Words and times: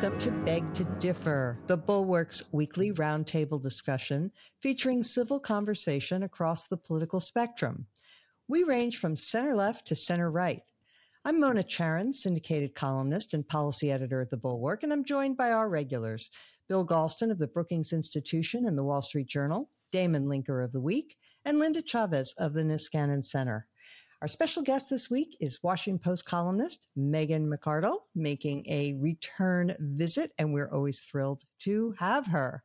Welcome 0.00 0.18
to 0.20 0.30
Beg 0.30 0.72
to 0.76 0.84
Differ, 0.98 1.58
the 1.66 1.76
Bulwark's 1.76 2.42
weekly 2.52 2.90
roundtable 2.90 3.60
discussion 3.60 4.32
featuring 4.58 5.02
civil 5.02 5.38
conversation 5.38 6.22
across 6.22 6.66
the 6.66 6.78
political 6.78 7.20
spectrum. 7.20 7.84
We 8.48 8.64
range 8.64 8.96
from 8.96 9.14
center 9.14 9.54
left 9.54 9.86
to 9.88 9.94
center 9.94 10.30
right. 10.30 10.62
I'm 11.26 11.38
Mona 11.38 11.62
Charen, 11.62 12.14
syndicated 12.14 12.74
columnist 12.74 13.34
and 13.34 13.46
policy 13.46 13.92
editor 13.92 14.22
at 14.22 14.30
the 14.30 14.38
Bulwark, 14.38 14.82
and 14.82 14.90
I'm 14.90 15.04
joined 15.04 15.36
by 15.36 15.52
our 15.52 15.68
regulars, 15.68 16.30
Bill 16.66 16.86
Galston 16.86 17.30
of 17.30 17.38
the 17.38 17.48
Brookings 17.48 17.92
Institution 17.92 18.64
and 18.64 18.78
the 18.78 18.84
Wall 18.84 19.02
Street 19.02 19.26
Journal, 19.26 19.68
Damon 19.92 20.24
Linker 20.24 20.64
of 20.64 20.72
The 20.72 20.80
Week, 20.80 21.18
and 21.44 21.58
Linda 21.58 21.82
Chavez 21.82 22.32
of 22.38 22.54
the 22.54 22.62
Niskanen 22.62 23.22
Center. 23.22 23.66
Our 24.22 24.28
special 24.28 24.62
guest 24.62 24.90
this 24.90 25.08
week 25.08 25.34
is 25.40 25.62
Washington 25.62 25.98
Post 25.98 26.26
columnist 26.26 26.88
Megan 26.94 27.50
McArdle 27.50 28.00
making 28.14 28.66
a 28.68 28.92
return 29.00 29.74
visit, 29.80 30.32
and 30.36 30.52
we're 30.52 30.70
always 30.70 31.00
thrilled 31.00 31.44
to 31.60 31.94
have 31.98 32.26
her. 32.26 32.62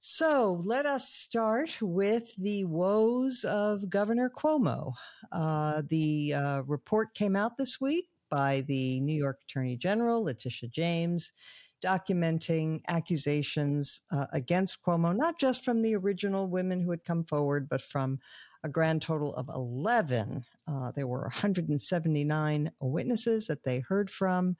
So 0.00 0.60
let 0.64 0.84
us 0.84 1.08
start 1.08 1.78
with 1.80 2.34
the 2.34 2.64
woes 2.64 3.44
of 3.44 3.90
Governor 3.90 4.28
Cuomo. 4.28 4.94
Uh, 5.30 5.82
the 5.88 6.34
uh, 6.34 6.62
report 6.62 7.14
came 7.14 7.36
out 7.36 7.56
this 7.56 7.80
week 7.80 8.08
by 8.28 8.62
the 8.62 9.00
New 9.02 9.14
York 9.14 9.38
Attorney 9.44 9.76
General, 9.76 10.24
Letitia 10.24 10.68
James, 10.68 11.32
documenting 11.80 12.80
accusations 12.88 14.00
uh, 14.10 14.26
against 14.32 14.82
Cuomo, 14.82 15.14
not 15.14 15.38
just 15.38 15.64
from 15.64 15.82
the 15.82 15.94
original 15.94 16.48
women 16.48 16.80
who 16.80 16.90
had 16.90 17.04
come 17.04 17.22
forward, 17.22 17.68
but 17.68 17.82
from 17.82 18.18
a 18.64 18.68
grand 18.68 19.02
total 19.02 19.32
of 19.36 19.48
11. 19.48 20.44
Uh, 20.66 20.92
there 20.92 21.06
were 21.06 21.22
179 21.22 22.70
witnesses 22.80 23.46
that 23.46 23.64
they 23.64 23.80
heard 23.80 24.10
from. 24.10 24.56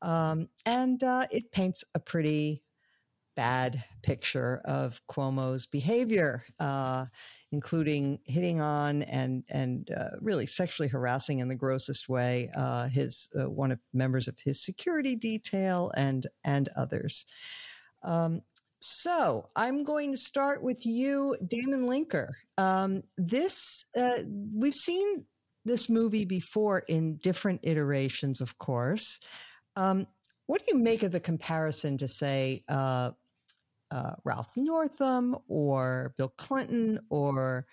Um, 0.00 0.48
and 0.66 1.02
uh, 1.02 1.26
it 1.30 1.52
paints 1.52 1.84
a 1.94 2.00
pretty 2.00 2.62
bad 3.34 3.82
picture 4.02 4.60
of 4.64 5.00
Cuomo's 5.08 5.66
behavior, 5.66 6.44
uh, 6.58 7.06
including 7.50 8.18
hitting 8.24 8.60
on 8.60 9.02
and 9.02 9.44
and 9.48 9.90
uh, 9.90 10.10
really 10.20 10.46
sexually 10.46 10.88
harassing 10.88 11.38
in 11.38 11.48
the 11.48 11.54
grossest 11.54 12.08
way 12.08 12.50
uh, 12.54 12.88
his 12.88 13.28
uh, 13.38 13.48
one 13.48 13.72
of 13.72 13.78
members 13.92 14.28
of 14.28 14.38
his 14.38 14.62
security 14.62 15.16
detail 15.16 15.92
and 15.96 16.26
and 16.44 16.68
others. 16.76 17.26
Um, 18.02 18.42
so 18.80 19.48
I'm 19.54 19.84
going 19.84 20.10
to 20.10 20.18
start 20.18 20.62
with 20.62 20.84
you, 20.84 21.36
Damon 21.46 21.86
Linker. 21.86 22.30
Um, 22.58 23.02
this 23.16 23.84
uh, 23.96 24.18
we've 24.52 24.74
seen 24.74 25.24
this 25.64 25.88
movie 25.88 26.24
before 26.24 26.80
in 26.80 27.16
different 27.16 27.60
iterations, 27.62 28.40
of 28.40 28.58
course. 28.58 29.20
Um, 29.76 30.06
what 30.46 30.60
do 30.60 30.76
you 30.76 30.82
make 30.82 31.02
of 31.02 31.12
the 31.12 31.20
comparison 31.20 31.98
to 31.98 32.08
say 32.08 32.64
uh, 32.68 33.12
uh, 33.90 34.12
Ralph 34.24 34.56
Northam 34.56 35.36
or 35.48 36.14
Bill 36.16 36.32
Clinton 36.36 36.98
or 37.10 37.66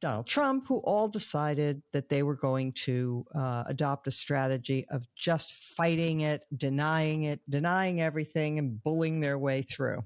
Donald 0.00 0.26
Trump, 0.26 0.66
who 0.66 0.78
all 0.78 1.08
decided 1.08 1.82
that 1.92 2.08
they 2.08 2.24
were 2.24 2.34
going 2.34 2.72
to 2.72 3.24
uh, 3.34 3.62
adopt 3.66 4.08
a 4.08 4.10
strategy 4.10 4.84
of 4.90 5.06
just 5.14 5.52
fighting 5.52 6.20
it, 6.20 6.44
denying 6.56 7.22
it, 7.22 7.40
denying 7.48 8.00
everything, 8.00 8.58
and 8.58 8.82
bullying 8.82 9.20
their 9.20 9.38
way 9.38 9.62
through? 9.62 10.02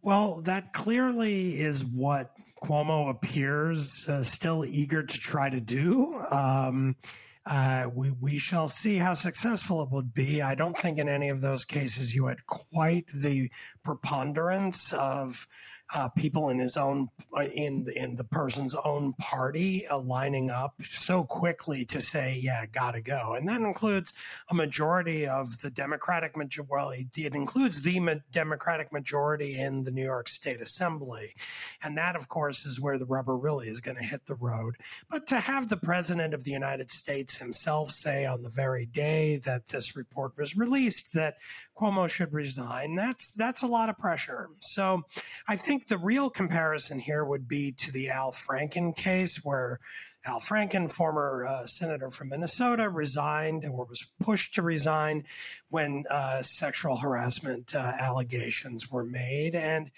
Well, 0.00 0.40
that 0.42 0.72
clearly 0.72 1.60
is 1.60 1.84
what 1.84 2.34
Cuomo 2.64 3.10
appears 3.10 4.08
uh, 4.08 4.22
still 4.22 4.64
eager 4.64 5.02
to 5.02 5.18
try 5.18 5.50
to 5.50 5.60
do. 5.60 6.24
Um, 6.30 6.96
uh, 7.44 7.88
we 7.94 8.10
we 8.10 8.38
shall 8.38 8.68
see 8.68 8.96
how 8.96 9.12
successful 9.12 9.82
it 9.82 9.90
would 9.90 10.14
be. 10.14 10.40
I 10.40 10.54
don't 10.54 10.76
think 10.76 10.98
in 10.98 11.08
any 11.08 11.28
of 11.28 11.42
those 11.42 11.66
cases 11.66 12.14
you 12.14 12.26
had 12.26 12.46
quite 12.46 13.06
the 13.08 13.50
preponderance 13.82 14.94
of 14.94 15.46
uh, 15.94 16.08
people 16.08 16.48
in 16.48 16.58
his 16.58 16.76
own 16.76 17.08
uh, 17.36 17.44
in 17.54 17.86
in 17.94 18.16
the 18.16 18.24
person's 18.24 18.74
own 18.84 19.12
party 19.14 19.84
lining 20.02 20.50
up 20.50 20.74
so 20.90 21.24
quickly 21.24 21.84
to 21.84 22.00
say, 22.00 22.38
"Yeah, 22.40 22.66
gotta 22.66 23.00
go," 23.00 23.34
and 23.34 23.48
that 23.48 23.60
includes 23.60 24.12
a 24.50 24.54
majority 24.54 25.26
of 25.26 25.60
the 25.60 25.70
Democratic 25.70 26.36
majority. 26.36 26.70
Well, 26.70 26.90
it 26.90 27.34
includes 27.34 27.82
the 27.82 28.00
ma- 28.00 28.14
Democratic 28.30 28.92
majority 28.92 29.58
in 29.58 29.84
the 29.84 29.90
New 29.90 30.04
York 30.04 30.28
State 30.28 30.60
Assembly, 30.60 31.34
and 31.82 31.96
that, 31.96 32.16
of 32.16 32.28
course, 32.28 32.66
is 32.66 32.80
where 32.80 32.98
the 32.98 33.06
rubber 33.06 33.36
really 33.36 33.68
is 33.68 33.80
going 33.80 33.96
to 33.96 34.04
hit 34.04 34.26
the 34.26 34.34
road. 34.34 34.76
But 35.10 35.26
to 35.28 35.40
have 35.40 35.68
the 35.68 35.76
President 35.76 36.34
of 36.34 36.44
the 36.44 36.50
United 36.50 36.90
States 36.90 37.38
himself 37.38 37.90
say 37.90 38.26
on 38.26 38.42
the 38.42 38.50
very 38.50 38.86
day 38.86 39.36
that 39.44 39.68
this 39.68 39.96
report 39.96 40.36
was 40.36 40.56
released 40.56 41.12
that 41.12 41.36
Cuomo 41.76 42.08
should 42.08 42.32
resign, 42.32 42.94
that's 42.94 43.32
that's 43.32 43.62
a 43.62 43.66
lot 43.66 43.88
of 43.88 43.98
pressure. 43.98 44.48
So, 44.60 45.02
I 45.48 45.56
think 45.56 45.86
the 45.86 45.98
real 45.98 46.30
comparison 46.30 47.00
here 47.00 47.24
would 47.24 47.48
be 47.48 47.72
to 47.72 47.92
the 47.92 48.10
Al 48.10 48.32
Franken 48.32 48.96
case, 48.96 49.44
where 49.44 49.80
Al 50.26 50.40
Franken, 50.40 50.90
former 50.90 51.44
uh, 51.46 51.66
senator 51.66 52.10
from 52.10 52.30
Minnesota, 52.30 52.88
resigned 52.88 53.64
or 53.66 53.84
was 53.84 54.10
pushed 54.20 54.54
to 54.54 54.62
resign 54.62 55.24
when 55.68 56.04
uh, 56.10 56.40
sexual 56.40 56.96
harassment 56.96 57.74
uh, 57.74 57.92
allegations 57.98 58.90
were 58.90 59.04
made. 59.04 59.54
And 59.54 59.90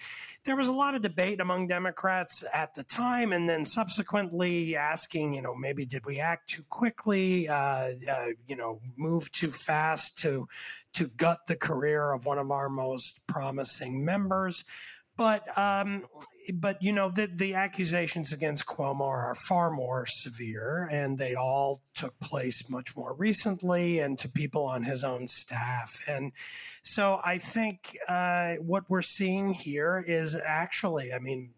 there 0.45 0.57
was 0.57 0.67
a 0.67 0.73
lot 0.73 0.95
of 0.97 1.03
debate 1.03 1.41
among 1.41 1.69
Democrats 1.69 2.43
at 2.53 2.75
the 2.75 2.83
time, 2.83 3.33
and 3.33 3.49
then 3.49 3.65
subsequently 3.65 4.75
asking, 4.75 5.35
you 5.35 5.43
know, 5.43 5.55
maybe 5.55 5.85
did 5.85 6.05
we 6.05 6.19
act 6.19 6.51
too 6.51 6.65
quickly, 6.71 7.49
uh, 7.49 7.93
uh, 8.11 8.27
you 8.49 8.57
know, 8.57 8.81
move 8.97 9.31
too 9.31 9.53
fast 9.53 10.19
to 10.19 10.49
to 10.95 11.09
gut 11.09 11.47
the 11.47 11.57
career 11.57 12.13
of 12.13 12.25
one 12.25 12.39
of 12.39 12.51
our 12.51 12.71
most 12.71 13.21
promising 13.27 14.03
members. 14.03 14.65
But 15.17 15.57
um, 15.57 16.05
but 16.53 16.83
you 16.83 16.93
know 16.93 17.09
the 17.09 17.27
the 17.27 17.55
accusations 17.55 18.33
against 18.33 18.67
Cuomo 18.67 19.01
are 19.01 19.35
far 19.35 19.71
more 19.71 20.05
severe, 20.05 20.89
and 20.93 21.19
they 21.19 21.35
all 21.35 21.81
took 21.95 22.19
place 22.21 22.69
much 22.69 22.95
more 22.95 23.15
recently, 23.15 23.99
and 23.99 24.19
to 24.19 24.29
people 24.29 24.65
on 24.65 24.85
his 24.85 25.03
own 25.03 25.27
staff. 25.27 26.05
And 26.07 26.33
so 26.83 27.21
I 27.25 27.39
think 27.39 27.97
uh, 28.09 28.57
what 28.57 28.85
we're 28.91 29.01
seeing 29.01 29.55
here 29.55 30.05
is 30.07 30.37
actually, 30.45 31.15
I 31.15 31.19
mean, 31.19 31.55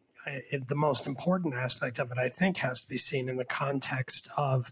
the 0.67 0.77
most 0.77 1.07
important 1.07 1.55
aspect 1.55 1.99
of 1.99 2.13
it, 2.13 2.19
I 2.19 2.29
think, 2.29 2.59
has 2.59 2.81
to 2.83 2.89
be 2.89 2.97
seen 2.97 3.29
in 3.29 3.37
the 3.37 3.45
context 3.45 4.29
of. 4.37 4.71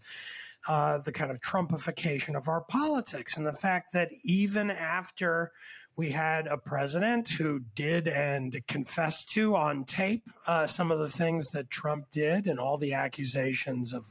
Uh, 0.67 0.97
the 0.97 1.13
kind 1.13 1.31
of 1.31 1.39
Trumpification 1.39 2.35
of 2.35 2.49
our 2.49 2.59
politics 2.59 3.37
and 3.37 3.45
the 3.45 3.53
fact 3.53 3.93
that 3.93 4.09
even 4.23 4.69
after 4.69 5.53
we 5.97 6.11
had 6.11 6.45
a 6.45 6.57
president 6.57 7.27
who 7.27 7.59
did 7.73 8.07
and 8.07 8.61
confessed 8.67 9.29
to 9.31 9.55
on 9.55 9.83
tape 9.83 10.23
uh, 10.45 10.67
some 10.67 10.91
of 10.91 10.99
the 10.99 11.09
things 11.09 11.49
that 11.49 11.71
Trump 11.71 12.05
did 12.11 12.45
and 12.45 12.59
all 12.59 12.77
the 12.77 12.93
accusations 12.93 13.93
of 13.93 14.05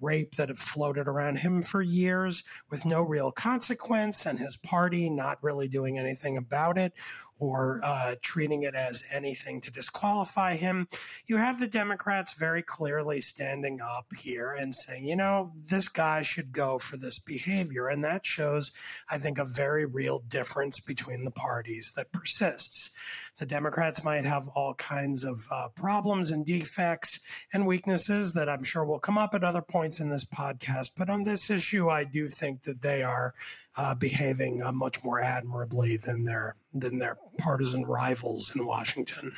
rape 0.00 0.34
that 0.36 0.48
have 0.48 0.58
floated 0.58 1.06
around 1.06 1.36
him 1.36 1.62
for 1.62 1.82
years 1.82 2.42
with 2.70 2.86
no 2.86 3.02
real 3.02 3.30
consequence 3.30 4.24
and 4.24 4.38
his 4.38 4.56
party 4.56 5.10
not 5.10 5.42
really 5.42 5.68
doing 5.68 5.98
anything 5.98 6.38
about 6.38 6.78
it 6.78 6.94
or 7.38 7.80
uh, 7.82 8.14
treating 8.22 8.62
it 8.62 8.74
as 8.74 9.04
anything 9.10 9.60
to 9.60 9.70
disqualify 9.70 10.56
him. 10.56 10.88
You 11.26 11.36
have 11.36 11.60
the 11.60 11.66
Democrats 11.66 12.32
very 12.32 12.62
clearly 12.62 13.20
standing 13.20 13.80
up 13.80 14.06
here 14.16 14.52
and 14.52 14.74
saying, 14.74 15.06
you 15.06 15.16
know, 15.16 15.52
this 15.64 15.88
guy 15.88 16.22
should 16.22 16.52
go 16.52 16.78
for 16.78 16.96
this 16.96 17.18
behavior. 17.18 17.88
And 17.88 18.02
that 18.04 18.24
shows, 18.24 18.72
I 19.10 19.18
think, 19.18 19.38
a 19.38 19.44
very 19.44 19.84
real 19.84 20.20
difference 20.20 20.80
between 20.80 21.24
the 21.24 21.30
parties 21.30 21.92
that 21.96 22.12
persists. 22.12 22.90
The 23.38 23.46
Democrats 23.46 24.02
might 24.02 24.24
have 24.24 24.48
all 24.48 24.74
kinds 24.74 25.22
of 25.22 25.46
uh, 25.50 25.68
problems 25.68 26.30
and 26.30 26.46
defects 26.46 27.20
and 27.52 27.66
weaknesses 27.66 28.32
that 28.32 28.48
I'm 28.48 28.64
sure 28.64 28.84
will 28.84 28.98
come 28.98 29.18
up 29.18 29.34
at 29.34 29.44
other 29.44 29.60
points 29.60 30.00
in 30.00 30.08
this 30.08 30.24
podcast. 30.24 30.92
But 30.96 31.10
on 31.10 31.24
this 31.24 31.50
issue, 31.50 31.90
I 31.90 32.04
do 32.04 32.28
think 32.28 32.62
that 32.62 32.80
they 32.80 33.02
are 33.02 33.34
uh, 33.76 33.94
behaving 33.94 34.62
uh, 34.62 34.72
much 34.72 35.04
more 35.04 35.20
admirably 35.20 35.98
than 35.98 36.24
their 36.24 36.56
than 36.80 36.98
their 36.98 37.18
partisan 37.38 37.84
rivals 37.84 38.54
in 38.54 38.66
Washington. 38.66 39.32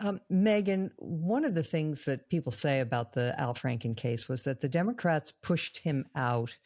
Um, 0.00 0.20
Megan, 0.28 0.90
one 0.98 1.44
of 1.44 1.54
the 1.54 1.62
things 1.62 2.04
that 2.04 2.28
people 2.28 2.52
say 2.52 2.80
about 2.80 3.12
the 3.12 3.34
Al 3.38 3.54
Franken 3.54 3.96
case 3.96 4.28
was 4.28 4.42
that 4.44 4.60
the 4.60 4.68
Democrats 4.68 5.32
pushed 5.32 5.78
him 5.78 6.04
out 6.14 6.56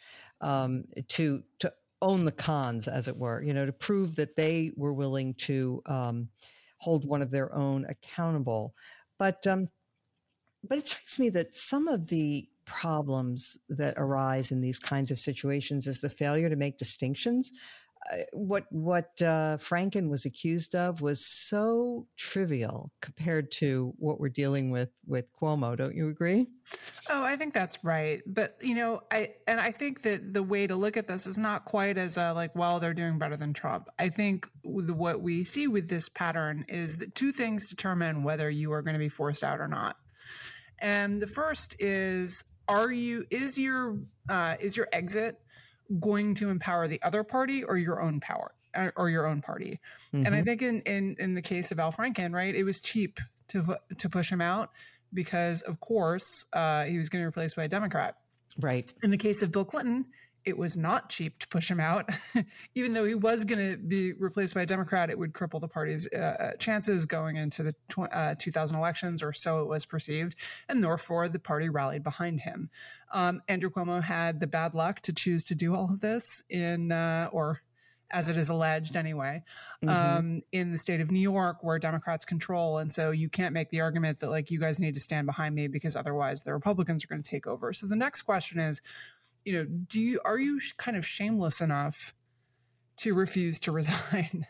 um, 0.40 0.84
to 1.08 1.42
to 1.60 1.72
own 2.02 2.24
the 2.24 2.32
cons, 2.32 2.88
as 2.88 3.08
it 3.08 3.16
were, 3.16 3.42
you 3.42 3.52
know, 3.52 3.66
to 3.66 3.72
prove 3.72 4.16
that 4.16 4.34
they 4.34 4.72
were 4.76 4.92
willing 4.92 5.34
to 5.34 5.82
um, 5.86 6.28
hold 6.78 7.04
one 7.04 7.22
of 7.22 7.30
their 7.30 7.54
own 7.54 7.84
accountable. 7.88 8.74
But 9.18 9.46
um, 9.46 9.68
but 10.64 10.78
it 10.78 10.88
strikes 10.88 11.18
me 11.18 11.28
that 11.30 11.54
some 11.54 11.88
of 11.88 12.08
the 12.08 12.48
problems 12.64 13.56
that 13.68 13.94
arise 13.96 14.52
in 14.52 14.60
these 14.60 14.78
kinds 14.78 15.10
of 15.10 15.18
situations 15.18 15.86
is 15.86 16.00
the 16.00 16.08
failure 16.08 16.48
to 16.48 16.56
make 16.56 16.78
distinctions 16.78 17.52
what 18.32 18.64
what 18.70 19.10
uh, 19.20 19.56
Franken 19.58 20.08
was 20.08 20.24
accused 20.24 20.74
of 20.74 21.00
was 21.00 21.24
so 21.24 22.06
trivial 22.16 22.90
compared 23.00 23.52
to 23.52 23.92
what 23.98 24.18
we're 24.18 24.28
dealing 24.28 24.70
with 24.70 24.90
with 25.06 25.26
Cuomo. 25.32 25.76
Don't 25.76 25.94
you 25.94 26.08
agree? 26.08 26.48
Oh, 27.08 27.22
I 27.22 27.36
think 27.36 27.52
that's 27.52 27.82
right. 27.84 28.22
But 28.26 28.56
you 28.62 28.74
know, 28.74 29.02
I 29.10 29.34
and 29.46 29.60
I 29.60 29.70
think 29.70 30.02
that 30.02 30.32
the 30.32 30.42
way 30.42 30.66
to 30.66 30.76
look 30.76 30.96
at 30.96 31.06
this 31.06 31.26
is 31.26 31.38
not 31.38 31.64
quite 31.64 31.98
as 31.98 32.16
a, 32.16 32.32
like, 32.32 32.54
well, 32.56 32.80
they're 32.80 32.94
doing 32.94 33.18
better 33.18 33.36
than 33.36 33.52
Trump. 33.52 33.88
I 33.98 34.08
think 34.08 34.48
what 34.62 35.20
we 35.20 35.44
see 35.44 35.68
with 35.68 35.88
this 35.88 36.08
pattern 36.08 36.64
is 36.68 36.96
that 36.98 37.14
two 37.14 37.32
things 37.32 37.68
determine 37.68 38.22
whether 38.22 38.50
you 38.50 38.72
are 38.72 38.82
going 38.82 38.94
to 38.94 39.00
be 39.00 39.08
forced 39.08 39.44
out 39.44 39.60
or 39.60 39.68
not. 39.68 39.96
And 40.78 41.20
the 41.20 41.26
first 41.26 41.76
is, 41.78 42.44
are 42.66 42.90
you 42.90 43.26
is 43.30 43.58
your 43.58 43.98
uh, 44.28 44.56
is 44.58 44.76
your 44.76 44.88
exit 44.92 45.38
going 45.98 46.34
to 46.34 46.50
empower 46.50 46.86
the 46.86 47.02
other 47.02 47.24
party 47.24 47.64
or 47.64 47.76
your 47.76 48.00
own 48.00 48.20
power 48.20 48.52
uh, 48.74 48.90
or 48.96 49.10
your 49.10 49.26
own 49.26 49.40
party. 49.40 49.80
Mm-hmm. 50.14 50.26
And 50.26 50.34
I 50.34 50.38
mm-hmm. 50.38 50.44
think 50.44 50.62
in, 50.62 50.80
in 50.82 51.16
in 51.18 51.34
the 51.34 51.42
case 51.42 51.72
of 51.72 51.78
Al 51.78 51.92
Franken, 51.92 52.32
right, 52.32 52.54
it 52.54 52.64
was 52.64 52.80
cheap 52.80 53.18
to 53.48 53.76
to 53.98 54.08
push 54.08 54.30
him 54.30 54.40
out 54.40 54.70
because, 55.12 55.62
of 55.62 55.80
course, 55.80 56.44
uh, 56.52 56.84
he 56.84 56.98
was 56.98 57.08
going 57.08 57.20
to 57.20 57.24
be 57.24 57.26
replaced 57.26 57.56
by 57.56 57.64
a 57.64 57.68
Democrat. 57.68 58.16
Right. 58.58 58.92
In 59.02 59.10
the 59.10 59.16
case 59.16 59.42
of 59.42 59.52
Bill 59.52 59.64
Clinton, 59.64 60.06
it 60.44 60.56
was 60.56 60.76
not 60.76 61.08
cheap 61.10 61.38
to 61.38 61.48
push 61.48 61.70
him 61.70 61.80
out. 61.80 62.08
Even 62.74 62.94
though 62.94 63.04
he 63.04 63.14
was 63.14 63.44
going 63.44 63.70
to 63.70 63.76
be 63.76 64.12
replaced 64.14 64.54
by 64.54 64.62
a 64.62 64.66
Democrat, 64.66 65.10
it 65.10 65.18
would 65.18 65.32
cripple 65.32 65.60
the 65.60 65.68
party's 65.68 66.08
uh, 66.14 66.18
uh 66.18 66.56
chances 66.56 67.06
going 67.06 67.36
into 67.36 67.62
the 67.62 67.74
tw- 67.88 68.12
uh, 68.12 68.34
2000 68.38 68.76
elections, 68.76 69.22
or 69.22 69.32
so 69.32 69.60
it 69.60 69.68
was 69.68 69.84
perceived. 69.84 70.36
And 70.68 70.82
therefore, 70.82 71.28
the 71.28 71.38
party 71.38 71.68
rallied 71.68 72.02
behind 72.02 72.40
him. 72.40 72.70
Um, 73.12 73.42
Andrew 73.48 73.70
Cuomo 73.70 74.02
had 74.02 74.40
the 74.40 74.46
bad 74.46 74.74
luck 74.74 75.00
to 75.02 75.12
choose 75.12 75.44
to 75.44 75.54
do 75.54 75.74
all 75.74 75.90
of 75.90 76.00
this 76.00 76.42
in, 76.48 76.92
uh, 76.92 77.28
or 77.32 77.60
as 78.10 78.28
it 78.28 78.36
is 78.36 78.48
alleged 78.48 78.96
anyway, 78.96 79.42
mm-hmm. 79.84 80.18
um, 80.18 80.42
in 80.52 80.72
the 80.72 80.78
state 80.78 81.00
of 81.00 81.10
New 81.10 81.20
York, 81.20 81.58
where 81.62 81.78
Democrats 81.78 82.24
control. 82.24 82.78
And 82.78 82.90
so 82.90 83.10
you 83.10 83.28
can't 83.28 83.52
make 83.52 83.70
the 83.70 83.80
argument 83.80 84.18
that, 84.20 84.30
like, 84.30 84.50
you 84.50 84.58
guys 84.58 84.80
need 84.80 84.94
to 84.94 85.00
stand 85.00 85.26
behind 85.26 85.54
me 85.54 85.68
because 85.68 85.96
otherwise 85.96 86.42
the 86.42 86.52
Republicans 86.52 87.04
are 87.04 87.08
going 87.08 87.22
to 87.22 87.28
take 87.28 87.46
over. 87.46 87.72
So 87.72 87.86
the 87.86 87.96
next 87.96 88.22
question 88.22 88.58
is, 88.58 88.80
you 89.44 89.52
know, 89.52 89.64
do 89.64 90.00
you 90.00 90.20
are 90.24 90.38
you 90.38 90.60
kind 90.76 90.96
of 90.96 91.06
shameless 91.06 91.60
enough 91.60 92.14
to 92.98 93.14
refuse 93.14 93.58
to 93.60 93.72
resign? 93.72 94.46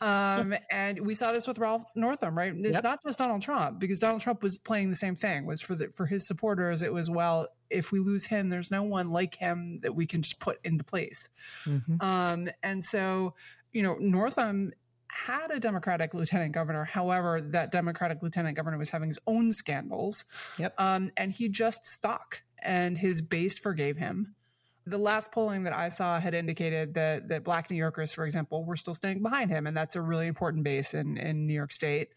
um, 0.00 0.54
and 0.70 1.00
we 1.00 1.14
saw 1.14 1.32
this 1.32 1.46
with 1.46 1.58
Ralph 1.58 1.84
Northam, 1.94 2.36
right? 2.36 2.52
It's 2.56 2.72
yep. 2.72 2.84
not 2.84 3.02
just 3.04 3.18
Donald 3.18 3.42
Trump 3.42 3.78
because 3.78 3.98
Donald 3.98 4.20
Trump 4.20 4.42
was 4.42 4.58
playing 4.58 4.90
the 4.90 4.96
same 4.96 5.16
thing. 5.16 5.46
Was 5.46 5.60
for 5.60 5.74
the 5.74 5.88
for 5.88 6.06
his 6.06 6.26
supporters, 6.26 6.82
it 6.82 6.92
was 6.92 7.10
well, 7.10 7.48
if 7.70 7.92
we 7.92 8.00
lose 8.00 8.26
him, 8.26 8.48
there's 8.48 8.70
no 8.70 8.82
one 8.82 9.10
like 9.10 9.34
him 9.34 9.80
that 9.82 9.94
we 9.94 10.06
can 10.06 10.22
just 10.22 10.40
put 10.40 10.58
into 10.64 10.84
place. 10.84 11.28
Mm-hmm. 11.64 11.96
Um, 12.00 12.48
and 12.62 12.82
so, 12.82 13.34
you 13.72 13.82
know, 13.82 13.96
Northam 14.00 14.72
had 15.16 15.50
a 15.50 15.58
Democratic 15.58 16.12
lieutenant 16.14 16.52
governor. 16.52 16.84
However, 16.84 17.40
that 17.40 17.72
Democratic 17.72 18.22
lieutenant 18.22 18.56
governor 18.56 18.78
was 18.78 18.90
having 18.90 19.08
his 19.08 19.18
own 19.26 19.52
scandals. 19.52 20.24
Yep. 20.58 20.74
Um, 20.78 21.10
and 21.16 21.32
he 21.32 21.48
just 21.48 21.84
stuck 21.84 22.42
and 22.62 22.96
his 22.96 23.22
base 23.22 23.58
forgave 23.58 23.96
him. 23.96 24.34
The 24.86 24.98
last 24.98 25.32
polling 25.32 25.64
that 25.64 25.74
I 25.74 25.88
saw 25.88 26.20
had 26.20 26.34
indicated 26.34 26.94
that 26.94 27.28
that 27.28 27.44
Black 27.44 27.70
New 27.70 27.76
Yorkers, 27.76 28.12
for 28.12 28.24
example, 28.24 28.64
were 28.64 28.76
still 28.76 28.94
standing 28.94 29.22
behind 29.22 29.50
him, 29.50 29.66
and 29.66 29.76
that's 29.76 29.96
a 29.96 30.02
really 30.02 30.26
important 30.26 30.62
base 30.62 30.94
in 30.94 31.18
in 31.18 31.46
New 31.46 31.54
York 31.54 31.72
State. 31.72 32.14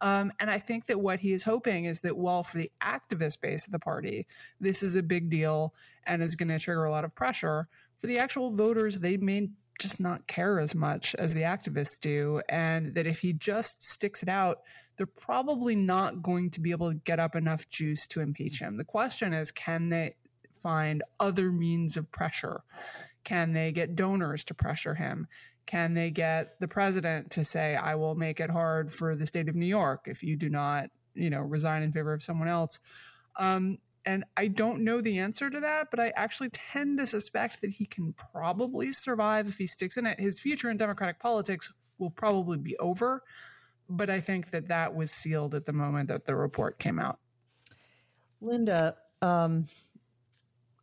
Um, 0.00 0.32
and 0.38 0.48
I 0.48 0.58
think 0.58 0.86
that 0.86 1.00
what 1.00 1.18
he 1.18 1.32
is 1.32 1.42
hoping 1.42 1.86
is 1.86 2.00
that 2.00 2.16
while 2.16 2.42
for 2.42 2.58
the 2.58 2.70
activist 2.80 3.40
base 3.40 3.66
of 3.66 3.72
the 3.72 3.78
party, 3.80 4.26
this 4.60 4.82
is 4.82 4.94
a 4.94 5.02
big 5.02 5.28
deal 5.28 5.74
and 6.06 6.22
is 6.22 6.36
going 6.36 6.48
to 6.48 6.58
trigger 6.58 6.84
a 6.84 6.90
lot 6.90 7.04
of 7.04 7.14
pressure, 7.14 7.68
for 7.98 8.06
the 8.06 8.18
actual 8.18 8.50
voters, 8.50 9.00
they 9.00 9.16
may 9.16 9.50
just 9.78 10.00
not 10.00 10.26
care 10.26 10.58
as 10.58 10.74
much 10.74 11.14
as 11.16 11.34
the 11.34 11.42
activists 11.42 11.98
do. 12.00 12.42
And 12.48 12.94
that 12.94 13.06
if 13.06 13.20
he 13.20 13.32
just 13.32 13.82
sticks 13.82 14.22
it 14.22 14.28
out, 14.28 14.58
they're 14.96 15.06
probably 15.06 15.76
not 15.76 16.22
going 16.22 16.50
to 16.50 16.60
be 16.60 16.72
able 16.72 16.90
to 16.90 16.98
get 16.98 17.20
up 17.20 17.36
enough 17.36 17.68
juice 17.68 18.06
to 18.08 18.20
impeach 18.20 18.60
him. 18.60 18.76
The 18.76 18.84
question 18.84 19.32
is 19.32 19.52
can 19.52 19.88
they 19.88 20.14
find 20.54 21.02
other 21.20 21.52
means 21.52 21.96
of 21.96 22.10
pressure? 22.10 22.62
Can 23.24 23.52
they 23.52 23.72
get 23.72 23.94
donors 23.94 24.44
to 24.44 24.54
pressure 24.54 24.94
him? 24.94 25.26
Can 25.66 25.94
they 25.94 26.10
get 26.10 26.58
the 26.60 26.68
president 26.68 27.30
to 27.32 27.44
say, 27.44 27.76
I 27.76 27.94
will 27.94 28.14
make 28.14 28.40
it 28.40 28.50
hard 28.50 28.90
for 28.90 29.14
the 29.14 29.26
state 29.26 29.48
of 29.48 29.54
New 29.54 29.66
York 29.66 30.06
if 30.06 30.22
you 30.22 30.34
do 30.34 30.48
not, 30.48 30.86
you 31.14 31.30
know, 31.30 31.40
resign 31.40 31.82
in 31.82 31.92
favor 31.92 32.12
of 32.12 32.22
someone 32.22 32.48
else? 32.48 32.80
Um, 33.38 33.78
and 34.04 34.24
I 34.36 34.48
don't 34.48 34.82
know 34.82 35.00
the 35.00 35.18
answer 35.18 35.50
to 35.50 35.60
that, 35.60 35.90
but 35.90 36.00
I 36.00 36.12
actually 36.16 36.50
tend 36.50 36.98
to 36.98 37.06
suspect 37.06 37.60
that 37.60 37.70
he 37.70 37.86
can 37.86 38.14
probably 38.32 38.92
survive 38.92 39.48
if 39.48 39.58
he 39.58 39.66
sticks 39.66 39.96
in 39.96 40.06
it. 40.06 40.18
His 40.18 40.40
future 40.40 40.70
in 40.70 40.76
Democratic 40.76 41.18
politics 41.18 41.72
will 41.98 42.10
probably 42.10 42.58
be 42.58 42.76
over 42.78 43.22
but 43.88 44.10
I 44.10 44.20
think 44.20 44.50
that 44.50 44.68
that 44.68 44.94
was 44.94 45.10
sealed 45.10 45.54
at 45.54 45.66
the 45.66 45.72
moment 45.72 46.08
that 46.08 46.24
the 46.24 46.36
report 46.36 46.78
came 46.78 46.98
out. 46.98 47.18
Linda, 48.40 48.96
um, 49.22 49.66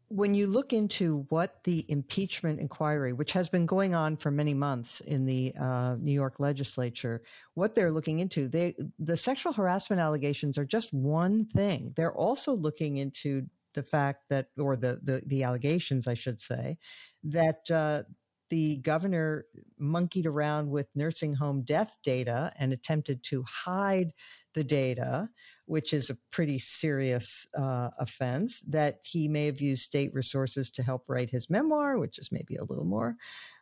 when 0.09 0.35
you 0.35 0.47
look 0.47 0.73
into 0.73 1.25
what 1.29 1.63
the 1.63 1.85
impeachment 1.89 2.59
inquiry, 2.59 3.13
which 3.13 3.33
has 3.33 3.49
been 3.49 3.65
going 3.65 3.95
on 3.95 4.17
for 4.17 4.31
many 4.31 4.53
months 4.53 5.01
in 5.01 5.25
the 5.25 5.53
uh, 5.59 5.95
New 5.99 6.11
York 6.11 6.39
legislature, 6.39 7.23
what 7.55 7.75
they're 7.75 7.91
looking 7.91 8.19
into, 8.19 8.47
they 8.47 8.75
the 8.99 9.17
sexual 9.17 9.53
harassment 9.53 9.99
allegations 9.99 10.57
are 10.57 10.65
just 10.65 10.93
one 10.93 11.45
thing. 11.45 11.93
They're 11.95 12.15
also 12.15 12.53
looking 12.53 12.97
into 12.97 13.47
the 13.73 13.83
fact 13.83 14.25
that, 14.29 14.47
or 14.57 14.75
the 14.75 14.99
the, 15.03 15.21
the 15.25 15.43
allegations, 15.43 16.07
I 16.07 16.13
should 16.13 16.39
say, 16.39 16.77
that 17.23 17.69
uh, 17.71 18.03
the 18.49 18.77
governor 18.77 19.45
monkeyed 19.79 20.25
around 20.25 20.69
with 20.69 20.87
nursing 20.95 21.33
home 21.33 21.63
death 21.63 21.97
data 22.03 22.53
and 22.59 22.71
attempted 22.71 23.23
to 23.23 23.43
hide 23.47 24.13
the 24.55 24.63
data, 24.63 25.29
which 25.65 25.93
is 25.93 26.09
a 26.09 26.17
pretty 26.31 26.57
serious 26.57 27.47
uh, 27.57 27.89
offense, 27.99 28.61
that 28.67 28.99
he 29.03 29.27
may 29.27 29.45
have 29.45 29.61
used 29.61 29.83
state 29.83 30.13
resources 30.13 30.71
to 30.71 30.83
help 30.83 31.03
write 31.07 31.29
his 31.29 31.49
memoir, 31.49 31.99
which 31.99 32.17
is 32.17 32.31
maybe 32.31 32.55
a 32.55 32.63
little 32.63 32.85
more 32.85 33.15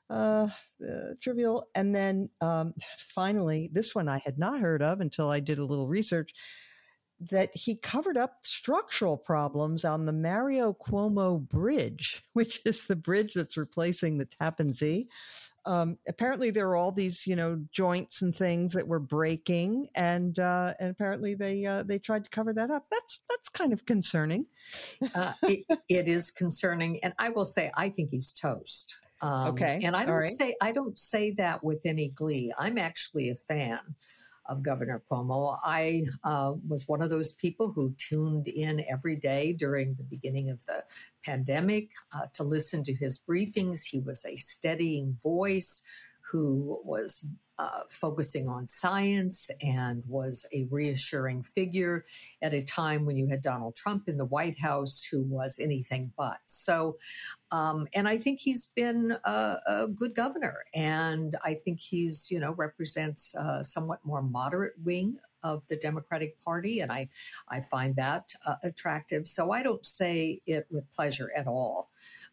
uh, 0.10 0.48
uh, 0.88 1.14
trivial. 1.22 1.68
And 1.76 1.94
then 1.96 2.30
um, 2.40 2.74
finally, 2.98 3.70
this 3.74 3.94
one 3.96 4.08
I 4.08 4.20
had 4.24 4.38
not 4.38 4.60
heard 4.60 4.82
of 4.82 5.02
until 5.02 5.30
I 5.30 5.40
did 5.40 5.60
a 5.60 5.66
little 5.66 5.88
research 5.88 6.32
that 7.20 7.52
he 7.54 7.76
covered 7.76 8.18
up 8.18 8.40
structural 8.42 9.18
problems 9.18 9.86
on 9.86 10.06
the 10.06 10.14
Mario 10.14 10.74
Cuomo 10.74 11.40
Bridge, 11.40 12.24
which 12.34 12.60
is 12.66 12.84
the 12.84 12.96
bridge 12.96 13.34
that's 13.34 13.58
replacing 13.58 14.18
the 14.18 14.26
Tappan 14.26 14.74
Zee. 14.74 15.08
Um, 15.66 15.98
apparently, 16.10 16.50
there 16.50 16.68
are 16.70 16.76
all 16.76 16.92
these, 16.92 17.26
you 17.26 17.38
know, 17.38 17.64
joints 17.72 18.22
and 18.22 18.36
things 18.36 18.74
that 18.74 18.86
were 18.86 19.00
breaking, 19.00 19.88
and 19.96 20.38
uh, 20.38 20.74
and 20.80 20.90
apparently 20.90 21.36
they 21.36 21.66
uh, 21.66 21.84
they 21.84 22.00
tried 22.00 22.26
to 22.26 22.30
cover 22.30 22.52
that 22.54 22.70
up. 22.70 22.86
That's 22.92 23.22
that's 23.30 23.48
kind 23.48 23.72
of 23.72 23.86
concerning. 23.86 24.46
uh, 25.16 25.32
it, 25.44 25.66
it 25.88 26.08
is 26.10 26.32
concerning, 26.32 27.02
and 27.02 27.14
I 27.18 27.30
will 27.30 27.46
say 27.46 27.72
I 27.78 27.90
think 27.90 28.10
he's 28.12 28.32
toast. 28.32 28.98
Um, 29.22 29.48
okay, 29.50 29.80
and 29.84 29.96
I 29.96 30.04
don't 30.04 30.18
right. 30.18 30.28
say 30.28 30.54
I 30.62 30.74
don't 30.74 31.00
say 31.00 31.32
that 31.38 31.64
with 31.64 31.80
any 31.86 32.10
glee. 32.10 32.52
I'm 32.60 32.78
actually 32.78 33.30
a 33.30 33.36
fan 33.36 33.80
of 34.48 34.62
Governor 34.62 35.02
Cuomo. 35.10 35.58
I 35.64 36.04
uh, 36.24 36.54
was 36.68 36.88
one 36.88 37.02
of 37.02 37.10
those 37.10 37.32
people 37.32 37.72
who 37.72 37.96
tuned 37.98 38.48
in 38.48 38.84
every 38.90 39.16
day 39.16 39.54
during 39.54 39.96
the 39.96 40.04
beginning 40.04 40.50
of 40.50 40.64
the 40.66 40.84
pandemic 41.24 41.92
uh, 42.14 42.28
to 42.34 42.44
listen 42.44 42.84
to 42.84 42.94
his 42.94 43.20
briefings. 43.20 43.86
He 43.86 44.00
was 44.00 44.26
a 44.26 44.36
steadying 44.36 45.18
voice 45.24 45.82
who 46.32 46.82
was 46.84 47.26
uh, 47.60 47.82
focusing 47.90 48.48
on 48.48 48.68
science 48.68 49.52
and 49.62 50.04
was 50.08 50.46
a 50.54 50.66
reassuring 50.72 51.44
figure 51.44 52.04
at 52.42 52.54
a 52.54 52.64
time 52.64 53.06
when 53.06 53.16
you 53.16 53.28
had 53.28 53.42
Donald 53.42 53.76
Trump 53.76 54.08
in 54.08 54.18
the 54.18 54.26
White 54.26 54.60
House, 54.60 55.04
who 55.04 55.22
was 55.22 55.60
anything 55.60 56.12
but. 56.18 56.40
So, 56.48 56.98
um, 57.52 57.88
and 57.94 58.08
I 58.08 58.18
think 58.18 58.40
he's 58.40 58.66
been 58.66 59.16
a, 59.24 59.58
a, 59.68 59.88
good 59.88 60.16
governor, 60.16 60.64
and 60.74 61.38
I 61.44 61.54
think 61.54 61.80
he's 61.80 62.32
you 62.32 62.40
know 62.40 62.54
represents 62.54 63.36
a 63.36 63.64
somewhat 63.64 64.00
more 64.04 64.24
moderate 64.24 64.74
wing 64.84 65.18
of 65.44 65.62
the 65.68 65.76
Democratic 65.76 66.40
Party, 66.42 66.80
and 66.80 66.92
I 66.92 67.10
I 67.50 67.62
find 67.62 67.96
that 67.98 68.34
uh, 68.48 68.56
attractive. 68.64 69.28
So 69.28 69.52
I 69.52 69.62
don't 69.62 69.86
say 69.86 70.42
it 70.48 70.66
with 70.72 70.92
pleasure 70.92 71.32
at 71.36 71.46
all. 71.46 71.92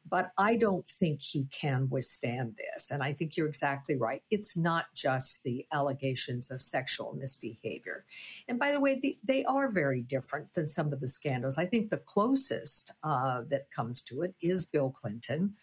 But 0.08 0.32
I 0.38 0.56
don't 0.56 0.88
think 0.88 1.20
he 1.22 1.46
can 1.52 1.88
withstand 1.88 2.56
this. 2.56 2.90
And 2.90 3.02
I 3.02 3.12
think 3.12 3.36
you're 3.36 3.46
exactly 3.46 3.96
right. 3.96 4.22
It's 4.30 4.56
not 4.56 4.86
just 4.94 5.42
the 5.42 5.66
allegations 5.72 6.50
of 6.50 6.62
sexual 6.62 7.14
misbehavior. 7.14 8.04
And 8.48 8.58
by 8.58 8.72
the 8.72 8.80
way, 8.80 8.98
the, 9.00 9.18
they 9.22 9.44
are 9.44 9.70
very 9.70 10.02
different 10.02 10.52
than 10.54 10.68
some 10.68 10.92
of 10.92 11.00
the 11.00 11.08
scandals. 11.08 11.58
I 11.58 11.66
think 11.66 11.90
the 11.90 11.98
closest 11.98 12.92
uh, 13.04 13.42
that 13.50 13.70
comes 13.70 14.00
to 14.02 14.22
it 14.22 14.34
is 14.42 14.64
Bill 14.64 14.90
Clinton. 14.90 15.54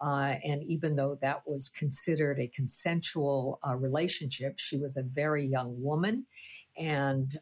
Uh, 0.00 0.34
and 0.44 0.62
even 0.64 0.94
though 0.94 1.18
that 1.22 1.42
was 1.46 1.70
considered 1.70 2.38
a 2.38 2.48
consensual 2.48 3.58
uh, 3.66 3.74
relationship, 3.74 4.58
she 4.58 4.76
was 4.76 4.96
a 4.96 5.02
very 5.02 5.44
young 5.44 5.82
woman. 5.82 6.26
And 6.78 7.34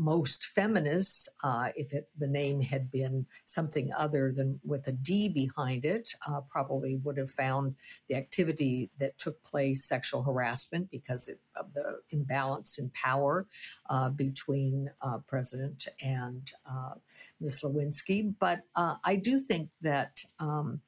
most 0.00 0.46
feminists, 0.46 1.28
uh, 1.44 1.68
if 1.76 1.92
it, 1.92 2.08
the 2.18 2.26
name 2.26 2.60
had 2.60 2.90
been 2.90 3.26
something 3.44 3.92
other 3.96 4.32
than 4.32 4.58
with 4.64 4.88
a 4.88 4.92
D 4.92 5.28
behind 5.28 5.84
it, 5.84 6.14
uh, 6.26 6.40
probably 6.48 6.96
would 6.96 7.18
have 7.18 7.30
found 7.30 7.74
the 8.08 8.14
activity 8.14 8.90
that 8.98 9.18
took 9.18 9.42
place 9.44 9.84
sexual 9.84 10.22
harassment 10.22 10.90
because 10.90 11.28
of 11.56 11.74
the 11.74 12.00
imbalance 12.10 12.78
in 12.78 12.90
power 12.90 13.46
uh, 13.90 14.08
between 14.08 14.90
uh, 15.02 15.18
President 15.28 15.86
and 16.02 16.50
uh, 16.68 16.94
Ms. 17.40 17.60
Lewinsky. 17.62 18.34
But 18.40 18.62
uh, 18.74 18.96
I 19.04 19.16
do 19.16 19.38
think 19.38 19.68
that. 19.82 20.22
Um, 20.38 20.80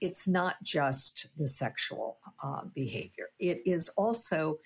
it's 0.00 0.28
not 0.28 0.62
just 0.62 1.26
the 1.36 1.48
sexual 1.48 2.18
behavior. 2.72 3.30
It 3.40 3.62
is 3.66 3.88
also 3.96 4.60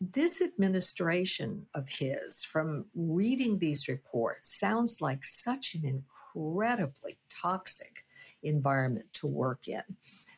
this 0.00 0.40
administration 0.40 1.66
of 1.74 1.88
his, 1.90 2.42
from 2.42 2.86
reading 2.94 3.58
these 3.58 3.86
reports, 3.86 4.58
sounds 4.58 5.00
like 5.00 5.24
such 5.24 5.74
an 5.74 5.84
incredibly 5.84 7.18
toxic 7.28 8.04
environment 8.42 9.12
to 9.12 9.26
work 9.26 9.68
in. 9.68 9.82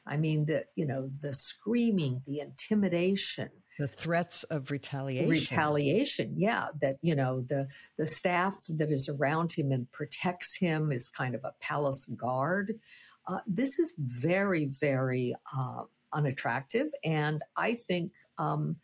I 0.04 0.16
mean, 0.16 0.46
the 0.46 0.64
you 0.74 0.84
know 0.84 1.10
the 1.20 1.32
screaming, 1.32 2.22
the 2.26 2.40
intimidation, 2.40 3.50
the 3.78 3.86
threats 3.86 4.42
of 4.44 4.70
retaliation. 4.72 5.30
Retaliation, 5.30 6.34
yeah. 6.36 6.68
That 6.80 6.96
you 7.02 7.14
know 7.14 7.42
the 7.42 7.68
the 7.98 8.06
staff 8.06 8.56
that 8.68 8.90
is 8.90 9.08
around 9.08 9.52
him 9.52 9.70
and 9.70 9.90
protects 9.92 10.56
him 10.56 10.90
is 10.90 11.08
kind 11.08 11.36
of 11.36 11.44
a 11.44 11.54
palace 11.60 12.06
guard. 12.06 12.80
Uh, 13.28 13.38
this 13.46 13.78
is 13.78 13.94
very, 13.96 14.64
very 14.66 15.36
uh, 15.56 15.84
unattractive, 16.12 16.88
and 17.04 17.42
I 17.56 17.74
think. 17.74 18.12
Um, 18.38 18.76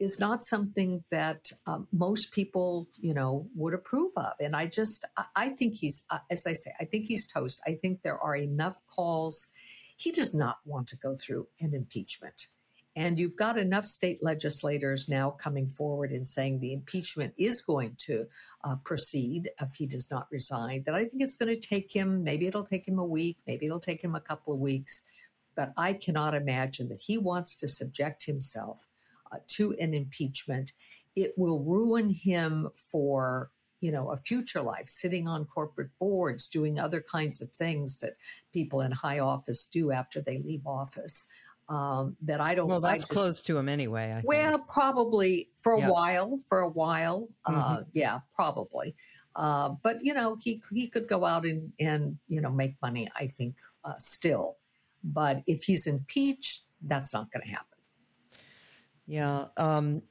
is 0.00 0.18
not 0.18 0.44
something 0.44 1.04
that 1.10 1.50
um, 1.66 1.86
most 1.92 2.32
people, 2.32 2.88
you 2.96 3.14
know, 3.14 3.48
would 3.54 3.74
approve 3.74 4.12
of. 4.16 4.32
And 4.40 4.56
I 4.56 4.66
just, 4.66 5.04
I, 5.36 5.50
think 5.50 5.76
he's, 5.76 6.04
uh, 6.10 6.18
as 6.30 6.46
I 6.46 6.52
say, 6.52 6.72
I 6.80 6.84
think 6.84 7.06
he's 7.06 7.26
toast. 7.26 7.62
I 7.66 7.74
think 7.74 8.02
there 8.02 8.18
are 8.18 8.36
enough 8.36 8.80
calls. 8.86 9.46
He 9.96 10.10
does 10.10 10.34
not 10.34 10.58
want 10.64 10.88
to 10.88 10.96
go 10.96 11.16
through 11.16 11.46
an 11.60 11.74
impeachment. 11.74 12.48
And 12.96 13.18
you've 13.18 13.36
got 13.36 13.58
enough 13.58 13.84
state 13.84 14.22
legislators 14.22 15.08
now 15.08 15.30
coming 15.30 15.68
forward 15.68 16.12
and 16.12 16.26
saying 16.26 16.60
the 16.60 16.72
impeachment 16.72 17.34
is 17.36 17.60
going 17.60 17.96
to 18.06 18.26
uh, 18.62 18.76
proceed 18.84 19.50
if 19.60 19.74
he 19.74 19.86
does 19.86 20.10
not 20.10 20.28
resign. 20.30 20.84
That 20.86 20.94
I 20.94 21.00
think 21.04 21.22
it's 21.22 21.34
going 21.34 21.58
to 21.58 21.68
take 21.68 21.92
him, 21.92 22.22
maybe 22.22 22.46
it'll 22.46 22.64
take 22.64 22.86
him 22.86 22.98
a 22.98 23.04
week, 23.04 23.38
maybe 23.46 23.66
it'll 23.66 23.80
take 23.80 24.02
him 24.02 24.14
a 24.14 24.20
couple 24.20 24.54
of 24.54 24.60
weeks. 24.60 25.02
But 25.56 25.72
I 25.76 25.92
cannot 25.92 26.34
imagine 26.34 26.88
that 26.88 27.00
he 27.04 27.18
wants 27.18 27.56
to 27.58 27.68
subject 27.68 28.26
himself 28.26 28.86
to 29.48 29.74
an 29.80 29.94
impeachment, 29.94 30.72
it 31.16 31.34
will 31.36 31.60
ruin 31.60 32.10
him 32.10 32.68
for 32.74 33.50
you 33.80 33.92
know 33.92 34.10
a 34.10 34.16
future 34.16 34.62
life 34.62 34.88
sitting 34.88 35.28
on 35.28 35.44
corporate 35.44 35.90
boards 35.98 36.48
doing 36.48 36.78
other 36.78 37.02
kinds 37.02 37.42
of 37.42 37.50
things 37.52 38.00
that 38.00 38.16
people 38.52 38.80
in 38.80 38.92
high 38.92 39.18
office 39.18 39.66
do 39.66 39.92
after 39.92 40.20
they 40.20 40.38
leave 40.38 40.66
office 40.66 41.24
um, 41.68 42.16
that 42.22 42.40
I 42.40 42.54
don't. 42.54 42.68
Well, 42.68 42.80
that's 42.80 43.04
just, 43.04 43.12
close 43.12 43.40
to 43.42 43.56
him 43.56 43.68
anyway. 43.68 44.20
well, 44.24 44.58
probably 44.68 45.48
for 45.62 45.72
a 45.72 45.80
while. 45.80 46.38
For 46.48 46.60
a 46.60 46.68
while, 46.68 47.28
uh, 47.44 47.50
mm-hmm. 47.50 47.60
uh, 47.60 47.82
yeah, 47.92 48.20
probably. 48.34 48.94
Uh, 49.36 49.70
but 49.82 49.98
you 50.02 50.14
know, 50.14 50.36
he 50.40 50.62
he 50.72 50.88
could 50.88 51.08
go 51.08 51.24
out 51.24 51.44
and 51.44 51.72
and 51.80 52.18
you 52.28 52.40
know 52.40 52.50
make 52.50 52.76
money. 52.82 53.08
I 53.18 53.26
think 53.26 53.56
uh, 53.84 53.94
still, 53.98 54.56
but 55.02 55.42
if 55.46 55.64
he's 55.64 55.86
impeached, 55.86 56.62
that's 56.82 57.12
not 57.12 57.32
going 57.32 57.44
to 57.44 57.50
happen. 57.50 57.73
Yeah. 59.06 59.46
Um, 59.56 60.02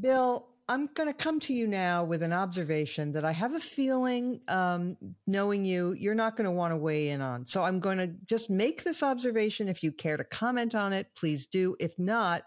Bill, 0.00 0.48
I'm 0.68 0.86
going 0.94 1.08
to 1.08 1.14
come 1.14 1.40
to 1.40 1.52
you 1.52 1.66
now 1.66 2.04
with 2.04 2.22
an 2.22 2.32
observation 2.32 3.12
that 3.12 3.24
I 3.24 3.32
have 3.32 3.54
a 3.54 3.60
feeling, 3.60 4.40
um, 4.48 4.96
knowing 5.26 5.64
you, 5.64 5.92
you're 5.98 6.14
not 6.14 6.36
going 6.36 6.44
to 6.44 6.50
want 6.50 6.72
to 6.72 6.76
weigh 6.76 7.10
in 7.10 7.20
on. 7.20 7.46
So 7.46 7.62
I'm 7.62 7.80
going 7.80 7.98
to 7.98 8.06
just 8.26 8.48
make 8.48 8.84
this 8.84 9.02
observation. 9.02 9.68
If 9.68 9.82
you 9.82 9.92
care 9.92 10.16
to 10.16 10.24
comment 10.24 10.74
on 10.74 10.92
it, 10.92 11.08
please 11.16 11.46
do. 11.46 11.76
If 11.78 11.98
not, 11.98 12.44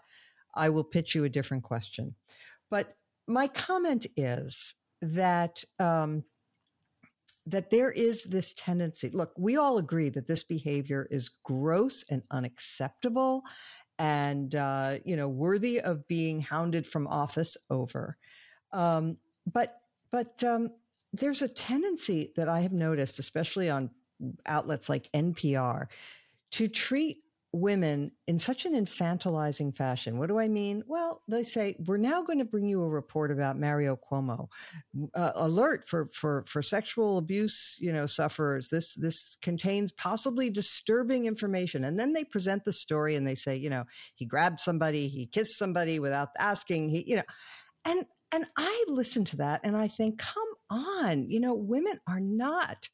I 0.54 0.70
will 0.70 0.84
pitch 0.84 1.14
you 1.14 1.24
a 1.24 1.28
different 1.28 1.62
question. 1.62 2.14
But 2.70 2.96
my 3.28 3.46
comment 3.48 4.06
is 4.16 4.74
that 5.02 5.62
um, 5.78 6.24
that 7.46 7.70
there 7.70 7.92
is 7.92 8.24
this 8.24 8.54
tendency. 8.54 9.08
Look, 9.10 9.32
we 9.38 9.56
all 9.56 9.78
agree 9.78 10.08
that 10.08 10.26
this 10.26 10.42
behavior 10.42 11.06
is 11.10 11.30
gross 11.44 12.04
and 12.10 12.22
unacceptable, 12.30 13.44
and 13.98 14.54
uh, 14.54 14.98
you 15.04 15.16
know 15.16 15.28
worthy 15.28 15.80
of 15.80 16.06
being 16.08 16.40
hounded 16.40 16.86
from 16.86 17.06
office 17.06 17.56
over. 17.70 18.16
Um, 18.72 19.16
but 19.50 19.80
but 20.10 20.42
um, 20.44 20.70
there's 21.12 21.42
a 21.42 21.48
tendency 21.48 22.32
that 22.36 22.48
I 22.48 22.60
have 22.60 22.72
noticed, 22.72 23.18
especially 23.18 23.70
on 23.70 23.90
outlets 24.46 24.88
like 24.88 25.10
NPR, 25.12 25.86
to 26.52 26.68
treat 26.68 27.18
women 27.56 28.12
in 28.26 28.38
such 28.38 28.64
an 28.64 28.74
infantilizing 28.74 29.76
fashion. 29.76 30.18
What 30.18 30.28
do 30.28 30.38
I 30.38 30.48
mean? 30.48 30.82
Well, 30.86 31.22
they 31.28 31.42
say 31.42 31.76
we're 31.86 31.96
now 31.96 32.22
going 32.22 32.38
to 32.38 32.44
bring 32.44 32.68
you 32.68 32.82
a 32.82 32.88
report 32.88 33.30
about 33.30 33.58
Mario 33.58 33.96
Cuomo. 33.96 34.48
Uh, 35.14 35.32
alert 35.34 35.88
for 35.88 36.10
for 36.12 36.44
for 36.46 36.62
sexual 36.62 37.18
abuse, 37.18 37.76
you 37.78 37.92
know, 37.92 38.06
sufferers. 38.06 38.68
This 38.68 38.94
this 38.94 39.36
contains 39.42 39.92
possibly 39.92 40.50
disturbing 40.50 41.26
information. 41.26 41.84
And 41.84 41.98
then 41.98 42.12
they 42.12 42.24
present 42.24 42.64
the 42.64 42.72
story 42.72 43.16
and 43.16 43.26
they 43.26 43.34
say, 43.34 43.56
you 43.56 43.70
know, 43.70 43.84
he 44.14 44.26
grabbed 44.26 44.60
somebody, 44.60 45.08
he 45.08 45.26
kissed 45.26 45.58
somebody 45.58 45.98
without 45.98 46.28
asking. 46.38 46.90
He, 46.90 47.04
you 47.06 47.16
know, 47.16 47.24
and 47.84 48.04
and 48.32 48.44
I 48.56 48.84
listen 48.88 49.24
to 49.26 49.36
that 49.36 49.60
and 49.64 49.76
I 49.76 49.88
think, 49.88 50.18
come 50.18 50.48
on, 50.70 51.30
you 51.30 51.40
know, 51.40 51.54
women 51.54 52.00
are 52.08 52.20
not 52.20 52.88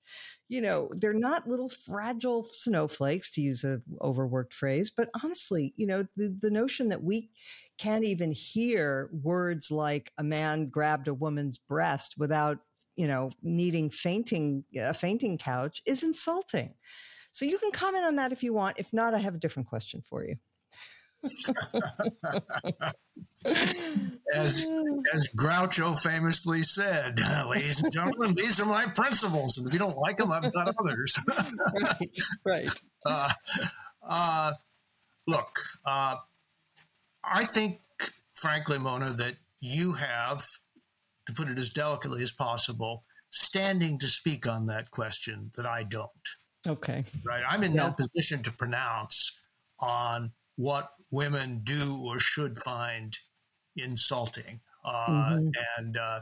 you 0.52 0.60
know, 0.60 0.90
they're 0.98 1.14
not 1.14 1.48
little 1.48 1.70
fragile 1.70 2.44
snowflakes, 2.44 3.30
to 3.30 3.40
use 3.40 3.64
a 3.64 3.80
overworked 4.02 4.52
phrase. 4.52 4.92
But 4.94 5.08
honestly, 5.24 5.72
you 5.78 5.86
know, 5.86 6.04
the, 6.14 6.36
the 6.42 6.50
notion 6.50 6.90
that 6.90 7.02
we 7.02 7.30
can't 7.78 8.04
even 8.04 8.32
hear 8.32 9.08
words 9.22 9.70
like 9.70 10.12
a 10.18 10.22
man 10.22 10.68
grabbed 10.68 11.08
a 11.08 11.14
woman's 11.14 11.56
breast 11.56 12.16
without, 12.18 12.58
you 12.96 13.06
know, 13.06 13.30
needing 13.42 13.88
fainting, 13.88 14.64
a 14.76 14.92
fainting 14.92 15.38
couch 15.38 15.80
is 15.86 16.02
insulting. 16.02 16.74
So 17.30 17.46
you 17.46 17.56
can 17.56 17.70
comment 17.70 18.04
on 18.04 18.16
that 18.16 18.32
if 18.32 18.42
you 18.42 18.52
want. 18.52 18.76
If 18.78 18.92
not, 18.92 19.14
I 19.14 19.20
have 19.20 19.34
a 19.34 19.38
different 19.38 19.70
question 19.70 20.02
for 20.06 20.22
you 20.22 20.36
as 24.34 24.66
as 25.12 25.28
Groucho 25.36 25.98
famously 25.98 26.62
said, 26.62 27.20
ladies 27.48 27.82
and 27.82 27.92
gentlemen, 27.92 28.34
these 28.34 28.60
are 28.60 28.66
my 28.66 28.86
principles, 28.86 29.58
and 29.58 29.66
if 29.66 29.72
you 29.72 29.78
don't 29.78 29.96
like 29.96 30.16
them, 30.16 30.32
I've 30.32 30.52
got 30.52 30.74
others. 30.78 31.18
right, 31.80 32.20
right. 32.44 32.80
Uh, 33.04 33.30
uh, 34.06 34.52
look, 35.26 35.58
uh, 35.84 36.16
I 37.24 37.44
think, 37.44 37.80
frankly, 38.34 38.78
Mona, 38.78 39.10
that 39.10 39.36
you 39.60 39.92
have, 39.92 40.44
to 41.26 41.32
put 41.32 41.48
it 41.48 41.58
as 41.58 41.70
delicately 41.70 42.22
as 42.22 42.32
possible, 42.32 43.04
standing 43.30 43.98
to 43.98 44.08
speak 44.08 44.46
on 44.46 44.66
that 44.66 44.90
question 44.90 45.50
that 45.56 45.66
I 45.66 45.84
don't. 45.84 46.10
Okay. 46.66 47.04
Right. 47.24 47.42
I'm 47.48 47.64
in 47.64 47.74
yeah. 47.74 47.86
no 47.86 47.92
position 47.92 48.42
to 48.44 48.52
pronounce 48.52 49.40
on 49.80 50.32
what 50.56 50.90
women 51.12 51.60
do 51.62 52.02
or 52.02 52.18
should 52.18 52.58
find 52.58 53.16
insulting. 53.76 54.60
Uh, 54.84 55.06
mm-hmm. 55.08 55.48
And, 55.78 55.96
uh, 55.96 56.20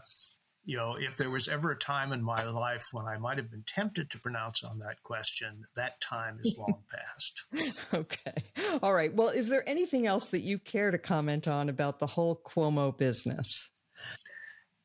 you 0.64 0.76
know, 0.76 0.96
if 0.98 1.16
there 1.16 1.30
was 1.30 1.48
ever 1.48 1.70
a 1.70 1.78
time 1.78 2.12
in 2.12 2.22
my 2.22 2.44
life 2.44 2.84
when 2.92 3.06
I 3.06 3.16
might 3.16 3.38
have 3.38 3.50
been 3.50 3.64
tempted 3.66 4.10
to 4.10 4.18
pronounce 4.18 4.62
on 4.62 4.78
that 4.80 5.02
question, 5.02 5.64
that 5.76 6.00
time 6.02 6.38
is 6.42 6.54
long 6.58 6.82
past. 6.92 7.86
okay. 7.94 8.44
All 8.82 8.92
right. 8.92 9.14
Well, 9.14 9.28
is 9.28 9.48
there 9.48 9.66
anything 9.66 10.06
else 10.06 10.26
that 10.26 10.40
you 10.40 10.58
care 10.58 10.90
to 10.90 10.98
comment 10.98 11.48
on 11.48 11.70
about 11.70 11.98
the 11.98 12.06
whole 12.06 12.42
Cuomo 12.44 12.96
business? 12.96 13.70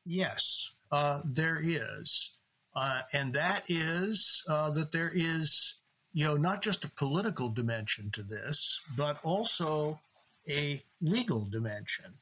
Yes, 0.06 0.72
uh, 0.90 1.20
there 1.24 1.60
is. 1.62 2.32
Uh, 2.74 3.00
and 3.12 3.32
that 3.32 3.64
is 3.68 4.42
uh, 4.48 4.70
that 4.70 4.92
there 4.92 5.10
is 5.14 5.75
you 6.16 6.24
know, 6.24 6.38
not 6.38 6.62
just 6.62 6.82
a 6.82 6.90
political 6.92 7.50
dimension 7.50 8.10
to 8.10 8.22
this, 8.22 8.80
but 8.96 9.18
also 9.22 10.00
a 10.48 10.82
legal 11.02 11.44
dimension. 11.44 12.14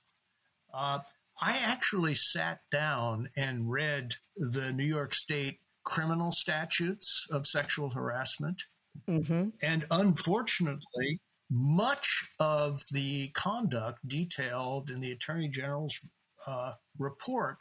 Uh, 0.75 0.99
I 1.41 1.57
actually 1.65 2.15
sat 2.15 2.59
down 2.73 3.29
and 3.37 3.71
read 3.71 4.15
the 4.37 4.73
New 4.73 4.85
York 4.85 5.15
State 5.15 5.61
criminal 5.85 6.33
statutes 6.33 7.29
of 7.31 7.47
sexual 7.47 7.91
harassment. 7.91 8.65
Mm-hmm. 9.07 9.51
And 9.63 9.87
unfortunately, 9.93 11.21
much 11.49 12.31
of 12.41 12.81
the 12.91 13.29
conduct 13.29 14.01
detailed 14.09 14.91
in 14.91 14.99
the 14.99 15.13
Attorney 15.13 15.47
General's 15.47 16.01
uh, 16.49 16.73
report 16.99 17.59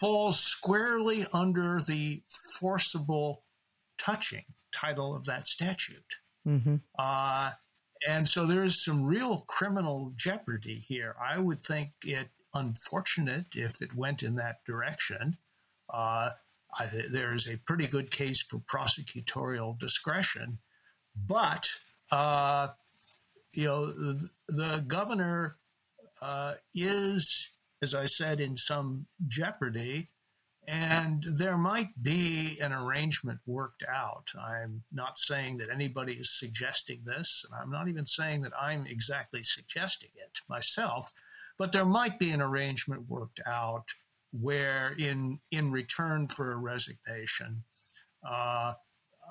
falls 0.00 0.40
squarely 0.40 1.26
under 1.34 1.82
the 1.86 2.22
forcible 2.58 3.42
touching 3.98 4.44
title 4.74 5.14
of 5.14 5.24
that 5.24 5.46
statute. 5.48 6.18
Mm-hmm. 6.46 6.76
Uh, 6.98 7.50
and 8.06 8.28
so 8.28 8.46
there 8.46 8.62
is 8.62 8.84
some 8.84 9.04
real 9.04 9.44
criminal 9.46 10.12
jeopardy 10.16 10.76
here. 10.76 11.16
I 11.22 11.38
would 11.38 11.62
think 11.62 11.90
it 12.04 12.28
unfortunate 12.52 13.46
if 13.54 13.80
it 13.80 13.94
went 13.94 14.22
in 14.22 14.36
that 14.36 14.64
direction. 14.66 15.36
Uh, 15.92 16.30
I, 16.76 16.86
there 17.10 17.34
is 17.34 17.48
a 17.48 17.56
pretty 17.56 17.86
good 17.86 18.10
case 18.10 18.42
for 18.42 18.58
prosecutorial 18.58 19.78
discretion, 19.78 20.58
but 21.14 21.68
uh, 22.10 22.68
you 23.52 23.66
know 23.66 23.86
the, 23.86 24.30
the 24.48 24.84
governor 24.86 25.56
uh, 26.20 26.54
is, 26.74 27.50
as 27.82 27.94
I 27.94 28.06
said, 28.06 28.40
in 28.40 28.56
some 28.56 29.06
jeopardy, 29.26 30.08
and 30.66 31.22
there 31.22 31.58
might 31.58 31.90
be 32.00 32.58
an 32.62 32.72
arrangement 32.72 33.40
worked 33.46 33.84
out. 33.88 34.28
I'm 34.38 34.82
not 34.92 35.18
saying 35.18 35.58
that 35.58 35.70
anybody 35.70 36.14
is 36.14 36.38
suggesting 36.38 37.02
this, 37.04 37.44
and 37.44 37.60
I'm 37.60 37.70
not 37.70 37.88
even 37.88 38.06
saying 38.06 38.42
that 38.42 38.52
I'm 38.58 38.86
exactly 38.86 39.42
suggesting 39.42 40.10
it 40.16 40.40
myself, 40.48 41.12
but 41.58 41.72
there 41.72 41.84
might 41.84 42.18
be 42.18 42.30
an 42.30 42.40
arrangement 42.40 43.08
worked 43.08 43.40
out 43.46 43.88
where, 44.32 44.94
in 44.98 45.40
in 45.50 45.70
return 45.70 46.28
for 46.28 46.52
a 46.52 46.56
resignation, 46.56 47.64
uh, 48.28 48.74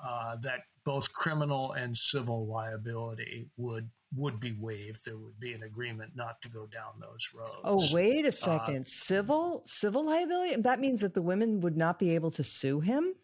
uh, 0.04 0.36
that 0.36 0.60
both 0.84 1.12
criminal 1.12 1.72
and 1.72 1.96
civil 1.96 2.46
liability 2.46 3.48
would 3.56 3.90
would 4.16 4.40
be 4.40 4.52
waived. 4.58 5.04
There 5.04 5.16
would 5.16 5.38
be 5.40 5.52
an 5.52 5.62
agreement 5.62 6.12
not 6.14 6.40
to 6.42 6.48
go 6.48 6.66
down 6.66 6.92
those 7.00 7.30
roads. 7.34 7.60
Oh, 7.64 7.94
wait 7.94 8.24
a 8.24 8.28
uh, 8.28 8.32
second. 8.32 8.82
Uh, 8.82 8.88
civil 8.88 9.62
civil 9.64 10.04
liability? 10.04 10.60
That 10.60 10.80
means 10.80 11.00
that 11.00 11.14
the 11.14 11.22
women 11.22 11.60
would 11.60 11.76
not 11.76 11.98
be 11.98 12.14
able 12.14 12.30
to 12.32 12.44
sue 12.44 12.80
him? 12.80 13.14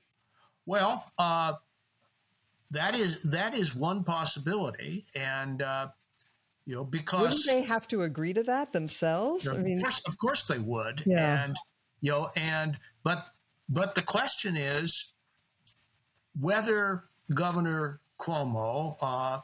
Well, 0.66 1.04
uh, 1.18 1.54
that 2.70 2.94
is 2.94 3.22
that 3.30 3.54
is 3.54 3.74
one 3.74 4.04
possibility, 4.04 5.06
and 5.14 5.62
uh, 5.62 5.88
you 6.66 6.76
know 6.76 6.84
because 6.84 7.22
wouldn't 7.22 7.46
they 7.46 7.62
have 7.62 7.88
to 7.88 8.02
agree 8.02 8.32
to 8.32 8.42
that 8.44 8.72
themselves? 8.72 9.44
You 9.44 9.52
know, 9.52 9.58
I 9.58 9.62
mean, 9.62 9.78
of 9.78 9.82
course, 9.82 10.02
of 10.06 10.18
course 10.18 10.42
they 10.44 10.58
would. 10.58 11.02
Yeah. 11.06 11.44
And 11.44 11.56
you 12.00 12.12
know, 12.12 12.30
and 12.36 12.78
but 13.02 13.26
but 13.68 13.94
the 13.94 14.02
question 14.02 14.56
is 14.56 15.12
whether 16.38 17.04
Governor 17.34 18.00
Cuomo 18.18 18.96
uh, 19.00 19.40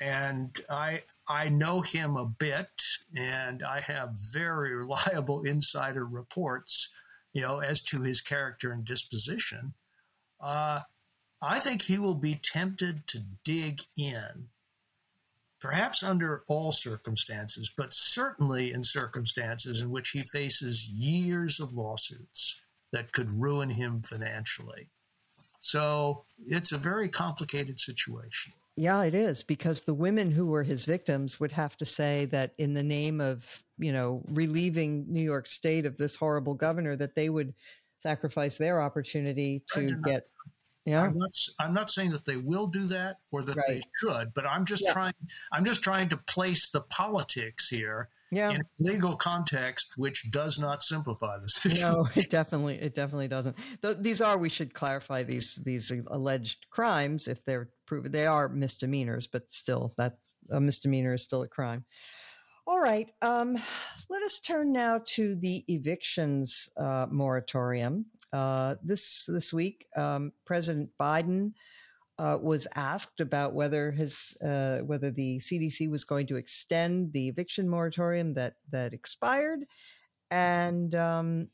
and 0.00 0.58
I 0.68 1.02
I 1.28 1.48
know 1.48 1.80
him 1.80 2.16
a 2.16 2.26
bit, 2.26 2.68
and 3.14 3.62
I 3.62 3.80
have 3.80 4.16
very 4.32 4.74
reliable 4.76 5.42
insider 5.42 6.04
reports, 6.04 6.90
you 7.32 7.42
know, 7.42 7.60
as 7.60 7.80
to 7.82 8.02
his 8.02 8.20
character 8.20 8.72
and 8.72 8.84
disposition. 8.84 9.74
Uh, 10.40 10.80
I 11.42 11.58
think 11.58 11.82
he 11.82 11.98
will 11.98 12.14
be 12.14 12.34
tempted 12.34 13.06
to 13.08 13.22
dig 13.44 13.80
in, 13.96 14.48
perhaps 15.60 16.02
under 16.02 16.44
all 16.48 16.72
circumstances, 16.72 17.70
but 17.76 17.92
certainly 17.92 18.72
in 18.72 18.82
circumstances 18.82 19.82
in 19.82 19.90
which 19.90 20.10
he 20.10 20.22
faces 20.22 20.88
years 20.88 21.60
of 21.60 21.74
lawsuits 21.74 22.62
that 22.92 23.12
could 23.12 23.30
ruin 23.32 23.70
him 23.70 24.00
financially. 24.00 24.88
So 25.58 26.24
it's 26.46 26.72
a 26.72 26.78
very 26.78 27.08
complicated 27.08 27.80
situation. 27.80 28.52
Yeah, 28.76 29.04
it 29.04 29.14
is 29.14 29.42
because 29.42 29.82
the 29.82 29.94
women 29.94 30.30
who 30.30 30.46
were 30.46 30.62
his 30.62 30.84
victims 30.84 31.40
would 31.40 31.52
have 31.52 31.78
to 31.78 31.86
say 31.86 32.26
that 32.26 32.52
in 32.58 32.74
the 32.74 32.82
name 32.82 33.22
of, 33.22 33.64
you 33.78 33.90
know, 33.90 34.22
relieving 34.28 35.06
New 35.08 35.22
York 35.22 35.46
State 35.46 35.86
of 35.86 35.96
this 35.96 36.14
horrible 36.14 36.52
governor, 36.52 36.94
that 36.96 37.14
they 37.14 37.30
would 37.30 37.54
sacrifice 37.96 38.58
their 38.58 38.82
opportunity 38.82 39.62
to 39.72 39.96
get. 40.04 40.28
Yeah, 40.84 41.02
I'm 41.02 41.16
not, 41.16 41.30
I'm 41.58 41.72
not 41.72 41.90
saying 41.90 42.10
that 42.10 42.26
they 42.26 42.36
will 42.36 42.66
do 42.66 42.86
that 42.86 43.16
or 43.32 43.42
that 43.42 43.56
right. 43.56 43.66
they 43.66 43.80
should, 43.98 44.32
but 44.34 44.46
I'm 44.46 44.64
just 44.64 44.84
yeah. 44.84 44.92
trying. 44.92 45.14
I'm 45.52 45.64
just 45.64 45.82
trying 45.82 46.08
to 46.10 46.16
place 46.16 46.68
the 46.68 46.82
politics 46.82 47.68
here 47.68 48.10
yeah. 48.30 48.50
in 48.50 48.60
a 48.60 48.64
legal 48.78 49.16
context, 49.16 49.94
which 49.96 50.30
does 50.30 50.58
not 50.58 50.82
simplify 50.82 51.38
the 51.38 51.48
situation. 51.48 51.82
No, 51.82 52.08
it 52.14 52.30
definitely, 52.30 52.76
it 52.76 52.94
definitely 52.94 53.28
doesn't. 53.28 53.56
these 54.02 54.20
are, 54.20 54.38
we 54.38 54.48
should 54.48 54.74
clarify 54.74 55.22
these 55.22 55.58
these 55.64 55.92
alleged 56.08 56.66
crimes 56.70 57.28
if 57.28 57.44
they're 57.44 57.70
proven. 57.86 58.12
They 58.12 58.26
are 58.26 58.48
misdemeanors, 58.48 59.26
but 59.26 59.50
still, 59.50 59.94
that's 59.96 60.34
a 60.50 60.60
misdemeanor 60.60 61.14
is 61.14 61.22
still 61.22 61.42
a 61.42 61.48
crime. 61.48 61.84
All 62.68 62.80
right, 62.80 63.08
um, 63.22 63.56
let 64.10 64.22
us 64.24 64.40
turn 64.40 64.72
now 64.72 65.00
to 65.06 65.36
the 65.36 65.64
evictions 65.68 66.68
uh, 66.76 67.06
moratorium. 67.10 68.06
Uh, 68.32 68.74
this 68.82 69.24
this 69.28 69.52
week, 69.52 69.86
um, 69.96 70.32
President 70.44 70.90
Biden 71.00 71.52
uh, 72.18 72.38
was 72.40 72.66
asked 72.74 73.20
about 73.20 73.54
whether 73.54 73.90
his 73.90 74.36
uh, 74.42 74.78
whether 74.78 75.10
the 75.10 75.38
CDC 75.38 75.90
was 75.90 76.04
going 76.04 76.26
to 76.28 76.36
extend 76.36 77.12
the 77.12 77.28
eviction 77.28 77.68
moratorium 77.68 78.34
that 78.34 78.54
that 78.70 78.92
expired, 78.92 79.60
and 80.30 80.94
um, 80.94 81.48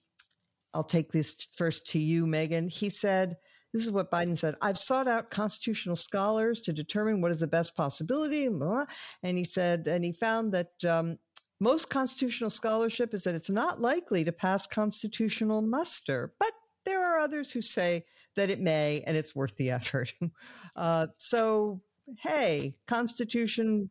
I'll 0.75 0.85
take 0.85 1.13
this 1.13 1.49
first 1.53 1.87
to 1.89 1.99
you, 1.99 2.27
Megan. 2.27 2.69
He 2.69 2.89
said. 2.89 3.37
This 3.75 3.87
is 3.87 3.91
what 3.91 4.11
Biden 4.11 4.37
said. 4.37 4.57
I've 4.61 4.77
sought 4.77 5.09
out 5.09 5.31
constitutional 5.31 5.97
scholars 5.97 6.61
to 6.61 6.75
determine 6.75 7.23
what 7.23 7.31
is 7.31 7.41
the 7.41 7.47
best 7.47 7.75
possibility. 7.75 8.45
And 8.45 8.87
he 9.23 9.45
said, 9.45 9.87
and 9.87 10.05
he 10.05 10.13
found 10.13 10.53
that 10.53 10.73
um, 10.87 11.17
most 11.59 11.89
constitutional 11.89 12.51
scholarship 12.51 13.15
is 13.15 13.23
that 13.23 13.35
it's 13.35 13.49
not 13.49 13.81
likely 13.81 14.25
to 14.25 14.33
pass 14.33 14.67
constitutional 14.67 15.63
muster. 15.63 16.35
But 16.39 16.51
there 16.85 17.03
are 17.03 17.19
others 17.19 17.53
who 17.53 17.61
say 17.61 18.05
that 18.37 18.51
it 18.51 18.61
may, 18.61 19.03
and 19.07 19.17
it's 19.17 19.35
worth 19.35 19.57
the 19.57 19.71
effort. 19.71 20.13
uh, 20.77 21.09
so, 21.19 21.81
hey, 22.21 22.75
Constitution, 22.87 23.91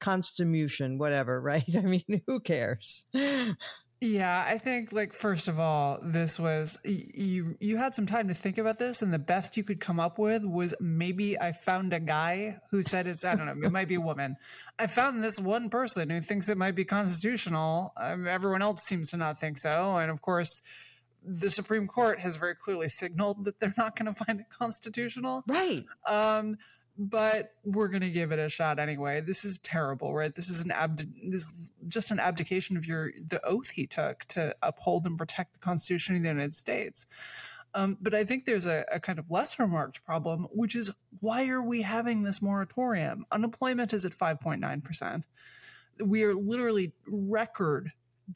Constitution, 0.00 0.98
whatever, 0.98 1.40
right? 1.40 1.64
I 1.76 1.80
mean, 1.80 2.22
who 2.26 2.40
cares? 2.40 3.04
Yeah, 4.04 4.44
I 4.46 4.58
think 4.58 4.92
like 4.92 5.14
first 5.14 5.48
of 5.48 5.58
all, 5.58 5.98
this 6.02 6.38
was 6.38 6.78
you 6.84 7.56
you 7.58 7.78
had 7.78 7.94
some 7.94 8.04
time 8.04 8.28
to 8.28 8.34
think 8.34 8.58
about 8.58 8.78
this 8.78 9.00
and 9.00 9.10
the 9.10 9.18
best 9.18 9.56
you 9.56 9.64
could 9.64 9.80
come 9.80 9.98
up 9.98 10.18
with 10.18 10.44
was 10.44 10.74
maybe 10.78 11.40
I 11.40 11.52
found 11.52 11.94
a 11.94 12.00
guy 12.00 12.60
who 12.70 12.82
said 12.82 13.06
it's 13.06 13.24
I 13.24 13.34
don't 13.34 13.46
know, 13.46 13.66
it 13.66 13.72
might 13.72 13.88
be 13.88 13.94
a 13.94 14.00
woman. 14.00 14.36
I 14.78 14.88
found 14.88 15.24
this 15.24 15.38
one 15.38 15.70
person 15.70 16.10
who 16.10 16.20
thinks 16.20 16.50
it 16.50 16.58
might 16.58 16.74
be 16.74 16.84
constitutional. 16.84 17.94
Um, 17.96 18.26
everyone 18.26 18.60
else 18.60 18.82
seems 18.82 19.10
to 19.12 19.16
not 19.16 19.40
think 19.40 19.56
so, 19.56 19.96
and 19.96 20.10
of 20.10 20.20
course, 20.20 20.60
the 21.24 21.50
Supreme 21.50 21.86
Court 21.86 22.18
has 22.18 22.36
very 22.36 22.54
clearly 22.54 22.88
signaled 22.88 23.44
that 23.44 23.58
they're 23.58 23.74
not 23.76 23.96
going 23.96 24.12
to 24.12 24.24
find 24.24 24.40
it 24.40 24.46
constitutional. 24.50 25.42
Right. 25.48 25.84
Um, 26.06 26.56
but 26.96 27.54
we're 27.64 27.88
going 27.88 28.02
to 28.02 28.10
give 28.10 28.30
it 28.30 28.38
a 28.38 28.48
shot 28.48 28.78
anyway. 28.78 29.20
This 29.20 29.44
is 29.44 29.58
terrible, 29.58 30.14
right? 30.14 30.34
This 30.34 30.48
is 30.48 30.60
an 30.60 30.70
abd- 30.70 31.12
this 31.28 31.42
is 31.42 31.70
just 31.88 32.10
an 32.10 32.20
abdication 32.20 32.76
of 32.76 32.86
your 32.86 33.12
the 33.26 33.44
oath 33.44 33.68
he 33.68 33.86
took 33.86 34.24
to 34.26 34.54
uphold 34.62 35.06
and 35.06 35.18
protect 35.18 35.54
the 35.54 35.58
Constitution 35.58 36.14
of 36.16 36.22
the 36.22 36.28
United 36.28 36.54
States. 36.54 37.06
Um, 37.74 37.98
but 38.00 38.14
I 38.14 38.22
think 38.22 38.44
there's 38.44 38.66
a, 38.66 38.84
a 38.92 39.00
kind 39.00 39.18
of 39.18 39.28
lesser 39.28 39.64
remarked 39.64 40.04
problem, 40.04 40.46
which 40.52 40.76
is 40.76 40.92
why 41.18 41.48
are 41.48 41.62
we 41.62 41.82
having 41.82 42.22
this 42.22 42.40
moratorium? 42.40 43.26
Unemployment 43.32 43.92
is 43.92 44.04
at 44.04 44.12
5.9 44.12 44.84
percent. 44.84 45.24
We 46.00 46.22
are 46.22 46.34
literally 46.34 46.92
record 47.08 47.90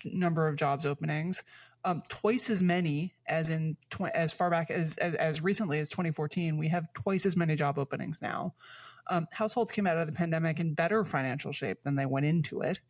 number 0.04 0.48
of 0.48 0.56
jobs 0.56 0.84
openings 0.84 1.42
um, 1.84 2.02
twice 2.08 2.50
as 2.50 2.62
many 2.62 3.14
as 3.26 3.50
in 3.50 3.76
tw- 3.90 4.10
as 4.14 4.32
far 4.32 4.50
back 4.50 4.70
as, 4.70 4.96
as, 4.98 5.14
as 5.14 5.42
recently 5.42 5.78
as 5.78 5.88
2014. 5.88 6.58
We 6.58 6.68
have 6.68 6.92
twice 6.92 7.26
as 7.26 7.36
many 7.36 7.54
job 7.54 7.78
openings 7.78 8.20
now. 8.20 8.54
Um, 9.10 9.26
households 9.32 9.72
came 9.72 9.86
out 9.86 9.96
of 9.96 10.06
the 10.06 10.12
pandemic 10.12 10.60
in 10.60 10.74
better 10.74 11.04
financial 11.04 11.52
shape 11.52 11.82
than 11.82 11.94
they 11.94 12.06
went 12.06 12.26
into 12.26 12.60
it. 12.60 12.80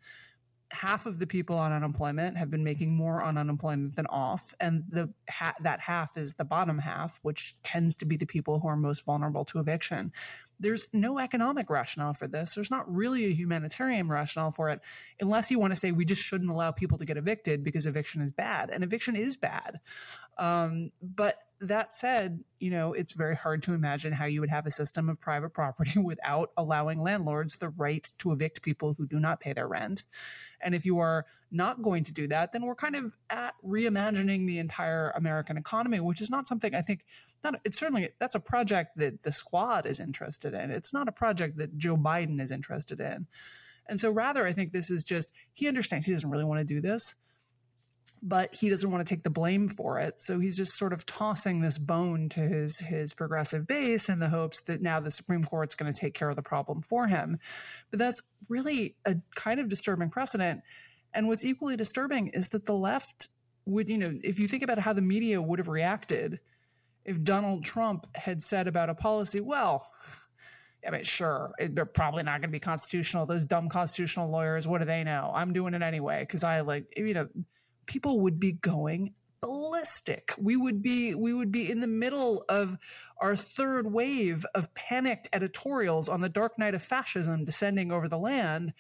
Half 0.71 1.07
of 1.07 1.19
the 1.19 1.27
people 1.27 1.57
on 1.57 1.73
unemployment 1.73 2.37
have 2.37 2.51
been 2.51 2.63
making 2.63 2.95
more 2.95 3.23
on 3.23 3.39
unemployment 3.39 3.97
than 3.97 4.07
off, 4.07 4.55
and 4.61 4.85
the 4.89 5.09
ha- 5.31 5.55
that 5.63 5.81
half 5.81 6.17
is 6.17 6.35
the 6.35 6.45
bottom 6.45 6.79
half, 6.79 7.19
which 7.23 7.57
tends 7.63 7.97
to 7.97 8.05
be 8.05 8.17
the 8.17 8.27
people 8.27 8.61
who 8.61 8.69
are 8.69 8.77
most 8.77 9.05
vulnerable 9.05 9.45
to 9.47 9.59
eviction 9.59 10.13
there's 10.61 10.89
no 10.93 11.19
economic 11.19 11.71
rationale 11.71 12.15
for 12.15 12.27
this. 12.27 12.55
There's 12.55 12.71
not 12.71 12.93
really 12.93 13.27
a 13.27 13.33
humanitarian 13.33 14.09
rationale 14.09 14.51
for 14.51 14.71
it, 14.71 14.81
unless 15.21 15.51
you 15.51 15.59
want 15.59 15.73
to 15.73 15.79
say 15.79 15.93
we 15.93 16.05
just 16.05 16.23
shouldn't 16.23 16.51
allow 16.51 16.71
people 16.71 16.99
to 16.99 17.05
get 17.05 17.17
evicted 17.17 17.63
because 17.63 17.87
eviction 17.87 18.23
is 18.23 18.31
bad. 18.31 18.71
And 18.71 18.83
eviction 18.83 19.17
is 19.17 19.37
bad. 19.37 19.81
Um, 20.37 20.91
but 21.01 21.37
that 21.61 21.93
said, 21.93 22.43
you 22.61 22.71
know, 22.71 22.93
it's 22.93 23.13
very 23.13 23.35
hard 23.35 23.63
to 23.65 23.75
imagine 23.75 24.13
how 24.13 24.27
you 24.27 24.41
would 24.41 24.51
have 24.51 24.67
a 24.67 24.71
system 24.71 25.09
of 25.09 25.21
private 25.21 25.51
property 25.51 25.99
without 26.01 26.51
allowing 26.57 27.01
landlords 27.01 27.57
the 27.57 27.71
right 27.71 28.13
to 28.19 28.33
evict 28.33 28.63
people 28.63 28.95
who 28.97 29.07
do 29.07 29.19
not 29.19 29.41
pay 29.41 29.53
their 29.53 29.69
rent. 29.69 30.05
And 30.61 30.75
if 30.75 30.87
you 30.87 30.99
are 30.99 31.27
not 31.51 31.83
going 31.83 32.05
to 32.05 32.13
do 32.13 32.29
that, 32.29 32.53
then 32.53 32.63
we're 32.63 32.75
kind 32.75 32.95
of 32.95 33.13
at 33.31 33.55
reimagining 33.65 34.47
the 34.47 34.59
entire 34.59 35.11
American 35.17 35.57
economy, 35.57 36.01
which 36.01 36.21
is 36.21 36.31
not 36.31 36.47
something 36.47 36.75
I 36.75 36.83
think 36.83 37.05
not 37.43 37.61
it's 37.65 37.79
certainly 37.79 38.11
that's 38.19 38.35
a 38.35 38.41
project 38.41 38.97
that 38.97 39.23
the 39.23 39.33
squad 39.33 39.87
is 39.87 40.01
interested 40.01 40.55
in. 40.55 40.71
It's 40.71 40.93
not 40.93 41.09
a 41.09 41.13
project 41.13 41.57
that 41.59 41.77
Joe 41.79 41.97
Biden 41.97 42.41
is 42.41 42.51
interested 42.51 43.01
in. 43.01 43.27
And 43.89 43.99
so 43.99 44.11
rather 44.11 44.47
I 44.47 44.53
think 44.53 44.73
this 44.73 44.91
is 44.91 45.05
just 45.05 45.31
he 45.55 45.69
understands 45.69 46.07
he 46.07 46.13
doesn't 46.13 46.31
really 46.31 46.45
want 46.45 46.59
to 46.61 46.65
do 46.65 46.81
this, 46.81 47.15
but 48.23 48.55
he 48.55 48.69
doesn't 48.69 48.91
want 48.91 49.07
to 49.07 49.15
take 49.15 49.23
the 49.23 49.31
blame 49.31 49.69
for 49.69 49.99
it. 49.99 50.21
So 50.21 50.39
he's 50.39 50.57
just 50.57 50.77
sort 50.77 50.93
of 50.93 51.07
tossing 51.07 51.61
this 51.61 51.79
bone 51.79 52.29
to 52.31 52.41
his 52.41 52.79
his 52.79 53.15
progressive 53.15 53.67
base 53.67 54.09
in 54.09 54.19
the 54.19 54.29
hopes 54.29 54.61
that 54.63 54.83
now 54.83 55.01
the 55.01 55.11
Supreme 55.11 55.45
Court's 55.45 55.75
going 55.75 55.93
to 55.93 55.99
take 55.99 56.15
care 56.15 56.31
of 56.31 56.37
the 56.37 56.43
problem 56.43 56.83
for 56.83 57.07
him. 57.07 57.39
But 57.91 57.99
that's 57.99 58.21
really 58.49 58.97
a 59.05 59.17
kind 59.35 59.61
of 59.61 59.69
disturbing 59.69 60.11
precedent 60.11 60.63
And 61.15 61.29
what's 61.29 61.45
equally 61.45 61.77
disturbing 61.77 62.29
is 62.29 62.49
that 62.49 62.67
the 62.67 62.75
left 62.75 63.29
would, 63.67 63.89
you 63.89 63.99
know, 63.99 64.19
if 64.23 64.39
you 64.39 64.49
think 64.49 64.63
about 64.63 64.79
how 64.79 64.93
the 64.93 65.03
media 65.03 65.41
would 65.41 65.59
have 65.59 65.69
reacted 65.69 66.41
if 67.05 67.23
Donald 67.23 67.65
Trump 67.65 68.07
had 68.15 68.43
said 68.43 68.69
about 68.69 68.91
a 68.91 68.95
policy, 68.95 69.41
well, 69.41 69.91
I 70.87 70.91
mean, 70.91 71.05
sure, 71.05 71.53
they're 71.71 71.87
probably 71.87 72.23
not 72.23 72.41
going 72.41 72.51
to 72.51 72.53
be 72.53 72.61
constitutional. 72.61 73.27
Those 73.27 73.45
dumb 73.45 73.69
constitutional 73.69 74.31
lawyers, 74.31 74.69
what 74.69 74.79
do 74.79 74.85
they 74.85 75.05
know? 75.05 75.33
I'm 75.35 75.53
doing 75.53 75.75
it 75.75 75.83
anyway 75.83 76.21
because 76.21 76.45
I 76.45 76.61
like, 76.61 76.93
you 76.97 77.15
know, 77.15 77.29
people 77.89 78.21
would 78.21 78.39
be 78.39 78.53
going 78.53 79.13
ballistic. 79.41 80.33
We 80.39 80.57
would 80.57 80.83
be 80.83 81.15
we 81.15 81.33
would 81.33 81.51
be 81.51 81.71
in 81.71 81.81
the 81.81 81.87
middle 81.87 82.45
of 82.49 82.77
our 83.21 83.35
third 83.35 83.93
wave 83.93 84.45
of 84.55 84.73
panicked 84.75 85.29
editorials 85.33 86.09
on 86.09 86.21
the 86.21 86.29
dark 86.29 86.59
night 86.59 86.75
of 86.75 86.83
fascism 86.83 87.45
descending 87.45 87.91
over 87.91 88.09
the 88.09 88.19
land, 88.19 88.73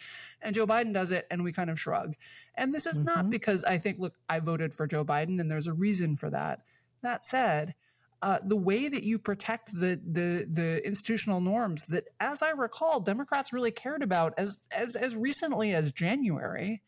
and 0.42 0.54
Joe 0.54 0.66
Biden 0.66 0.92
does 0.92 1.12
it, 1.12 1.26
and 1.30 1.42
we 1.42 1.52
kind 1.52 1.70
of 1.70 1.80
shrug. 1.80 2.14
And 2.56 2.74
this 2.74 2.86
is 2.86 2.98
mm-hmm. 2.98 3.06
not 3.06 3.30
because 3.30 3.64
I 3.64 3.78
think, 3.78 3.98
look, 3.98 4.14
I 4.28 4.40
voted 4.40 4.74
for 4.74 4.86
Joe 4.86 5.04
Biden, 5.04 5.40
and 5.40 5.50
there's 5.50 5.68
a 5.68 5.72
reason 5.72 6.16
for 6.16 6.30
that. 6.30 6.60
That 7.02 7.24
said, 7.24 7.74
uh, 8.22 8.40
the 8.44 8.56
way 8.56 8.88
that 8.88 9.04
you 9.04 9.18
protect 9.18 9.72
the, 9.72 10.00
the 10.10 10.48
the 10.50 10.84
institutional 10.84 11.40
norms 11.40 11.86
that, 11.86 12.04
as 12.18 12.42
I 12.42 12.50
recall, 12.50 13.00
Democrats 13.00 13.52
really 13.52 13.70
cared 13.70 14.02
about 14.02 14.34
as 14.38 14.58
as 14.72 14.96
as 14.96 15.14
recently 15.14 15.72
as 15.72 15.92
January, 15.92 16.82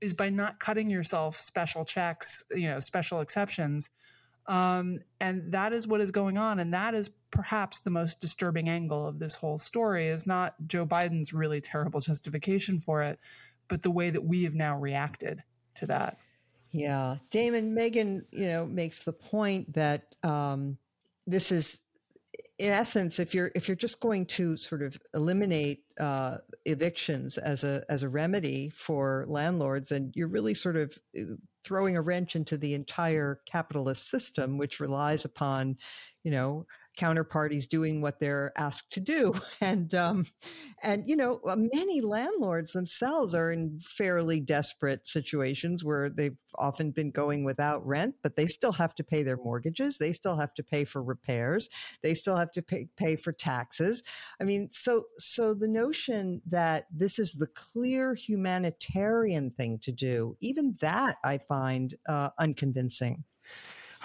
is 0.00 0.14
by 0.14 0.30
not 0.30 0.58
cutting 0.60 0.88
yourself 0.90 1.36
special 1.36 1.84
checks, 1.84 2.42
you 2.50 2.68
know, 2.68 2.78
special 2.78 3.20
exceptions, 3.20 3.90
um, 4.46 4.98
and 5.20 5.52
that 5.52 5.72
is 5.72 5.86
what 5.86 6.00
is 6.00 6.10
going 6.10 6.36
on, 6.36 6.58
and 6.58 6.74
that 6.74 6.94
is 6.94 7.10
perhaps 7.30 7.78
the 7.78 7.90
most 7.90 8.20
disturbing 8.20 8.68
angle 8.68 9.06
of 9.06 9.18
this 9.18 9.34
whole 9.34 9.58
story. 9.58 10.08
Is 10.08 10.26
not 10.26 10.54
Joe 10.66 10.86
Biden's 10.86 11.32
really 11.32 11.60
terrible 11.60 12.00
justification 12.00 12.80
for 12.80 13.02
it, 13.02 13.18
but 13.68 13.82
the 13.82 13.90
way 13.90 14.10
that 14.10 14.24
we 14.24 14.44
have 14.44 14.54
now 14.54 14.76
reacted 14.76 15.42
to 15.76 15.86
that. 15.86 16.18
Yeah, 16.72 17.16
Damon 17.30 17.74
Megan, 17.74 18.24
you 18.30 18.46
know, 18.46 18.66
makes 18.66 19.02
the 19.02 19.12
point 19.12 19.72
that 19.74 20.14
um, 20.22 20.78
this 21.26 21.52
is, 21.52 21.78
in 22.58 22.70
essence, 22.70 23.18
if 23.18 23.34
you're 23.34 23.50
if 23.54 23.68
you're 23.68 23.76
just 23.76 24.00
going 24.00 24.26
to 24.26 24.56
sort 24.56 24.82
of 24.82 25.00
eliminate 25.14 25.84
uh, 25.98 26.38
evictions 26.70 27.38
as 27.38 27.64
a 27.64 27.82
as 27.88 28.02
a 28.02 28.08
remedy 28.08 28.70
for 28.70 29.24
landlords, 29.28 29.90
and 29.90 30.12
you're 30.14 30.28
really 30.28 30.54
sort 30.54 30.76
of 30.76 30.96
uh, 31.18 31.34
throwing 31.64 31.96
a 31.96 32.02
wrench 32.02 32.36
into 32.36 32.56
the 32.56 32.74
entire 32.74 33.40
capitalist 33.46 34.08
system, 34.08 34.58
which 34.58 34.80
relies 34.80 35.24
upon, 35.24 35.76
you 36.22 36.30
know, 36.30 36.66
counterparties 37.00 37.66
doing 37.66 38.02
what 38.02 38.20
they're 38.20 38.52
asked 38.56 38.92
to 38.92 39.00
do. 39.00 39.34
And, 39.62 39.94
um, 39.94 40.26
and, 40.82 41.06
you 41.06 41.14
know, 41.16 41.40
uh, 41.46 41.54
many 41.56 42.00
landlords 42.00 42.72
themselves 42.72 43.34
are 43.34 43.52
in 43.52 43.78
fairly 43.80 44.40
desperate 44.40 45.06
situations 45.06 45.84
where 45.84 46.08
they've 46.08 46.38
often 46.54 46.92
been 46.92 47.10
going 47.10 47.44
without 47.44 47.86
rent, 47.86 48.14
but 48.22 48.36
they 48.36 48.46
still 48.46 48.72
have 48.72 48.94
to 48.94 49.04
pay 49.04 49.22
their 49.22 49.36
mortgages. 49.36 49.98
They 49.98 50.12
still 50.12 50.36
have 50.36 50.54
to 50.54 50.62
pay 50.62 50.84
for 50.84 51.02
repairs. 51.02 51.68
They 52.02 52.14
still 52.14 52.36
have 52.36 52.50
to 52.52 52.62
pay, 52.62 52.88
pay 52.96 53.16
for 53.16 53.32
taxes. 53.32 54.02
I 54.40 54.44
mean, 54.44 54.70
so, 54.72 55.04
so 55.18 55.52
the 55.52 55.68
notion 55.68 56.40
that 56.46 56.86
this 56.90 57.18
is 57.18 57.32
the 57.32 57.48
clear 57.48 58.14
humanitarian 58.14 59.50
thing 59.50 59.78
to 59.82 59.92
do, 59.92 60.36
even 60.40 60.74
that 60.80 61.16
I 61.22 61.36
find 61.36 61.94
uh, 62.08 62.30
unconvincing. 62.38 63.24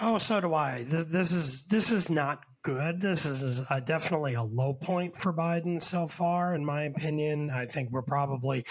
Oh, 0.00 0.18
so 0.18 0.40
do 0.40 0.52
I. 0.52 0.84
This 0.86 1.32
is 1.32 1.62
this 1.68 1.90
is 1.90 2.10
not 2.10 2.44
good. 2.66 3.00
This 3.00 3.24
is 3.24 3.60
a, 3.70 3.80
definitely 3.80 4.34
a 4.34 4.42
low 4.42 4.74
point 4.74 5.16
for 5.16 5.32
Biden 5.32 5.80
so 5.80 6.08
far, 6.08 6.52
in 6.52 6.64
my 6.64 6.82
opinion. 6.82 7.48
I 7.48 7.64
think 7.64 7.92
we're 7.92 8.02
probably, 8.02 8.64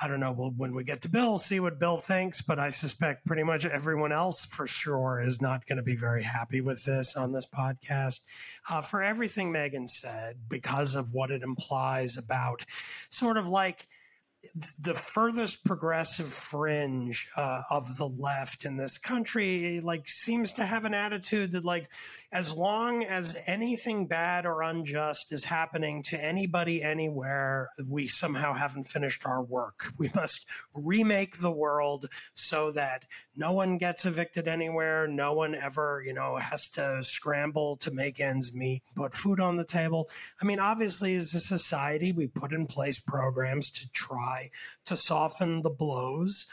I 0.00 0.06
don't 0.06 0.20
know, 0.20 0.30
we'll, 0.30 0.52
when 0.52 0.72
we 0.72 0.84
get 0.84 1.00
to 1.00 1.08
Bill, 1.08 1.36
see 1.36 1.58
what 1.58 1.80
Bill 1.80 1.96
thinks, 1.96 2.42
but 2.42 2.60
I 2.60 2.70
suspect 2.70 3.26
pretty 3.26 3.42
much 3.42 3.66
everyone 3.66 4.12
else 4.12 4.44
for 4.44 4.68
sure 4.68 5.20
is 5.20 5.42
not 5.42 5.66
going 5.66 5.78
to 5.78 5.82
be 5.82 5.96
very 5.96 6.22
happy 6.22 6.60
with 6.60 6.84
this 6.84 7.16
on 7.16 7.32
this 7.32 7.44
podcast. 7.44 8.20
Uh, 8.70 8.82
for 8.82 9.02
everything 9.02 9.50
Megan 9.50 9.88
said, 9.88 10.36
because 10.48 10.94
of 10.94 11.12
what 11.12 11.32
it 11.32 11.42
implies 11.42 12.16
about 12.16 12.64
sort 13.08 13.36
of 13.36 13.48
like, 13.48 13.88
the 14.78 14.94
furthest 14.94 15.64
progressive 15.64 16.32
fringe 16.32 17.30
uh, 17.36 17.62
of 17.70 17.98
the 17.98 18.08
left 18.08 18.64
in 18.64 18.76
this 18.76 18.96
country 18.96 19.80
like 19.80 20.08
seems 20.08 20.52
to 20.52 20.64
have 20.64 20.86
an 20.86 20.94
attitude 20.94 21.52
that 21.52 21.64
like 21.64 21.90
as 22.32 22.54
long 22.54 23.04
as 23.04 23.36
anything 23.46 24.06
bad 24.06 24.46
or 24.46 24.62
unjust 24.62 25.32
is 25.32 25.44
happening 25.44 26.02
to 26.04 26.24
anybody 26.24 26.82
anywhere, 26.82 27.68
we 27.86 28.06
somehow 28.06 28.54
haven't 28.54 28.84
finished 28.84 29.26
our 29.26 29.42
work. 29.42 29.92
We 29.98 30.10
must 30.14 30.46
remake 30.72 31.38
the 31.38 31.50
world 31.50 32.06
so 32.32 32.72
that 32.72 33.04
no 33.40 33.52
one 33.52 33.78
gets 33.78 34.04
evicted 34.04 34.46
anywhere. 34.46 35.08
No 35.08 35.32
one 35.32 35.54
ever, 35.54 36.02
you 36.04 36.12
know, 36.12 36.36
has 36.36 36.68
to 36.68 37.02
scramble 37.02 37.78
to 37.78 37.90
make 37.90 38.20
ends 38.20 38.52
meet, 38.52 38.82
put 38.94 39.14
food 39.14 39.40
on 39.40 39.56
the 39.56 39.64
table. 39.64 40.10
I 40.42 40.44
mean, 40.44 40.60
obviously, 40.60 41.14
as 41.16 41.32
a 41.32 41.40
society, 41.40 42.12
we 42.12 42.26
put 42.26 42.52
in 42.52 42.66
place 42.66 42.98
programs 42.98 43.70
to 43.70 43.90
try 43.92 44.50
to 44.84 44.94
soften 44.94 45.62
the 45.62 45.70
blows 45.70 46.44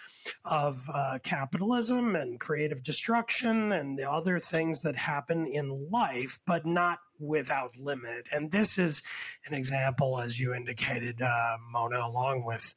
of 0.45 0.89
uh, 0.93 1.19
capitalism 1.23 2.15
and 2.15 2.39
creative 2.39 2.84
destruction 2.84 3.73
and 3.73 4.00
the 4.00 4.10
other 4.10 4.39
things 4.39 4.80
that 4.82 4.95
happen 4.95 5.45
in 5.45 5.89
life, 5.91 6.39
but 6.47 6.65
not 6.65 7.00
without 7.19 7.76
limit. 7.78 8.28
And 8.32 8.52
this 8.52 8.78
is 8.78 9.02
an 9.45 9.54
example, 9.54 10.21
as 10.21 10.39
you 10.39 10.54
indicated, 10.54 11.21
uh, 11.21 11.58
Mona, 11.69 12.00
along 12.00 12.45
with 12.45 12.76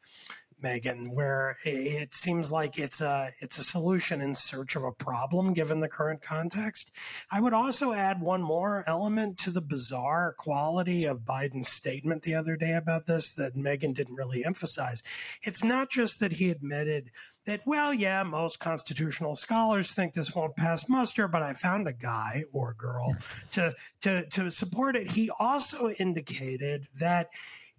Megan, 0.62 1.12
where 1.12 1.57
it 1.64 2.14
seems 2.14 2.51
like 2.51 2.79
it's 2.79 3.01
a 3.01 3.33
it's 3.40 3.59
a 3.59 3.64
solution 3.64 4.20
in 4.20 4.35
search 4.35 4.77
of 4.77 4.85
a 4.85 4.92
problem 4.92 5.53
given 5.53 5.81
the 5.81 5.88
current 5.88 6.23
context. 6.23 6.92
I 7.31 7.40
would 7.40 7.53
also 7.53 7.92
add 7.92 8.20
one 8.20 8.42
more 8.42 8.85
element 8.87 9.38
to 9.38 9.51
the 9.51 9.61
bizarre 9.61 10.35
quality 10.37 11.05
of 11.05 11.20
Biden's 11.20 11.68
statement 11.68 12.23
the 12.23 12.35
other 12.35 12.57
day 12.57 12.75
about 12.75 13.07
this 13.07 13.33
that 13.35 13.57
Megan 13.57 13.92
didn't 13.92 14.16
really 14.16 14.44
emphasize. 14.44 15.03
It's 15.42 15.64
not 15.64 15.90
just 15.90 16.20
that 16.20 16.33
he 16.33 16.51
admitted 16.51 17.11
that, 17.46 17.62
well, 17.66 17.92
yeah, 17.94 18.23
most 18.23 18.61
constitutional 18.61 19.35
scholars 19.35 19.92
think 19.92 20.14
this 20.14 20.35
won't 20.35 20.57
pass 20.57 20.88
muster, 20.88 21.27
but 21.27 21.42
I 21.42 21.53
found 21.53 21.88
a 21.88 21.92
guy 21.92 22.44
or 22.53 22.75
girl 22.75 23.16
to, 23.53 23.75
to, 24.03 24.27
to 24.27 24.51
support 24.51 24.94
it. 24.94 25.12
He 25.12 25.31
also 25.38 25.90
indicated 25.90 26.87
that 26.99 27.31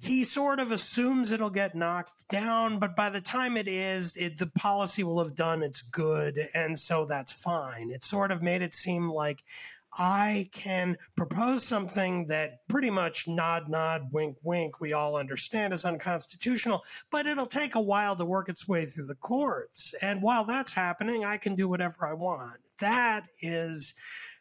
he 0.02 0.24
sort 0.24 0.60
of 0.60 0.72
assumes 0.72 1.32
it'll 1.32 1.52
get 1.52 1.76
knocked 1.76 2.28
down, 2.28 2.80
but 2.80 2.96
by 2.96 3.10
the 3.10 3.22
time 3.22 3.56
it 3.56 3.68
is, 3.68 4.18
it, 4.18 4.38
the 4.38 4.48
policy 4.48 5.04
will 5.04 5.20
have 5.24 5.36
done 5.36 5.62
its 5.62 5.84
good. 5.84 6.40
And 6.56 6.78
so 6.78 7.06
that's 7.06 7.32
fine. 7.32 7.92
It 7.92 8.04
sort 8.04 8.32
of 8.32 8.42
made 8.42 8.64
it 8.64 8.74
seem 8.74 9.10
like 9.12 9.44
I 10.00 10.50
can 10.54 10.98
propose 11.16 11.64
something 11.64 12.26
that 12.28 12.68
pretty 12.68 12.90
much 12.90 13.28
nod, 13.28 13.70
nod, 13.70 14.08
wink, 14.12 14.38
wink, 14.42 14.80
we 14.80 14.94
all 14.94 15.18
understand 15.18 15.74
is 15.74 15.86
unconstitutional, 15.86 16.84
but 17.12 17.28
it'll 17.28 17.46
take 17.46 17.76
a 17.76 17.82
while 17.82 18.16
to 18.16 18.26
work 18.26 18.50
its 18.50 18.68
way 18.68 18.86
through 18.86 19.06
the 19.06 19.16
courts. 19.16 19.94
And 20.02 20.22
while 20.22 20.46
that's 20.46 20.74
happening, 20.74 21.26
I 21.26 21.38
can 21.38 21.56
do 21.56 21.68
whatever 21.68 22.08
I 22.08 22.14
want. 22.14 22.60
That 22.80 23.26
is 23.42 23.94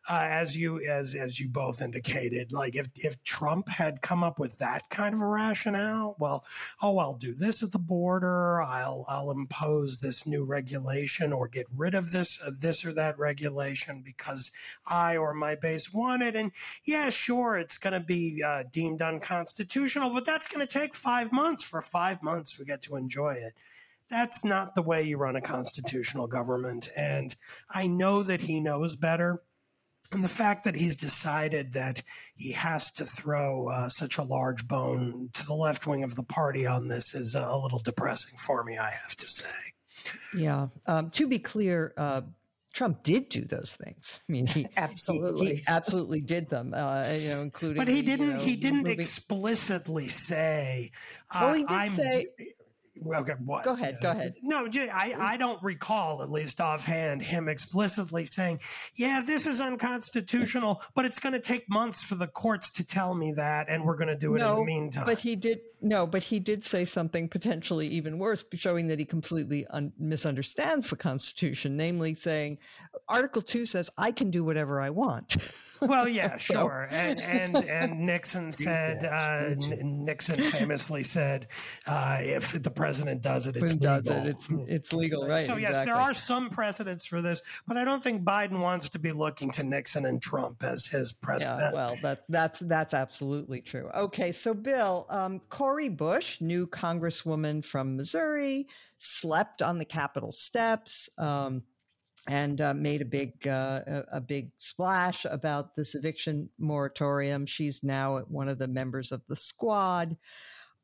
uh, 0.09 0.27
as 0.29 0.57
you 0.57 0.81
as 0.81 1.15
as 1.15 1.39
you 1.39 1.49
both 1.49 1.83
indicated. 1.83 2.53
Like 2.53 2.75
if 2.75 2.89
if 2.97 3.23
Trump 3.23 3.69
had 3.69 4.03
come 4.03 4.25
up 4.25 4.39
with 4.39 4.59
that 4.59 4.89
kind 4.91 5.15
of 5.15 5.21
a 5.21 5.27
rationale, 5.27 6.17
well, 6.19 6.45
oh, 6.83 6.99
I'll 6.99 7.15
do 7.15 7.35
this 7.35 7.63
at 7.63 7.73
the 7.73 7.79
border. 7.79 8.63
I'll 8.63 9.05
I'll 9.09 9.31
impose 9.31 9.99
this 9.99 10.27
new 10.27 10.45
regulation 10.45 11.33
or 11.33 11.49
get 11.49 11.67
rid 11.75 11.95
of 11.95 12.13
this 12.13 12.41
uh, 12.43 12.51
this 12.59 12.85
or 12.85 12.93
that 12.95 13.19
regulation 13.19 14.03
because 14.05 14.51
I 14.89 15.17
or 15.17 15.35
my 15.35 15.55
base 15.55 15.93
want 15.93 16.23
it. 16.23 16.35
And 16.35 16.53
yeah, 16.85 17.11
sure, 17.11 17.57
it's 17.59 17.79
going 17.79 17.95
to 17.95 18.01
be 18.01 18.43
uh, 18.43 18.65
deemed 18.71 19.03
unconstitutional, 19.03 20.11
but 20.11 20.25
that's 20.25 20.49
going 20.49 20.67
to 20.67 20.73
take 20.73 20.95
five 20.95 21.33
months. 21.33 21.63
For 21.63 21.83
five 21.83 22.23
months, 22.23 22.59
we 22.59 22.65
get 22.65 22.83
to 22.83 22.97
enjoy 22.97 23.35
it 23.35 23.55
that's 24.11 24.45
not 24.45 24.75
the 24.75 24.83
way 24.83 25.03
you 25.05 25.17
run 25.17 25.37
a 25.37 25.41
constitutional 25.41 26.27
government. 26.27 26.91
And 26.97 27.35
I 27.71 27.87
know 27.87 28.25
that 28.25 28.41
he 28.43 28.61
knows 28.61 28.97
better. 28.97 29.41
And 30.13 30.25
the 30.25 30.29
fact 30.29 30.65
that 30.65 30.75
he's 30.75 30.97
decided 30.97 31.73
that 31.75 32.03
he 32.35 32.53
has 32.53 32.91
to 32.93 33.05
throw 33.05 33.69
uh, 33.69 33.89
such 33.89 34.19
a 34.19 34.23
large 34.23 34.67
bone 34.67 35.31
to 35.35 35.47
the 35.47 35.55
left 35.55 35.87
wing 35.87 36.03
of 36.03 36.17
the 36.17 36.25
party 36.25 36.67
on 36.67 36.89
this 36.89 37.15
is 37.15 37.37
a 37.37 37.57
little 37.57 37.79
depressing 37.79 38.37
for 38.39 38.65
me, 38.65 38.77
I 38.77 38.91
have 38.91 39.15
to 39.17 39.29
say. 39.29 39.55
Yeah. 40.37 40.69
Um, 40.87 41.11
to 41.11 41.29
be 41.29 41.39
clear, 41.39 41.95
uh, 41.97 42.23
Trump 42.73 43.03
did 43.03 43.29
do 43.29 43.45
those 43.45 43.75
things. 43.75 44.21
I 44.29 44.33
mean, 44.33 44.47
he 44.47 44.67
absolutely, 44.77 45.47
he, 45.47 45.55
he 45.57 45.63
absolutely 45.69 46.21
did 46.21 46.49
them. 46.49 46.73
Uh, 46.75 47.05
you 47.17 47.29
know, 47.31 47.41
including. 47.41 47.77
But 47.77 47.89
he 47.89 48.03
didn't. 48.03 48.27
You 48.27 48.33
know, 48.35 48.41
he 48.41 48.57
didn't 48.57 48.83
moving... 48.83 49.01
explicitly 49.01 50.09
say. 50.09 50.93
Uh, 51.35 51.39
well, 51.43 51.55
he 51.55 51.65
did 51.65 51.73
I'm, 51.73 51.91
say 51.91 52.27
Okay, 53.07 53.33
what? 53.45 53.65
Go 53.65 53.73
ahead. 53.73 53.99
Go 54.01 54.11
ahead. 54.11 54.35
No, 54.43 54.69
I, 54.75 55.15
I 55.19 55.37
don't 55.37 55.63
recall, 55.63 56.23
at 56.23 56.31
least 56.31 56.61
offhand, 56.61 57.23
him 57.23 57.49
explicitly 57.49 58.27
saying, 58.27 58.61
"Yeah, 58.97 59.23
this 59.25 59.47
is 59.47 59.61
unconstitutional," 59.61 60.83
but 60.95 61.05
it's 61.05 61.19
going 61.19 61.33
to 61.33 61.41
take 61.41 61.69
months 61.71 62.03
for 62.03 62.15
the 62.15 62.27
courts 62.27 62.71
to 62.73 62.85
tell 62.85 63.15
me 63.15 63.33
that, 63.33 63.69
and 63.69 63.85
we're 63.85 63.97
going 63.97 64.09
to 64.09 64.17
do 64.17 64.35
it 64.35 64.39
no, 64.39 64.53
in 64.53 64.59
the 64.61 64.65
meantime. 64.65 65.07
But 65.07 65.21
he 65.21 65.35
did 65.37 65.61
no, 65.81 66.07
but 66.07 66.25
he 66.25 66.39
did 66.41 66.65
say 66.65 66.85
something 66.85 67.29
potentially 67.29 67.89
even 67.89 68.19
worse, 68.19 68.45
showing 68.55 68.89
that 68.89 68.99
he 68.99 69.05
completely 69.05 69.67
un- 69.69 69.93
misunderstands 69.99 70.89
the 70.89 70.97
Constitution. 70.97 71.77
Namely, 71.77 72.15
saying 72.15 72.59
Article 73.09 73.43
Two 73.43 73.65
says 73.65 73.91
I 73.97 74.13
can 74.13 74.31
do 74.31 74.45
whatever 74.45 74.81
I 74.81 74.91
want. 74.91 75.37
well, 75.81 76.09
yeah, 76.21 76.37
sure. 76.37 76.89
and, 76.91 77.21
and 77.21 77.57
and 77.57 78.01
Nixon 78.01 78.53
said 78.53 79.05
uh, 79.05 79.55
Nixon 79.83 80.43
famously 80.43 81.03
said, 81.03 81.49
uh, 81.87 82.19
"If 82.21 82.63
the 82.63 82.71
president 82.71 83.23
does 83.23 83.47
it, 83.47 83.57
it's 83.57 83.75
does 83.75 84.07
legal. 84.07 84.27
It, 84.27 84.29
it's 84.29 84.49
it's 84.51 84.93
legal, 84.93 85.27
right? 85.27 85.47
So 85.47 85.57
yes, 85.57 85.71
exactly. 85.71 85.93
there 85.93 86.01
are 86.01 86.15
some 86.15 86.51
precedents 86.51 87.07
for 87.07 87.23
this, 87.23 87.43
but 87.67 87.77
I 87.77 87.85
don't 87.85 88.03
think 88.03 88.23
Biden 88.23 88.61
wants 88.61 88.89
to 88.91 88.99
be 88.99 89.13
looking 89.13 89.51
to 89.53 89.63
Nixon 89.63 90.07
and 90.07 90.21
Trump 90.21 90.63
as 90.63 90.87
his 90.87 91.13
precedent. 91.13 91.61
Yeah, 91.61 91.73
well, 91.73 91.97
that 92.03 92.25
that's 92.29 92.61
that's 92.61 92.95
absolutely 92.95 93.61
true. 93.61 93.91
Okay, 93.95 94.33
so 94.33 94.55
Bill, 94.55 95.07
um, 95.11 95.41
Bush, 95.91 96.41
new 96.41 96.67
Congresswoman 96.67 97.65
from 97.65 97.97
Missouri, 97.97 98.67
slept 98.97 99.63
on 99.63 99.79
the 99.79 99.85
Capitol 99.85 100.33
steps. 100.33 101.09
Um, 101.19 101.63
and 102.29 102.61
uh, 102.61 102.75
made 102.75 103.03
a 103.03 103.07
big 103.07 103.47
uh, 103.47 103.81
a 104.13 104.21
big 104.21 104.51
splash 104.59 105.25
about 105.25 105.75
this 105.75 105.95
eviction 105.95 106.51
moratorium. 106.59 107.47
She's 107.47 107.83
now 107.83 108.21
one 108.29 108.49
of 108.49 108.59
the 108.59 108.69
members 108.69 109.13
of 109.13 109.23
the 109.29 109.37
squad, 109.37 110.17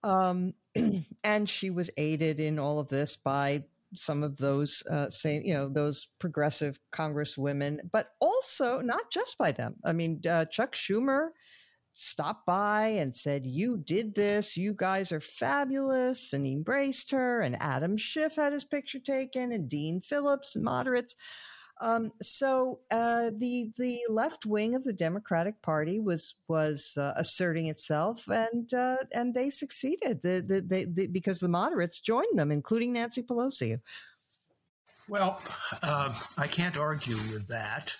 um, 0.02 0.54
and 1.24 1.48
she 1.48 1.70
was 1.70 1.90
aided 1.96 2.40
in 2.40 2.58
all 2.58 2.78
of 2.78 2.88
this 2.88 3.16
by 3.16 3.64
some 3.94 4.22
of 4.22 4.36
those 4.36 4.82
uh, 4.90 5.08
same 5.10 5.42
you 5.44 5.54
know 5.54 5.68
those 5.68 6.08
progressive 6.18 6.78
congresswomen, 6.92 7.78
but 7.92 8.12
also 8.20 8.80
not 8.80 9.10
just 9.10 9.38
by 9.38 9.52
them. 9.52 9.76
I 9.84 9.92
mean, 9.92 10.20
uh, 10.28 10.46
Chuck 10.46 10.74
Schumer 10.74 11.28
stopped 11.96 12.46
by 12.46 12.86
and 12.86 13.14
said, 13.14 13.44
You 13.44 13.78
did 13.78 14.14
this. 14.14 14.56
You 14.56 14.74
guys 14.74 15.10
are 15.10 15.20
fabulous. 15.20 16.32
And 16.32 16.46
he 16.46 16.52
embraced 16.52 17.10
her. 17.10 17.40
And 17.40 17.56
Adam 17.60 17.96
Schiff 17.96 18.36
had 18.36 18.52
his 18.52 18.64
picture 18.64 19.00
taken, 19.00 19.50
and 19.50 19.68
Dean 19.68 20.00
Phillips, 20.00 20.56
moderates. 20.56 21.16
Um, 21.80 22.12
so 22.22 22.80
uh, 22.90 23.30
the 23.36 23.70
the 23.76 23.98
left 24.08 24.46
wing 24.46 24.74
of 24.74 24.84
the 24.84 24.94
Democratic 24.94 25.60
Party 25.60 26.00
was 26.00 26.34
was 26.48 26.96
uh, 26.96 27.12
asserting 27.16 27.66
itself, 27.66 28.26
and 28.28 28.72
uh, 28.72 28.96
and 29.12 29.34
they 29.34 29.50
succeeded. 29.50 30.22
The, 30.22 30.42
the, 30.46 30.60
the, 30.62 30.86
the, 30.90 31.06
because 31.08 31.38
the 31.38 31.48
moderates 31.48 32.00
joined 32.00 32.38
them, 32.38 32.50
including 32.50 32.94
Nancy 32.94 33.22
Pelosi. 33.22 33.78
Well, 35.08 35.40
uh, 35.82 36.14
I 36.38 36.46
can't 36.46 36.78
argue 36.78 37.16
with 37.30 37.46
that, 37.48 37.94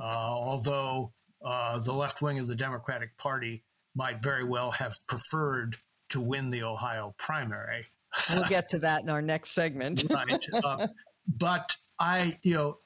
uh, 0.00 0.04
although 0.04 1.12
uh, 1.44 1.78
the 1.80 1.92
left 1.92 2.22
wing 2.22 2.38
of 2.38 2.46
the 2.46 2.54
Democratic 2.54 3.16
Party 3.18 3.64
might 3.94 4.22
very 4.22 4.44
well 4.44 4.70
have 4.70 4.94
preferred 5.06 5.76
to 6.10 6.20
win 6.20 6.50
the 6.50 6.62
Ohio 6.62 7.14
primary. 7.18 7.84
We'll 8.30 8.44
get 8.44 8.68
to 8.70 8.78
that 8.80 9.02
in 9.02 9.10
our 9.10 9.22
next 9.22 9.50
segment. 9.50 10.04
right. 10.10 10.44
Uh, 10.52 10.86
but 11.26 11.74
I, 11.98 12.38
you 12.42 12.54
know, 12.54 12.76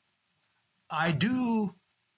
I 0.91 1.11
do 1.11 1.75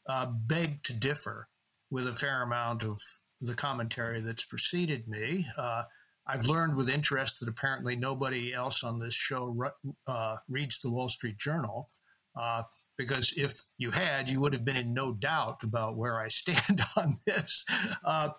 uh, 0.09 0.27
beg 0.27 0.83
to 0.85 0.93
differ 0.93 1.49
with 1.91 2.07
a 2.07 2.15
fair 2.15 2.43
amount 2.43 2.83
of 2.83 2.99
the 3.41 3.55
commentary 3.55 4.21
that's 4.21 4.45
preceded 4.45 5.09
me. 5.09 5.47
Uh, 5.57 5.85
I've 6.27 6.47
learned 6.47 6.77
with 6.77 6.91
interest 6.91 7.41
that 7.41 7.49
apparently 7.49 7.97
nobody 7.97 8.53
else 8.53 8.85
on 8.85 8.99
this 8.99 9.15
show 9.15 9.57
uh, 10.07 10.37
reads 10.49 10.81
the 10.81 10.91
Wall 10.91 11.09
Street 11.09 11.39
Journal. 11.39 11.89
Because 12.99 13.33
if 13.37 13.63
you 13.79 13.91
had, 13.91 14.29
you 14.29 14.41
would 14.41 14.53
have 14.53 14.65
been 14.65 14.77
in 14.77 14.93
no 14.93 15.13
doubt 15.13 15.63
about 15.63 15.97
where 15.97 16.19
I 16.21 16.29
stand 16.29 16.83
on 16.97 17.15
this. 17.27 17.65
Uh, 18.05 18.31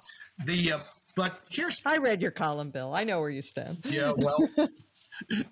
the 0.46 0.74
uh, 0.74 0.80
but 1.16 1.42
here's 1.50 1.82
I 1.86 1.98
read 1.98 2.22
your 2.22 2.32
column, 2.32 2.70
Bill. 2.70 2.94
I 2.94 3.04
know 3.04 3.20
where 3.20 3.30
you 3.30 3.42
stand. 3.42 3.80
Yeah, 3.86 4.12
well, 4.18 4.38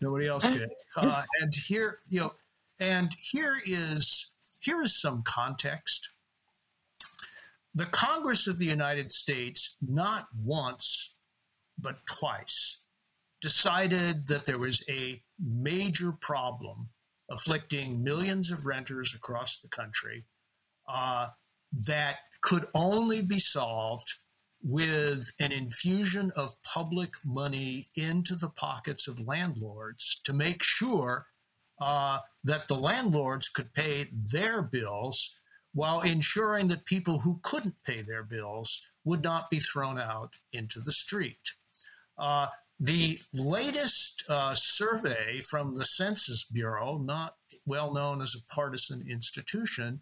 nobody 0.02 0.28
else 0.28 0.48
did. 0.48 0.70
Uh, 0.96 1.24
and 1.41 1.54
here, 1.56 2.00
you 2.10 2.20
know, 2.20 2.34
and 2.80 3.12
here 3.32 3.56
is 3.65 4.34
here 4.60 4.82
is 4.82 5.02
some 5.02 5.24
context. 5.24 6.10
The 7.74 7.86
Congress 7.86 8.48
of 8.48 8.58
the 8.58 8.65
United 8.65 9.12
States, 9.12 9.78
not 9.82 10.28
once 10.43 11.15
but 11.80 12.00
twice, 12.08 12.82
decided 13.41 14.28
that 14.28 14.46
there 14.46 14.58
was 14.58 14.84
a 14.89 15.22
major 15.39 16.12
problem 16.12 16.89
afflicting 17.29 18.03
millions 18.03 18.51
of 18.51 18.65
renters 18.65 19.13
across 19.13 19.59
the 19.59 19.67
country 19.67 20.25
uh, 20.87 21.27
that 21.71 22.17
could 22.41 22.65
only 22.73 23.21
be 23.21 23.39
solved 23.39 24.13
with 24.63 25.31
an 25.39 25.51
infusion 25.51 26.31
of 26.35 26.55
public 26.63 27.11
money 27.25 27.87
into 27.95 28.35
the 28.35 28.49
pockets 28.49 29.07
of 29.07 29.27
landlords 29.27 30.21
to 30.23 30.33
make 30.33 30.63
sure 30.63 31.27
uh, 31.79 32.19
that 32.43 32.67
the 32.67 32.75
landlords 32.75 33.49
could 33.49 33.73
pay 33.73 34.05
their 34.31 34.61
bills 34.61 35.37
while 35.73 36.01
ensuring 36.01 36.67
that 36.67 36.85
people 36.85 37.19
who 37.19 37.39
couldn't 37.43 37.75
pay 37.85 38.01
their 38.01 38.23
bills 38.23 38.81
would 39.03 39.23
not 39.23 39.49
be 39.51 39.59
thrown 39.59 39.99
out 39.99 40.33
into 40.53 40.79
the 40.79 40.91
street. 40.91 41.53
Uh, 42.17 42.47
the 42.79 43.19
latest 43.33 44.23
uh, 44.29 44.53
survey 44.53 45.39
from 45.49 45.75
the 45.75 45.85
Census 45.85 46.43
Bureau, 46.43 46.97
not 46.97 47.35
well 47.65 47.93
known 47.93 48.21
as 48.21 48.35
a 48.35 48.53
partisan 48.53 49.05
institution, 49.09 50.01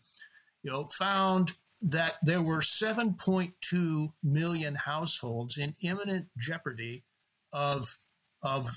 you 0.64 0.72
know, 0.72 0.88
found 0.98 1.54
that 1.82 2.16
there 2.24 2.42
were 2.42 2.60
7.2 2.60 4.08
million 4.24 4.76
households 4.76 5.58
in 5.58 5.76
imminent 5.84 6.28
jeopardy 6.38 7.04
of, 7.54 7.98
of 8.42 8.68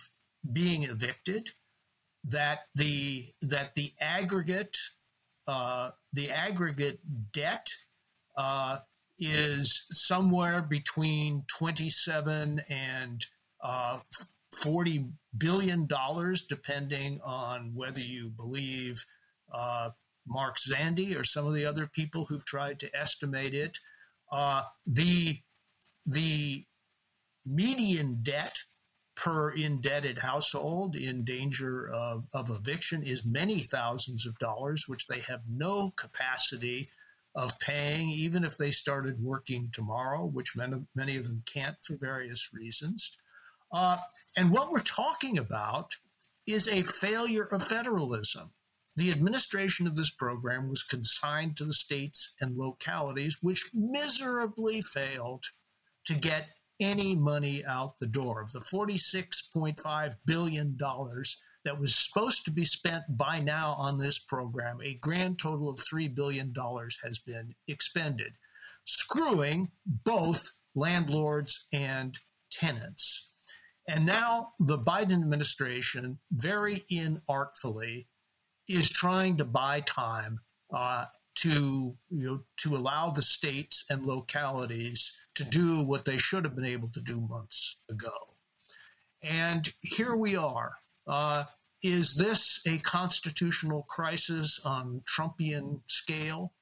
being 0.53 0.85
evicted. 0.85 1.51
That 2.25 2.63
the 2.75 3.27
that 3.41 3.75
the 3.75 3.93
aggregate 4.01 4.77
uh, 5.47 5.93
the 6.13 6.31
aggregate 6.31 6.99
debt 7.33 7.67
uh, 8.37 8.79
is 9.19 9.87
somewhere 9.91 10.61
between 10.61 11.45
27 11.49 12.61
and 12.69 13.27
uh, 13.63 13.99
$40 14.55 15.11
billion, 15.37 15.89
depending 16.49 17.21
on 17.25 17.73
whether 17.75 18.01
you 18.01 18.31
believe 18.31 19.05
uh, 19.53 19.91
Mark 20.27 20.57
Zandi 20.59 21.19
or 21.19 21.25
some 21.25 21.47
of 21.47 21.55
the 21.55 21.65
other 21.65 21.87
people 21.87 22.25
who've 22.25 22.45
tried 22.45 22.79
to 22.81 22.97
estimate 22.97 23.55
it. 23.55 23.79
Uh, 24.31 24.63
the, 24.87 25.39
the 26.07 26.65
median 27.47 28.19
debt 28.23 28.59
per 29.17 29.51
indebted 29.51 30.19
household 30.19 30.95
in 30.95 31.25
danger 31.25 31.91
of, 31.93 32.27
of 32.33 32.51
eviction 32.51 33.03
is 33.03 33.25
many 33.25 33.59
thousands 33.59 34.27
of 34.27 34.39
dollars, 34.39 34.85
which 34.87 35.07
they 35.07 35.19
have 35.21 35.41
no 35.49 35.91
capacity 35.97 36.89
of 37.35 37.59
paying, 37.59 38.09
even 38.11 38.45
if 38.45 38.57
they 38.57 38.71
started 38.71 39.21
working 39.21 39.71
tomorrow, 39.73 40.25
which 40.25 40.57
many, 40.57 40.77
many 40.95 41.17
of 41.17 41.27
them 41.27 41.43
can't 41.53 41.77
for 41.83 41.97
various 41.97 42.51
reasons. 42.53 43.17
Uh, 43.73 43.99
and 44.37 44.51
what 44.51 44.71
we're 44.71 44.81
talking 44.81 45.39
about 45.39 45.97
is 46.47 46.69
a 46.69 46.83
failure 46.83 47.45
of 47.45 47.63
federalism. 47.63 48.51
The 48.97 49.13
administration 49.13 49.87
of 49.87 49.95
this 49.95 50.11
program 50.11 50.69
was 50.69 50.83
consigned 50.83 51.57
to 51.59 51.65
the 51.65 51.73
states 51.73 52.35
and 52.41 52.57
localities, 52.57 53.39
which 53.41 53.71
miserably 53.73 54.81
failed 54.81 55.45
to 56.07 56.15
get 56.15 56.49
any 56.81 57.15
money 57.15 57.65
out 57.65 57.99
the 57.99 58.07
door. 58.07 58.41
Of 58.41 58.53
the 58.53 58.61
$46.5 58.61 60.15
billion 60.27 60.77
that 61.65 61.79
was 61.79 61.95
supposed 61.95 62.45
to 62.47 62.51
be 62.51 62.65
spent 62.65 63.05
by 63.11 63.41
now 63.41 63.77
on 63.79 63.99
this 63.99 64.19
program, 64.19 64.79
a 64.83 64.95
grand 64.95 65.39
total 65.39 65.69
of 65.69 65.77
$3 65.77 66.15
billion 66.15 66.53
has 67.05 67.19
been 67.19 67.55
expended, 67.69 68.33
screwing 68.85 69.71
both 69.87 70.53
landlords 70.75 71.67
and 71.73 72.19
tenants. 72.51 73.28
And 73.89 74.05
now 74.05 74.53
the 74.59 74.79
Biden 74.79 75.23
administration, 75.23 76.19
very 76.31 76.85
inartfully, 76.93 78.07
is 78.69 78.91
trying 78.91 79.39
to 79.39 79.47
buy 79.47 79.81
time 79.81 80.41
uh, 80.73 81.07
to 81.37 81.97
you 82.11 82.27
know 82.27 82.41
to 82.59 82.77
allow 82.77 83.09
the 83.09 83.23
states 83.23 83.87
and 83.89 84.05
localities 84.05 85.11
to 85.37 85.45
do 85.45 85.83
what 85.83 86.05
they 86.05 86.19
should 86.19 86.45
have 86.45 86.55
been 86.55 86.67
able 86.67 86.89
to 86.89 87.01
do 87.01 87.19
months 87.19 87.79
ago. 87.89 88.13
And 89.23 89.73
here 89.81 90.15
we 90.15 90.37
are. 90.37 90.73
Uh, 91.07 91.45
is 91.83 92.17
this 92.17 92.61
a 92.67 92.79
constitutional 92.79 93.87
crisis 93.89 94.61
on 94.65 95.03
Trumpian 95.07 95.81
scale? 95.87 96.53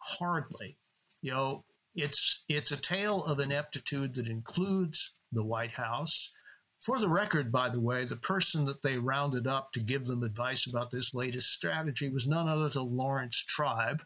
Hardly. 0.00 0.76
You 1.22 1.30
know, 1.30 1.64
it's 1.94 2.44
it's 2.46 2.72
a 2.72 2.76
tale 2.76 3.24
of 3.24 3.40
ineptitude 3.40 4.14
that 4.16 4.28
includes 4.28 5.14
the 5.32 5.44
White 5.44 5.72
House 5.72 6.32
For 6.80 6.98
the 6.98 7.08
record, 7.08 7.50
by 7.50 7.68
the 7.68 7.80
way, 7.80 8.04
the 8.04 8.16
person 8.16 8.64
that 8.66 8.82
they 8.82 8.98
rounded 8.98 9.46
up 9.46 9.72
to 9.72 9.80
give 9.80 10.06
them 10.06 10.22
advice 10.22 10.66
about 10.66 10.90
this 10.90 11.12
latest 11.12 11.52
strategy 11.52 12.08
was 12.08 12.26
none 12.26 12.48
other 12.48 12.68
than 12.68 12.96
Laurence 12.96 13.36
Tribe, 13.36 14.04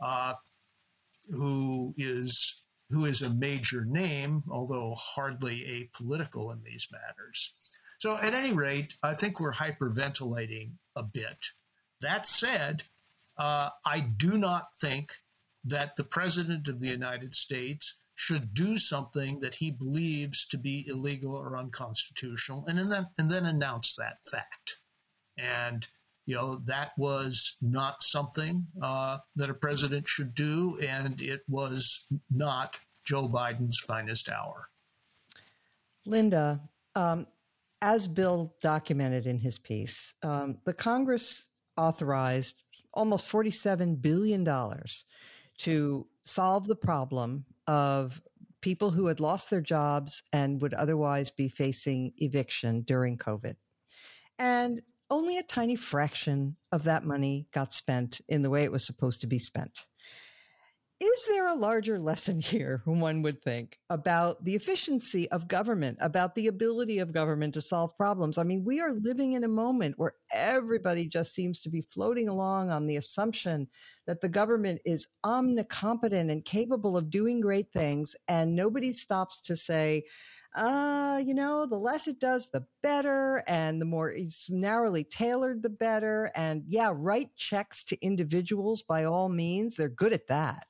uh, 0.00 0.34
who 1.30 1.94
is 1.96 2.62
who 2.90 3.06
is 3.06 3.22
a 3.22 3.30
major 3.30 3.86
name, 3.86 4.44
although 4.50 4.94
hardly 4.96 5.64
a 5.66 5.88
political 5.96 6.50
in 6.50 6.62
these 6.62 6.88
matters. 6.92 7.52
So, 7.98 8.18
at 8.18 8.34
any 8.34 8.52
rate, 8.52 8.96
I 9.02 9.14
think 9.14 9.40
we're 9.40 9.54
hyperventilating 9.54 10.72
a 10.94 11.02
bit. 11.02 11.46
That 12.00 12.26
said, 12.26 12.84
uh, 13.38 13.70
I 13.86 14.00
do 14.00 14.36
not 14.36 14.76
think 14.76 15.14
that 15.64 15.96
the 15.96 16.04
President 16.04 16.68
of 16.68 16.80
the 16.80 16.88
United 16.88 17.34
States 17.34 17.98
should 18.14 18.54
do 18.54 18.76
something 18.76 19.40
that 19.40 19.54
he 19.54 19.70
believes 19.70 20.46
to 20.46 20.58
be 20.58 20.86
illegal 20.88 21.34
or 21.34 21.56
unconstitutional 21.56 22.64
and 22.68 22.78
then, 22.78 23.06
and 23.18 23.30
then 23.30 23.46
announce 23.46 23.94
that 23.94 24.18
fact. 24.30 24.78
And, 25.38 25.86
you 26.26 26.34
know, 26.34 26.60
that 26.66 26.92
was 26.98 27.56
not 27.60 28.02
something 28.02 28.66
uh, 28.82 29.18
that 29.36 29.50
a 29.50 29.54
president 29.54 30.06
should 30.06 30.34
do, 30.34 30.78
and 30.86 31.20
it 31.20 31.40
was 31.48 32.06
not 32.30 32.78
Joe 33.04 33.28
Biden's 33.28 33.78
finest 33.78 34.28
hour. 34.28 34.68
Linda, 36.04 36.60
um, 36.94 37.26
as 37.80 38.06
Bill 38.06 38.54
documented 38.60 39.26
in 39.26 39.38
his 39.38 39.58
piece, 39.58 40.14
um, 40.22 40.58
the 40.64 40.74
Congress 40.74 41.46
authorized 41.76 42.62
almost 42.94 43.30
$47 43.30 44.00
billion 44.00 44.44
to 45.58 46.06
solve 46.22 46.66
the 46.66 46.76
problem 46.76 47.44
of 47.72 48.20
people 48.60 48.90
who 48.90 49.06
had 49.06 49.18
lost 49.18 49.48
their 49.48 49.62
jobs 49.62 50.22
and 50.30 50.60
would 50.60 50.74
otherwise 50.74 51.30
be 51.30 51.48
facing 51.48 52.12
eviction 52.18 52.82
during 52.82 53.16
COVID. 53.16 53.56
And 54.38 54.82
only 55.10 55.38
a 55.38 55.42
tiny 55.42 55.74
fraction 55.74 56.56
of 56.70 56.84
that 56.84 57.02
money 57.02 57.46
got 57.50 57.72
spent 57.72 58.20
in 58.28 58.42
the 58.42 58.50
way 58.50 58.62
it 58.62 58.70
was 58.70 58.84
supposed 58.84 59.22
to 59.22 59.26
be 59.26 59.38
spent. 59.38 59.86
Is 61.02 61.26
there 61.26 61.48
a 61.48 61.56
larger 61.56 61.98
lesson 61.98 62.38
here, 62.40 62.80
one 62.84 63.22
would 63.22 63.42
think, 63.42 63.80
about 63.90 64.44
the 64.44 64.54
efficiency 64.54 65.28
of 65.32 65.48
government, 65.48 65.98
about 66.00 66.36
the 66.36 66.46
ability 66.46 67.00
of 67.00 67.12
government 67.12 67.54
to 67.54 67.60
solve 67.60 67.96
problems? 67.96 68.38
I 68.38 68.44
mean, 68.44 68.62
we 68.62 68.80
are 68.80 68.92
living 68.92 69.32
in 69.32 69.42
a 69.42 69.48
moment 69.48 69.98
where 69.98 70.14
everybody 70.30 71.08
just 71.08 71.34
seems 71.34 71.58
to 71.62 71.70
be 71.70 71.80
floating 71.80 72.28
along 72.28 72.70
on 72.70 72.86
the 72.86 72.98
assumption 72.98 73.66
that 74.06 74.20
the 74.20 74.28
government 74.28 74.80
is 74.84 75.08
omnicompetent 75.26 76.30
and 76.30 76.44
capable 76.44 76.96
of 76.96 77.10
doing 77.10 77.40
great 77.40 77.72
things, 77.72 78.14
and 78.28 78.54
nobody 78.54 78.92
stops 78.92 79.40
to 79.40 79.56
say, 79.56 80.04
uh, 80.54 81.20
you 81.24 81.34
know, 81.34 81.66
the 81.66 81.78
less 81.78 82.06
it 82.06 82.20
does, 82.20 82.50
the 82.50 82.64
better. 82.82 83.42
And 83.48 83.80
the 83.80 83.86
more 83.86 84.10
it's 84.10 84.50
narrowly 84.50 85.02
tailored, 85.02 85.62
the 85.62 85.70
better. 85.70 86.30
And 86.34 86.62
yeah, 86.68 86.92
write 86.94 87.34
checks 87.36 87.82
to 87.84 88.04
individuals 88.04 88.82
by 88.82 89.04
all 89.04 89.30
means. 89.30 89.74
They're 89.74 89.88
good 89.88 90.12
at 90.12 90.26
that 90.26 90.66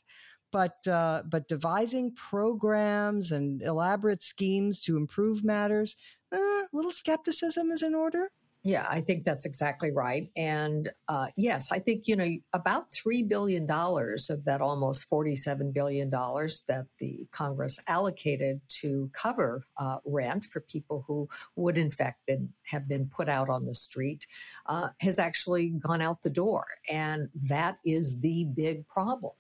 but 0.53 0.87
uh, 0.87 1.23
but 1.29 1.49
devising 1.49 2.15
programs 2.15 3.33
and 3.33 3.63
elaborate 3.63 4.23
schemes 4.23 4.81
to 4.83 4.97
improve 4.97 5.45
matters, 5.45 5.97
a 6.33 6.37
uh, 6.37 6.63
little 6.73 6.93
skepticism 6.93 7.71
is 7.71 7.83
in 7.83 7.95
order. 7.95 8.31
Yeah, 8.65 8.87
I 8.89 9.01
think 9.01 9.25
that's 9.25 9.45
exactly 9.45 9.91
right. 9.91 10.31
And 10.37 10.89
uh, 11.09 11.27
yes, 11.37 11.73
I 11.73 11.81
think, 11.81 12.07
you 12.07 12.15
know, 12.15 12.29
about 12.53 12.93
$3 12.93 13.29
billion 13.29 13.69
of 13.69 14.45
that 14.45 14.61
almost 14.61 15.11
$47 15.11 15.75
billion 15.75 16.09
that 16.11 16.87
the 17.01 17.27
Congress 17.33 17.81
allocated 17.89 18.61
to 18.81 19.11
cover 19.13 19.65
uh, 19.79 19.99
rent 20.05 20.45
for 20.45 20.61
people 20.61 21.05
who 21.09 21.29
would, 21.57 21.77
in 21.77 21.91
fact, 21.91 22.21
been, 22.25 22.51
have 22.67 22.87
been 22.87 23.07
put 23.07 23.29
out 23.29 23.49
on 23.49 23.67
the 23.67 23.75
street 23.75 24.29
uh, 24.67 24.91
has 25.01 25.19
actually 25.19 25.71
gone 25.71 26.01
out 26.01 26.23
the 26.23 26.31
door. 26.31 26.67
And 26.89 27.31
that 27.35 27.79
is 27.85 28.21
the 28.21 28.45
big 28.55 28.87
problem. 28.87 29.33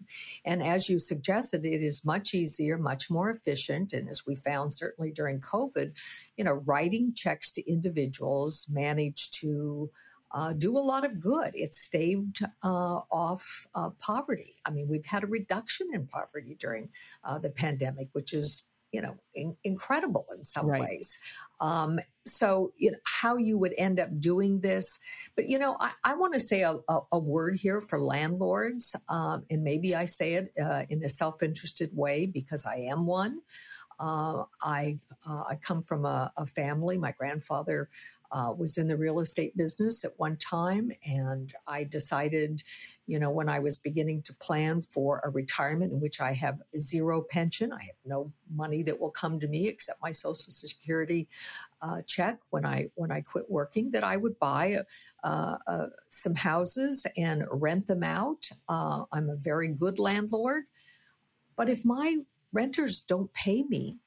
And 0.44 0.64
as 0.64 0.88
you 0.88 0.98
suggested, 0.98 1.64
it 1.64 1.80
is 1.80 2.04
much 2.04 2.34
easier, 2.34 2.76
much 2.76 3.08
more 3.08 3.30
efficient. 3.30 3.92
And 3.92 4.08
as 4.08 4.26
we 4.26 4.34
found 4.34 4.74
certainly 4.74 5.12
during 5.12 5.40
COVID, 5.40 5.96
you 6.36 6.42
know, 6.42 6.54
writing 6.54 7.14
checks 7.14 7.52
to 7.52 7.70
individuals 7.70 8.66
managed 8.68 9.11
to 9.14 9.90
uh, 10.32 10.52
do 10.52 10.76
a 10.76 10.80
lot 10.80 11.04
of 11.04 11.20
good. 11.20 11.52
It 11.54 11.74
staved 11.74 12.42
uh, 12.62 13.00
off 13.10 13.66
uh, 13.74 13.90
poverty. 14.00 14.56
I 14.64 14.70
mean, 14.70 14.88
we've 14.88 15.06
had 15.06 15.24
a 15.24 15.26
reduction 15.26 15.88
in 15.92 16.06
poverty 16.06 16.56
during 16.58 16.88
uh, 17.24 17.38
the 17.38 17.50
pandemic, 17.50 18.08
which 18.12 18.32
is 18.32 18.64
you 18.92 19.00
know 19.00 19.16
in- 19.34 19.56
incredible 19.64 20.26
in 20.34 20.44
some 20.44 20.66
right. 20.66 20.80
ways. 20.80 21.18
Um, 21.60 22.00
so 22.26 22.72
you 22.76 22.92
know 22.92 22.98
how 23.04 23.36
you 23.36 23.58
would 23.58 23.74
end 23.76 23.98
up 23.98 24.20
doing 24.20 24.60
this, 24.60 24.98
but 25.34 25.48
you 25.48 25.58
know 25.58 25.76
I, 25.80 25.92
I 26.04 26.14
want 26.14 26.34
to 26.34 26.40
say 26.40 26.62
a, 26.62 26.76
a, 26.88 27.00
a, 27.12 27.18
word 27.18 27.56
here 27.56 27.80
for 27.80 28.00
landlords, 28.00 28.94
um, 29.08 29.44
and 29.50 29.62
maybe 29.62 29.94
I 29.94 30.04
say 30.04 30.34
it 30.34 30.52
uh, 30.62 30.84
in 30.88 31.02
a 31.04 31.08
self-interested 31.08 31.90
way 31.94 32.26
because 32.26 32.64
I 32.64 32.76
am 32.76 33.06
one. 33.06 33.40
Uh, 33.98 34.44
I 34.62 34.98
uh, 35.28 35.44
I 35.48 35.56
come 35.56 35.82
from 35.82 36.04
a, 36.04 36.32
a 36.36 36.46
family. 36.46 36.98
My 36.98 37.12
grandfather 37.12 37.88
uh, 38.32 38.52
was 38.56 38.78
in 38.78 38.88
the 38.88 38.96
real 38.96 39.20
estate 39.20 39.54
business 39.56 40.04
at 40.04 40.18
one 40.18 40.36
time, 40.36 40.90
and 41.04 41.52
I 41.66 41.84
decided, 41.84 42.62
you 43.06 43.18
know, 43.18 43.30
when 43.30 43.48
I 43.48 43.58
was 43.58 43.76
beginning 43.76 44.22
to 44.22 44.34
plan 44.34 44.80
for 44.80 45.20
a 45.22 45.28
retirement 45.28 45.92
in 45.92 46.00
which 46.00 46.20
I 46.20 46.32
have 46.32 46.58
zero 46.78 47.20
pension, 47.20 47.72
I 47.72 47.82
have 47.82 47.96
no 48.06 48.32
money 48.54 48.82
that 48.84 48.98
will 48.98 49.10
come 49.10 49.38
to 49.40 49.48
me 49.48 49.68
except 49.68 50.00
my 50.00 50.12
Social 50.12 50.50
Security 50.50 51.28
uh, 51.82 52.00
check 52.06 52.38
when 52.50 52.64
I 52.64 52.88
when 52.94 53.10
I 53.10 53.20
quit 53.20 53.50
working, 53.50 53.90
that 53.90 54.04
I 54.04 54.16
would 54.16 54.38
buy 54.38 54.78
uh, 55.22 55.56
uh 55.66 55.86
some 56.08 56.34
houses 56.34 57.06
and 57.18 57.44
rent 57.50 57.86
them 57.86 58.02
out. 58.02 58.48
Uh, 58.68 59.04
I'm 59.12 59.28
a 59.28 59.36
very 59.36 59.68
good 59.68 59.98
landlord, 59.98 60.64
but 61.54 61.68
if 61.68 61.84
my 61.84 62.16
renters 62.52 63.00
don't 63.00 63.32
pay 63.34 63.64
me, 63.64 63.98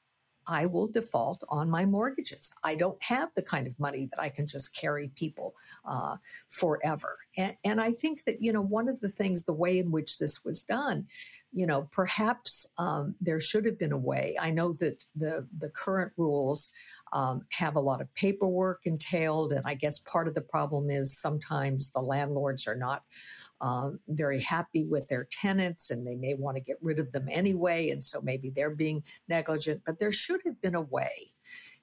I 0.48 0.66
will 0.66 0.86
default 0.86 1.42
on 1.48 1.70
my 1.70 1.84
mortgages. 1.84 2.52
I 2.62 2.74
don't 2.74 3.02
have 3.02 3.30
the 3.34 3.42
kind 3.42 3.66
of 3.66 3.78
money 3.78 4.06
that 4.06 4.20
I 4.20 4.28
can 4.28 4.46
just 4.46 4.74
carry 4.74 5.08
people 5.08 5.54
uh, 5.84 6.16
forever. 6.48 7.18
And, 7.36 7.56
and, 7.64 7.80
I 7.80 7.92
think 7.92 8.24
that, 8.24 8.42
you 8.42 8.52
know, 8.52 8.62
one 8.62 8.88
of 8.88 9.00
the 9.00 9.08
things, 9.08 9.44
the 9.44 9.52
way 9.52 9.78
in 9.78 9.90
which 9.90 10.18
this 10.18 10.44
was 10.44 10.62
done, 10.62 11.06
you 11.52 11.66
know, 11.66 11.88
perhaps 11.90 12.66
um, 12.78 13.14
there 13.20 13.40
should 13.40 13.64
have 13.66 13.78
been 13.78 13.92
a 13.92 13.98
way. 13.98 14.36
I 14.40 14.50
know 14.50 14.72
that 14.74 15.04
the, 15.14 15.46
the 15.56 15.68
current 15.68 16.12
rules 16.16 16.72
um, 17.16 17.46
have 17.50 17.76
a 17.76 17.80
lot 17.80 18.02
of 18.02 18.14
paperwork 18.14 18.80
entailed. 18.84 19.54
And 19.54 19.62
I 19.64 19.72
guess 19.72 19.98
part 20.00 20.28
of 20.28 20.34
the 20.34 20.42
problem 20.42 20.90
is 20.90 21.18
sometimes 21.18 21.90
the 21.90 22.02
landlords 22.02 22.66
are 22.66 22.76
not 22.76 23.04
um, 23.62 24.00
very 24.06 24.42
happy 24.42 24.84
with 24.84 25.08
their 25.08 25.26
tenants 25.30 25.88
and 25.88 26.06
they 26.06 26.14
may 26.14 26.34
want 26.34 26.58
to 26.58 26.62
get 26.62 26.76
rid 26.82 26.98
of 26.98 27.12
them 27.12 27.26
anyway. 27.30 27.88
And 27.88 28.04
so 28.04 28.20
maybe 28.20 28.50
they're 28.50 28.74
being 28.74 29.02
negligent. 29.30 29.80
But 29.86 29.98
there 29.98 30.12
should 30.12 30.42
have 30.44 30.60
been 30.60 30.74
a 30.74 30.82
way, 30.82 31.32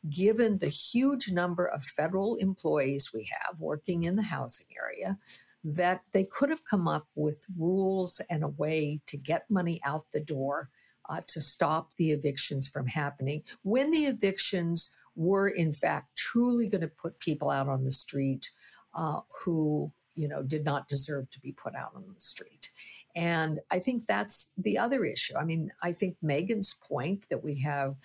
given 0.08 0.60
the 0.60 0.68
huge 0.68 1.32
number 1.32 1.66
of 1.66 1.84
federal 1.84 2.36
employees 2.36 3.10
we 3.12 3.28
have 3.32 3.60
working 3.60 4.04
in 4.04 4.16
the 4.16 4.22
housing 4.22 4.68
area, 4.80 5.18
that 5.64 6.02
they 6.12 6.26
could 6.26 6.52
have 6.52 6.64
come 6.64 6.88
up 6.88 7.08
with 7.16 7.48
rules 7.58 8.22
and 8.30 8.44
a 8.44 8.50
way 8.50 9.02
to 9.08 9.18
get 9.18 9.50
money 9.50 9.82
out 9.84 10.06
the 10.14 10.24
door 10.24 10.70
uh, 11.10 11.22
to 11.28 11.42
stop 11.42 11.90
the 11.98 12.12
evictions 12.12 12.68
from 12.68 12.86
happening 12.88 13.44
when 13.64 13.92
the 13.92 14.06
evictions 14.06 14.94
were 15.16 15.48
in 15.48 15.74
fact 15.74 16.16
truly 16.16 16.68
going 16.68 16.82
to 16.82 16.88
put 16.88 17.20
people 17.20 17.50
out 17.50 17.68
on 17.68 17.84
the 17.84 17.92
street 17.92 18.50
uh, 18.96 19.22
who 19.44 19.92
you 20.16 20.28
know 20.28 20.44
did 20.44 20.66
not 20.66 20.88
deserve 20.88 21.30
to 21.30 21.40
be 21.40 21.52
put 21.52 21.76
out 21.76 21.92
on 21.96 22.04
the 22.14 22.20
street. 22.20 22.70
And 23.16 23.60
i 23.72 23.80
think 23.80 24.06
that's 24.08 24.50
the 24.58 24.78
other 24.78 25.06
issue. 25.06 25.36
I 25.38 25.44
mean 25.44 25.72
i 25.82 25.92
think 25.92 26.18
megan's 26.22 26.76
point 26.88 27.26
that 27.30 27.44
we 27.44 27.60
have 27.62 27.96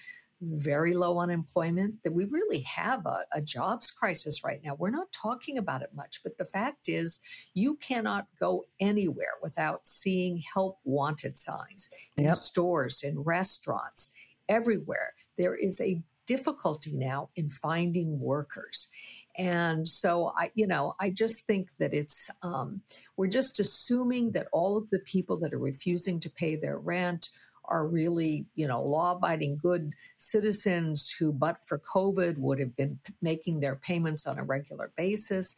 very 0.40 0.94
low 0.94 1.18
unemployment 1.18 2.00
that 2.04 2.12
we 2.12 2.24
really 2.26 2.60
have 2.60 3.04
a, 3.06 3.24
a, 3.32 3.40
jobs 3.40 3.90
crisis 3.90 4.44
right 4.44 4.60
now. 4.64 4.76
We're 4.78 4.90
not 4.90 5.10
talking 5.10 5.58
about 5.58 5.82
it 5.82 5.90
much 5.94 6.20
but 6.22 6.38
the 6.38 6.44
fact 6.44 6.88
is 6.88 7.20
you 7.54 7.76
cannot 7.76 8.26
go 8.38 8.66
anywhere 8.78 9.34
without 9.42 9.88
seeing 9.88 10.42
help 10.54 10.78
wanted 10.84 11.36
signs 11.36 11.90
in 12.16 12.24
yep. 12.24 12.36
stores 12.36 13.02
in 13.02 13.18
restaurants 13.18 14.10
everywhere. 14.48 15.14
There 15.36 15.56
is 15.56 15.80
a 15.80 16.02
difficulty 16.34 16.92
now 17.10 17.20
in 17.34 17.48
finding 17.50 18.20
workers. 18.20 18.88
And 19.36 19.86
so 19.86 20.32
I, 20.36 20.50
you 20.60 20.66
know, 20.66 20.84
I 21.04 21.10
just 21.22 21.46
think 21.46 21.68
that 21.80 21.92
it's 21.94 22.20
um, 22.42 22.82
we're 23.16 23.34
just 23.40 23.60
assuming 23.60 24.32
that 24.32 24.48
all 24.52 24.72
of 24.76 24.90
the 24.90 25.02
people 25.14 25.36
that 25.38 25.54
are 25.54 25.64
refusing 25.72 26.20
to 26.20 26.30
pay 26.30 26.56
their 26.56 26.78
rent 26.94 27.22
are 27.70 27.86
really, 27.86 28.46
you 28.60 28.66
know, 28.66 28.82
law-abiding 28.82 29.58
good 29.68 29.92
citizens 30.16 31.14
who, 31.16 31.32
but 31.32 31.56
for 31.68 31.78
COVID, 31.94 32.38
would 32.38 32.58
have 32.58 32.74
been 32.74 32.98
making 33.20 33.60
their 33.60 33.76
payments 33.76 34.26
on 34.26 34.38
a 34.38 34.48
regular 34.56 34.90
basis. 34.96 35.54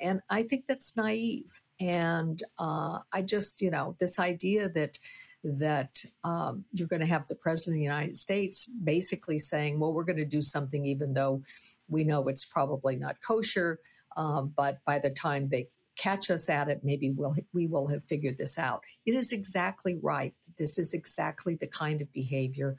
And 0.00 0.20
I 0.38 0.42
think 0.48 0.64
that's 0.66 0.96
naive. 0.96 1.60
And 1.78 2.42
uh, 2.58 3.00
I 3.12 3.22
just, 3.34 3.62
you 3.62 3.70
know, 3.70 3.86
this 4.00 4.18
idea 4.18 4.68
that 4.70 4.98
that 5.44 6.04
um, 6.24 6.64
you're 6.72 6.88
going 6.88 7.00
to 7.00 7.06
have 7.06 7.26
the 7.28 7.34
president 7.34 7.74
of 7.74 7.78
the 7.78 7.84
United 7.84 8.16
States 8.16 8.66
basically 8.66 9.38
saying, 9.38 9.78
well, 9.78 9.92
we're 9.92 10.04
going 10.04 10.16
to 10.16 10.24
do 10.24 10.42
something 10.42 10.84
even 10.84 11.14
though 11.14 11.42
we 11.88 12.04
know 12.04 12.28
it's 12.28 12.44
probably 12.44 12.96
not 12.96 13.16
kosher. 13.26 13.80
Uh, 14.16 14.42
but 14.42 14.78
by 14.84 14.98
the 14.98 15.10
time 15.10 15.48
they 15.48 15.68
catch 15.96 16.30
us 16.30 16.48
at 16.48 16.68
it, 16.68 16.80
maybe 16.82 17.10
we'll, 17.10 17.34
we 17.52 17.66
will 17.66 17.88
have 17.88 18.04
figured 18.04 18.38
this 18.38 18.58
out. 18.58 18.82
It 19.04 19.14
is 19.14 19.32
exactly 19.32 19.98
right. 20.00 20.34
This 20.58 20.78
is 20.78 20.94
exactly 20.94 21.54
the 21.54 21.66
kind 21.66 22.00
of 22.00 22.12
behavior 22.12 22.78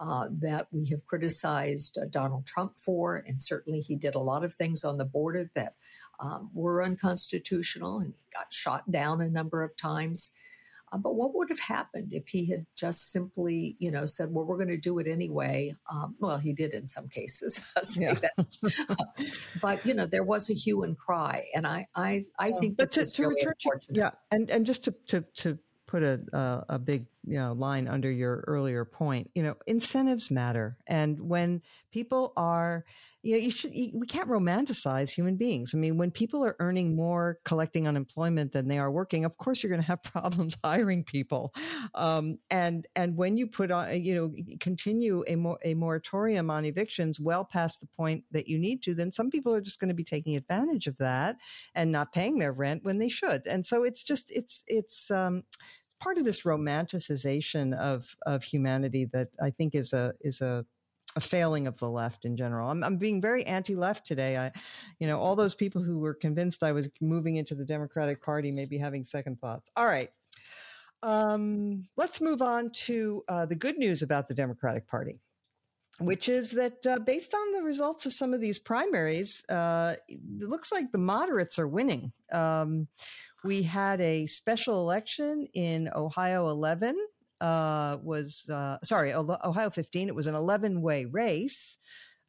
uh, 0.00 0.28
that 0.30 0.68
we 0.70 0.86
have 0.86 1.04
criticized 1.06 1.98
uh, 1.98 2.06
Donald 2.08 2.46
Trump 2.46 2.78
for. 2.78 3.16
And 3.26 3.42
certainly 3.42 3.80
he 3.80 3.96
did 3.96 4.14
a 4.14 4.20
lot 4.20 4.44
of 4.44 4.54
things 4.54 4.84
on 4.84 4.96
the 4.96 5.04
border 5.04 5.50
that 5.54 5.74
um, 6.20 6.50
were 6.54 6.84
unconstitutional 6.84 7.98
and 7.98 8.14
he 8.14 8.24
got 8.32 8.52
shot 8.52 8.90
down 8.90 9.20
a 9.20 9.28
number 9.28 9.62
of 9.62 9.76
times. 9.76 10.30
Uh, 10.92 10.98
but 10.98 11.14
what 11.14 11.34
would 11.34 11.48
have 11.48 11.60
happened 11.60 12.12
if 12.12 12.28
he 12.28 12.46
had 12.46 12.66
just 12.76 13.12
simply, 13.12 13.76
you 13.78 13.90
know, 13.90 14.06
said, 14.06 14.32
"Well, 14.32 14.44
we're 14.44 14.56
going 14.56 14.68
to 14.68 14.76
do 14.76 14.98
it 14.98 15.06
anyway"? 15.06 15.74
Um, 15.90 16.16
well, 16.20 16.38
he 16.38 16.52
did 16.52 16.74
in 16.74 16.86
some 16.86 17.08
cases, 17.08 17.60
yeah. 17.96 18.14
but 19.62 19.84
you 19.84 19.94
know, 19.94 20.06
there 20.06 20.24
was 20.24 20.50
a 20.50 20.54
hue 20.54 20.82
and 20.82 20.96
cry, 20.96 21.46
and 21.54 21.66
I, 21.66 21.86
I, 21.94 22.24
I 22.38 22.52
think 22.52 22.78
to, 22.78 22.86
to 22.86 23.22
really 23.22 23.46
return, 23.46 23.80
yeah, 23.90 24.10
and 24.30 24.50
and 24.50 24.66
just 24.66 24.84
to 24.84 24.94
to 25.08 25.24
to 25.36 25.58
put 25.86 26.02
a, 26.02 26.20
a, 26.32 26.64
a 26.74 26.78
big 26.78 27.06
you 27.28 27.38
know 27.38 27.52
line 27.52 27.86
under 27.88 28.10
your 28.10 28.44
earlier 28.46 28.84
point 28.84 29.30
you 29.34 29.42
know 29.42 29.54
incentives 29.66 30.30
matter. 30.30 30.76
And 30.86 31.20
when 31.20 31.62
people 31.92 32.32
are 32.36 32.84
you 33.22 33.32
know 33.32 33.38
you 33.38 33.50
should 33.50 33.74
you, 33.74 33.98
we 33.98 34.06
can't 34.06 34.28
romanticize 34.28 35.10
human 35.10 35.36
beings. 35.36 35.72
I 35.74 35.78
mean 35.78 35.98
when 35.98 36.10
people 36.10 36.44
are 36.44 36.56
earning 36.58 36.96
more 36.96 37.38
collecting 37.44 37.86
unemployment 37.86 38.52
than 38.52 38.68
they 38.68 38.78
are 38.78 38.90
working 38.90 39.24
of 39.24 39.36
course 39.36 39.62
you're 39.62 39.70
going 39.70 39.82
to 39.82 39.86
have 39.86 40.02
problems 40.14 40.56
hiring 40.64 41.04
people. 41.04 41.52
Um, 41.94 42.38
and 42.50 42.86
and 42.96 43.16
when 43.16 43.36
you 43.36 43.46
put 43.46 43.70
on 43.70 44.02
you 44.02 44.14
know 44.14 44.34
continue 44.60 45.24
a 45.28 45.36
a 45.70 45.74
moratorium 45.74 46.50
on 46.50 46.64
evictions 46.64 47.20
well 47.20 47.44
past 47.44 47.80
the 47.80 47.88
point 47.96 48.24
that 48.30 48.48
you 48.48 48.58
need 48.58 48.82
to 48.82 48.94
then 48.94 49.12
some 49.12 49.30
people 49.30 49.54
are 49.54 49.60
just 49.60 49.80
going 49.80 49.88
to 49.88 49.94
be 49.94 50.04
taking 50.04 50.36
advantage 50.36 50.86
of 50.86 50.96
that 50.98 51.36
and 51.74 51.92
not 51.92 52.12
paying 52.12 52.38
their 52.38 52.52
rent 52.52 52.84
when 52.84 52.98
they 52.98 53.08
should. 53.08 53.46
And 53.46 53.66
so 53.66 53.82
it's 53.84 54.02
just 54.02 54.30
it's 54.30 54.62
it's 54.66 55.10
um 55.10 55.44
part 56.00 56.18
of 56.18 56.24
this 56.24 56.42
romanticization 56.42 57.76
of 57.78 58.16
of 58.26 58.42
humanity 58.42 59.06
that 59.12 59.28
I 59.40 59.50
think 59.50 59.74
is 59.74 59.92
a 59.92 60.14
is 60.20 60.40
a 60.40 60.64
a 61.16 61.20
failing 61.20 61.66
of 61.66 61.76
the 61.78 61.88
left 61.88 62.26
in 62.26 62.36
general. 62.36 62.70
I'm, 62.70 62.84
I'm 62.84 62.96
being 62.96 63.20
very 63.20 63.42
anti-left 63.44 64.06
today. 64.06 64.36
I, 64.36 64.52
you 65.00 65.06
know, 65.06 65.18
all 65.18 65.34
those 65.34 65.54
people 65.54 65.82
who 65.82 65.98
were 65.98 66.14
convinced 66.14 66.62
I 66.62 66.70
was 66.70 66.88
moving 67.00 67.36
into 67.36 67.54
the 67.54 67.64
Democratic 67.64 68.22
Party 68.22 68.52
may 68.52 68.66
be 68.66 68.78
having 68.78 69.04
second 69.04 69.40
thoughts. 69.40 69.70
All 69.76 69.86
right, 69.86 70.10
um, 71.02 71.84
let's 71.96 72.20
move 72.20 72.42
on 72.42 72.70
to 72.86 73.24
uh, 73.28 73.46
the 73.46 73.56
good 73.56 73.78
news 73.78 74.02
about 74.02 74.28
the 74.28 74.34
Democratic 74.34 74.86
Party 74.86 75.18
which 76.00 76.28
is 76.28 76.52
that 76.52 76.84
uh, 76.86 76.98
based 77.00 77.34
on 77.34 77.52
the 77.52 77.62
results 77.62 78.06
of 78.06 78.12
some 78.12 78.32
of 78.32 78.40
these 78.40 78.58
primaries, 78.58 79.44
uh, 79.48 79.96
it 80.08 80.48
looks 80.48 80.70
like 80.70 80.92
the 80.92 80.98
moderates 80.98 81.58
are 81.58 81.66
winning. 81.66 82.12
Um, 82.32 82.86
we 83.44 83.62
had 83.62 84.00
a 84.00 84.26
special 84.26 84.80
election 84.80 85.48
in 85.54 85.88
Ohio 85.94 86.48
11. 86.48 86.96
Uh, 87.40 87.98
was 88.02 88.48
uh, 88.52 88.78
sorry, 88.82 89.12
Ohio 89.12 89.70
15. 89.70 90.08
It 90.08 90.14
was 90.14 90.26
an 90.26 90.34
11 90.34 90.82
way 90.82 91.04
race, 91.04 91.78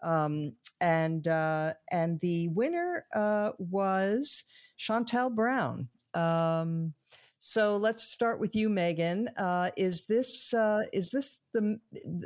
um, 0.03 0.53
and 0.82 1.28
uh, 1.28 1.74
and 1.91 2.20
the 2.20 2.49
winner 2.49 3.05
uh, 3.16 3.51
was 3.57 4.43
Shontel 4.80 5.34
Brown. 5.34 5.89
Um, 6.14 6.93
so 7.39 7.78
let's 7.78 8.03
start 8.03 8.39
with 8.39 8.53
you, 8.55 8.70
Megan. 8.70 9.30
Uh, 9.38 9.72
is 9.78 10.05
this 10.05 10.53
uh, 10.53 10.84
is 10.91 11.10
this 11.10 11.39
the 11.53 11.80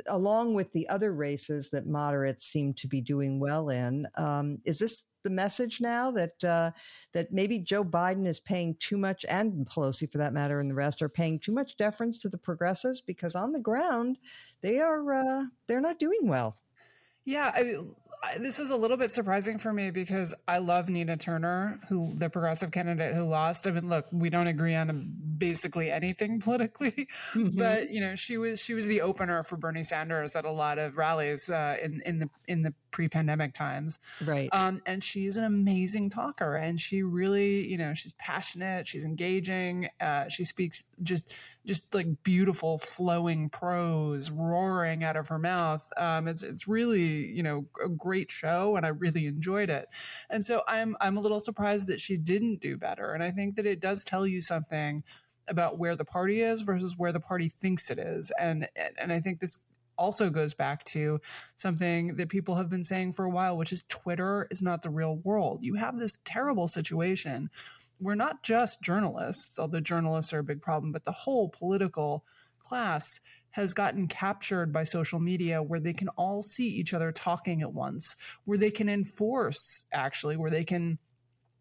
along 0.08 0.54
with 0.54 0.70
the 0.72 0.88
other 0.88 1.14
races 1.14 1.70
that 1.70 1.86
moderates 1.86 2.46
seem 2.46 2.74
to 2.74 2.88
be 2.88 3.00
doing 3.00 3.38
well 3.40 3.70
in? 3.70 4.06
Um, 4.16 4.58
is 4.64 4.78
this 4.78 5.04
the 5.24 5.30
message 5.30 5.80
now 5.80 6.12
that 6.12 6.44
uh, 6.44 6.70
that 7.12 7.32
maybe 7.32 7.58
Joe 7.58 7.84
Biden 7.84 8.26
is 8.26 8.38
paying 8.38 8.76
too 8.78 8.96
much, 8.96 9.24
and 9.28 9.66
Pelosi 9.68 10.10
for 10.10 10.18
that 10.18 10.32
matter, 10.32 10.60
and 10.60 10.70
the 10.70 10.74
rest 10.74 11.02
are 11.02 11.08
paying 11.08 11.40
too 11.40 11.52
much 11.52 11.76
deference 11.76 12.16
to 12.18 12.28
the 12.28 12.38
progressives 12.38 13.00
because 13.00 13.34
on 13.34 13.50
the 13.50 13.60
ground 13.60 14.18
they 14.60 14.78
are 14.78 15.12
uh, 15.12 15.44
they're 15.66 15.80
not 15.80 15.98
doing 15.98 16.20
well. 16.22 16.56
Yeah, 17.24 17.50
I, 17.54 17.76
this 18.38 18.58
is 18.58 18.70
a 18.70 18.76
little 18.76 18.96
bit 18.96 19.10
surprising 19.10 19.58
for 19.58 19.72
me 19.72 19.90
because 19.90 20.34
I 20.46 20.58
love 20.58 20.88
Nina 20.88 21.16
Turner, 21.16 21.80
who 21.88 22.12
the 22.16 22.28
progressive 22.30 22.70
candidate 22.70 23.14
who 23.14 23.24
lost. 23.24 23.66
I 23.66 23.70
mean, 23.70 23.88
look, 23.88 24.06
we 24.12 24.30
don't 24.30 24.46
agree 24.46 24.74
on 24.74 25.12
basically 25.38 25.90
anything 25.90 26.40
politically, 26.40 27.08
mm-hmm. 27.32 27.58
but 27.58 27.90
you 27.90 28.00
know, 28.00 28.14
she 28.14 28.36
was 28.36 28.60
she 28.60 28.74
was 28.74 28.86
the 28.86 29.00
opener 29.00 29.42
for 29.42 29.56
Bernie 29.56 29.82
Sanders 29.82 30.36
at 30.36 30.44
a 30.44 30.50
lot 30.50 30.78
of 30.78 30.96
rallies 30.96 31.48
uh, 31.48 31.76
in 31.82 32.02
in 32.06 32.18
the 32.18 32.30
in 32.48 32.62
the 32.62 32.74
pre-pandemic 32.90 33.52
times, 33.52 33.98
right? 34.24 34.48
Um, 34.52 34.80
and 34.86 35.02
she's 35.02 35.36
an 35.36 35.44
amazing 35.44 36.10
talker, 36.10 36.56
and 36.56 36.80
she 36.80 37.02
really, 37.02 37.66
you 37.68 37.78
know, 37.78 37.94
she's 37.94 38.12
passionate, 38.14 38.86
she's 38.86 39.04
engaging, 39.04 39.88
uh, 40.00 40.28
she 40.28 40.44
speaks 40.44 40.82
just 41.02 41.34
just 41.66 41.94
like 41.94 42.06
beautiful 42.22 42.78
flowing 42.78 43.48
prose 43.48 44.30
roaring 44.30 45.02
out 45.04 45.16
of 45.16 45.28
her 45.28 45.38
mouth. 45.38 45.88
Um, 45.96 46.28
it's 46.28 46.42
it's 46.42 46.68
really 46.68 47.26
you 47.28 47.42
know 47.42 47.66
a 47.84 47.88
great 47.88 48.30
show, 48.30 48.76
and 48.76 48.84
I 48.84 48.90
really 48.90 49.26
enjoyed 49.26 49.70
it. 49.70 49.86
And 50.30 50.44
so 50.44 50.62
I'm 50.68 50.96
I'm 51.00 51.16
a 51.16 51.20
little 51.20 51.40
surprised 51.40 51.86
that 51.88 52.00
she 52.00 52.16
didn't 52.16 52.60
do 52.60 52.76
better, 52.76 53.12
and 53.12 53.22
I 53.22 53.30
think 53.30 53.56
that 53.56 53.66
it 53.66 53.80
does 53.80 54.04
tell 54.04 54.26
you 54.26 54.40
something 54.40 55.02
about 55.48 55.78
where 55.78 55.96
the 55.96 56.04
party 56.04 56.40
is 56.40 56.62
versus 56.62 56.96
where 56.96 57.12
the 57.12 57.20
party 57.20 57.48
thinks 57.48 57.90
it 57.90 57.98
is, 57.98 58.30
and 58.38 58.68
and 58.98 59.12
I 59.12 59.20
think 59.20 59.40
this 59.40 59.60
also 59.96 60.30
goes 60.30 60.54
back 60.54 60.84
to 60.84 61.20
something 61.54 62.16
that 62.16 62.28
people 62.28 62.54
have 62.56 62.68
been 62.68 62.82
saying 62.82 63.12
for 63.12 63.24
a 63.24 63.30
while, 63.30 63.56
which 63.56 63.72
is 63.72 63.84
Twitter 63.88 64.48
is 64.50 64.62
not 64.62 64.82
the 64.82 64.90
real 64.90 65.16
world. 65.18 65.60
You 65.62 65.74
have 65.74 65.98
this 65.98 66.18
terrible 66.24 66.66
situation 66.66 67.48
we're 68.00 68.14
not 68.14 68.42
just 68.42 68.82
journalists, 68.82 69.58
although 69.58 69.80
journalists 69.80 70.32
are 70.32 70.40
a 70.40 70.44
big 70.44 70.62
problem, 70.62 70.92
but 70.92 71.04
the 71.04 71.12
whole 71.12 71.48
political 71.48 72.24
class 72.58 73.20
has 73.50 73.72
gotten 73.72 74.08
captured 74.08 74.72
by 74.72 74.82
social 74.82 75.20
media 75.20 75.62
where 75.62 75.78
they 75.78 75.92
can 75.92 76.08
all 76.10 76.42
see 76.42 76.66
each 76.66 76.92
other 76.92 77.12
talking 77.12 77.62
at 77.62 77.72
once, 77.72 78.16
where 78.44 78.58
they 78.58 78.70
can 78.70 78.88
enforce, 78.88 79.86
actually, 79.92 80.36
where 80.36 80.50
they 80.50 80.64
can 80.64 80.98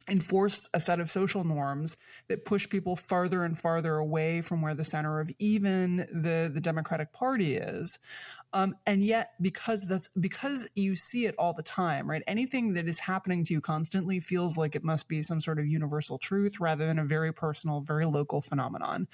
enforce 0.09 0.67
a 0.73 0.79
set 0.79 0.99
of 0.99 1.09
social 1.09 1.43
norms 1.43 1.95
that 2.27 2.45
push 2.45 2.67
people 2.67 2.95
farther 2.95 3.43
and 3.43 3.57
farther 3.57 3.95
away 3.95 4.41
from 4.41 4.61
where 4.61 4.73
the 4.73 4.83
center 4.83 5.19
of 5.19 5.31
even 5.39 5.97
the, 6.11 6.51
the 6.53 6.59
Democratic 6.59 7.13
Party 7.13 7.55
is. 7.55 7.99
Um, 8.53 8.75
and 8.85 9.03
yet, 9.03 9.31
because 9.41 9.81
that's 9.87 10.07
because 10.19 10.67
you 10.75 10.95
see 10.95 11.25
it 11.25 11.33
all 11.39 11.53
the 11.53 11.63
time, 11.63 12.07
right? 12.09 12.21
Anything 12.27 12.73
that 12.73 12.87
is 12.87 12.99
happening 12.99 13.43
to 13.45 13.53
you 13.53 13.59
constantly 13.61 14.19
feels 14.19 14.57
like 14.57 14.75
it 14.75 14.83
must 14.83 15.07
be 15.07 15.23
some 15.23 15.41
sort 15.41 15.57
of 15.57 15.65
universal 15.65 16.19
truth 16.19 16.59
rather 16.59 16.85
than 16.85 16.99
a 16.99 17.05
very 17.05 17.33
personal, 17.33 17.81
very 17.81 18.05
local 18.05 18.41
phenomenon. 18.41 19.07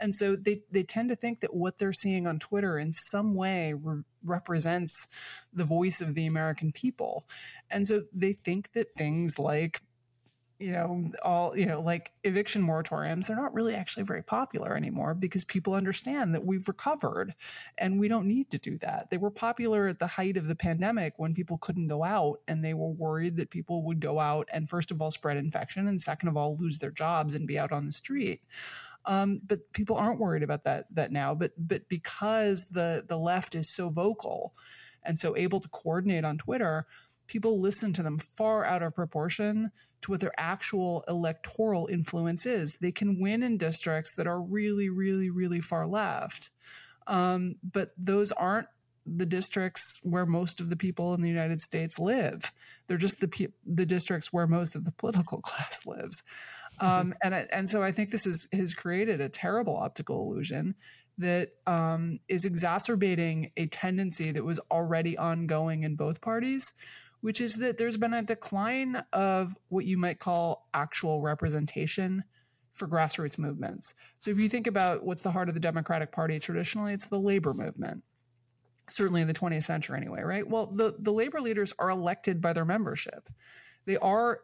And 0.00 0.12
so 0.12 0.34
they 0.34 0.62
they 0.72 0.82
tend 0.82 1.08
to 1.10 1.16
think 1.16 1.40
that 1.40 1.54
what 1.54 1.78
they're 1.78 1.92
seeing 1.92 2.26
on 2.26 2.40
Twitter 2.40 2.80
in 2.80 2.90
some 2.92 3.34
way 3.34 3.74
re- 3.74 4.02
represents 4.24 5.06
the 5.52 5.64
voice 5.64 6.00
of 6.00 6.14
the 6.14 6.26
American 6.26 6.72
people. 6.72 7.26
And 7.70 7.86
so 7.86 8.02
they 8.12 8.32
think 8.32 8.72
that 8.72 8.94
things 8.96 9.38
like 9.38 9.82
you 10.60 10.72
know, 10.72 11.10
all, 11.22 11.56
you 11.56 11.64
know, 11.64 11.80
like 11.80 12.12
eviction 12.24 12.62
moratoriums, 12.62 13.26
they're 13.26 13.36
not 13.36 13.54
really 13.54 13.74
actually 13.74 14.02
very 14.02 14.22
popular 14.22 14.76
anymore 14.76 15.14
because 15.14 15.42
people 15.44 15.72
understand 15.72 16.34
that 16.34 16.44
we've 16.44 16.68
recovered 16.68 17.34
and 17.78 17.98
we 17.98 18.08
don't 18.08 18.26
need 18.26 18.50
to 18.50 18.58
do 18.58 18.76
that. 18.78 19.08
They 19.08 19.16
were 19.16 19.30
popular 19.30 19.88
at 19.88 19.98
the 19.98 20.06
height 20.06 20.36
of 20.36 20.46
the 20.46 20.54
pandemic 20.54 21.14
when 21.16 21.32
people 21.32 21.56
couldn't 21.58 21.88
go 21.88 22.04
out 22.04 22.40
and 22.46 22.62
they 22.62 22.74
were 22.74 22.90
worried 22.90 23.38
that 23.38 23.48
people 23.48 23.82
would 23.84 24.00
go 24.00 24.20
out 24.20 24.48
and, 24.52 24.68
first 24.68 24.90
of 24.90 25.00
all, 25.00 25.10
spread 25.10 25.38
infection 25.38 25.88
and, 25.88 25.98
second 25.98 26.28
of 26.28 26.36
all, 26.36 26.56
lose 26.58 26.78
their 26.78 26.90
jobs 26.90 27.34
and 27.34 27.48
be 27.48 27.58
out 27.58 27.72
on 27.72 27.86
the 27.86 27.92
street. 27.92 28.42
Um, 29.06 29.40
but 29.46 29.60
people 29.72 29.96
aren't 29.96 30.20
worried 30.20 30.42
about 30.42 30.64
that 30.64 30.94
that 30.94 31.10
now. 31.10 31.34
But 31.34 31.52
but 31.56 31.88
because 31.88 32.66
the 32.66 33.02
the 33.08 33.18
left 33.18 33.54
is 33.54 33.68
so 33.68 33.88
vocal 33.88 34.52
and 35.04 35.16
so 35.16 35.34
able 35.38 35.58
to 35.60 35.68
coordinate 35.70 36.26
on 36.26 36.36
Twitter, 36.36 36.86
people 37.26 37.60
listen 37.60 37.94
to 37.94 38.02
them 38.02 38.18
far 38.18 38.66
out 38.66 38.82
of 38.82 38.94
proportion 38.94 39.70
to 40.02 40.10
what 40.10 40.20
their 40.20 40.32
actual 40.38 41.04
electoral 41.08 41.86
influence 41.86 42.46
is. 42.46 42.74
They 42.74 42.92
can 42.92 43.20
win 43.20 43.42
in 43.42 43.58
districts 43.58 44.14
that 44.14 44.26
are 44.26 44.40
really, 44.40 44.88
really, 44.88 45.30
really 45.30 45.60
far 45.60 45.86
left. 45.86 46.50
Um, 47.06 47.56
but 47.62 47.90
those 47.98 48.32
aren't 48.32 48.68
the 49.06 49.26
districts 49.26 49.98
where 50.02 50.26
most 50.26 50.60
of 50.60 50.70
the 50.70 50.76
people 50.76 51.14
in 51.14 51.22
the 51.22 51.28
United 51.28 51.60
States 51.60 51.98
live. 51.98 52.52
They're 52.86 52.96
just 52.96 53.20
the 53.20 53.48
the 53.66 53.86
districts 53.86 54.32
where 54.32 54.46
most 54.46 54.76
of 54.76 54.84
the 54.84 54.92
political 54.92 55.40
class 55.42 55.84
lives. 55.86 56.22
Um, 56.78 57.14
and 57.22 57.34
I, 57.34 57.46
and 57.52 57.68
so 57.68 57.82
I 57.82 57.92
think 57.92 58.10
this 58.10 58.26
is, 58.26 58.48
has 58.52 58.72
created 58.72 59.20
a 59.20 59.28
terrible 59.28 59.76
optical 59.76 60.22
illusion 60.22 60.74
that 61.18 61.50
um, 61.66 62.20
is 62.28 62.46
exacerbating 62.46 63.50
a 63.56 63.66
tendency 63.66 64.32
that 64.32 64.44
was 64.44 64.58
already 64.70 65.18
ongoing 65.18 65.82
in 65.82 65.94
both 65.94 66.20
parties, 66.22 66.72
which 67.20 67.40
is 67.40 67.56
that 67.56 67.78
there's 67.78 67.96
been 67.96 68.14
a 68.14 68.22
decline 68.22 69.02
of 69.12 69.56
what 69.68 69.84
you 69.84 69.98
might 69.98 70.18
call 70.18 70.68
actual 70.72 71.20
representation 71.20 72.24
for 72.72 72.86
grassroots 72.86 73.38
movements. 73.38 73.94
So 74.18 74.30
if 74.30 74.38
you 74.38 74.48
think 74.48 74.66
about 74.66 75.04
what's 75.04 75.22
the 75.22 75.30
heart 75.30 75.48
of 75.48 75.54
the 75.54 75.60
Democratic 75.60 76.12
Party 76.12 76.38
traditionally, 76.38 76.92
it's 76.92 77.06
the 77.06 77.18
labor 77.18 77.52
movement. 77.52 78.02
Certainly 78.88 79.20
in 79.20 79.28
the 79.28 79.34
20th 79.34 79.64
century, 79.64 79.96
anyway, 79.96 80.22
right? 80.22 80.48
Well, 80.48 80.66
the, 80.66 80.94
the 80.98 81.12
labor 81.12 81.40
leaders 81.40 81.72
are 81.78 81.90
elected 81.90 82.40
by 82.40 82.52
their 82.52 82.64
membership. 82.64 83.28
They 83.86 83.96
are, 83.98 84.40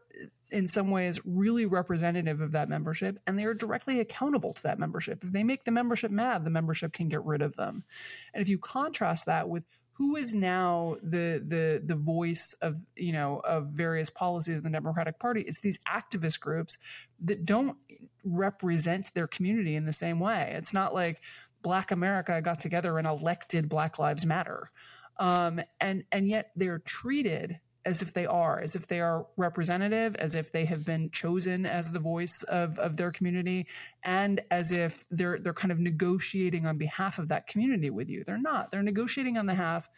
in 0.50 0.66
some 0.66 0.90
ways, 0.90 1.20
really 1.24 1.66
representative 1.66 2.40
of 2.40 2.52
that 2.52 2.68
membership, 2.68 3.18
and 3.26 3.38
they 3.38 3.44
are 3.44 3.54
directly 3.54 4.00
accountable 4.00 4.52
to 4.54 4.62
that 4.64 4.78
membership. 4.78 5.24
If 5.24 5.32
they 5.32 5.44
make 5.44 5.64
the 5.64 5.72
membership 5.72 6.10
mad, 6.10 6.44
the 6.44 6.50
membership 6.50 6.92
can 6.92 7.08
get 7.08 7.24
rid 7.24 7.42
of 7.42 7.56
them. 7.56 7.84
And 8.32 8.40
if 8.40 8.48
you 8.48 8.58
contrast 8.58 9.26
that 9.26 9.48
with 9.48 9.64
who 9.96 10.16
is 10.16 10.34
now 10.34 10.96
the 11.02 11.42
the 11.46 11.80
the 11.84 11.94
voice 11.94 12.54
of 12.60 12.76
you 12.96 13.12
know 13.12 13.40
of 13.44 13.68
various 13.68 14.10
policies 14.10 14.58
in 14.58 14.64
the 14.64 14.70
Democratic 14.70 15.18
Party? 15.18 15.40
It's 15.42 15.60
these 15.60 15.78
activist 15.88 16.38
groups 16.40 16.76
that 17.24 17.46
don't 17.46 17.78
represent 18.22 19.14
their 19.14 19.26
community 19.26 19.74
in 19.74 19.86
the 19.86 19.92
same 19.92 20.20
way. 20.20 20.52
It's 20.54 20.74
not 20.74 20.92
like 20.92 21.22
Black 21.62 21.92
America 21.92 22.42
got 22.42 22.60
together 22.60 22.98
and 22.98 23.06
elected 23.06 23.70
Black 23.70 23.98
Lives 23.98 24.26
Matter, 24.26 24.70
um, 25.16 25.60
and 25.80 26.04
and 26.12 26.28
yet 26.28 26.50
they're 26.56 26.80
treated 26.80 27.58
as 27.86 28.02
if 28.02 28.12
they 28.12 28.26
are, 28.26 28.60
as 28.60 28.74
if 28.74 28.88
they 28.88 29.00
are 29.00 29.26
representative, 29.36 30.16
as 30.16 30.34
if 30.34 30.52
they 30.52 30.64
have 30.66 30.84
been 30.84 31.08
chosen 31.10 31.64
as 31.64 31.90
the 31.90 32.00
voice 32.00 32.42
of, 32.48 32.78
of 32.80 32.96
their 32.96 33.12
community, 33.12 33.66
and 34.02 34.42
as 34.50 34.72
if 34.72 35.06
they're 35.10 35.38
they're 35.38 35.54
kind 35.54 35.72
of 35.72 35.78
negotiating 35.78 36.66
on 36.66 36.76
behalf 36.76 37.18
of 37.18 37.28
that 37.28 37.46
community 37.46 37.88
with 37.88 38.10
you. 38.10 38.24
They're 38.24 38.42
not. 38.42 38.70
They're 38.70 38.82
negotiating 38.82 39.38
on 39.38 39.46
behalf 39.46 39.88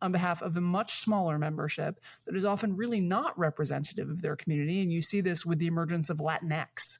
on 0.00 0.12
behalf 0.12 0.42
of 0.42 0.56
a 0.56 0.60
much 0.60 1.00
smaller 1.00 1.38
membership 1.38 2.00
that 2.26 2.34
is 2.34 2.44
often 2.44 2.76
really 2.76 3.00
not 3.00 3.38
representative 3.38 4.08
of 4.08 4.22
their 4.22 4.36
community. 4.36 4.80
And 4.80 4.92
you 4.92 5.02
see 5.02 5.20
this 5.20 5.44
with 5.44 5.58
the 5.58 5.68
emergence 5.68 6.10
of 6.10 6.18
Latinx, 6.18 6.98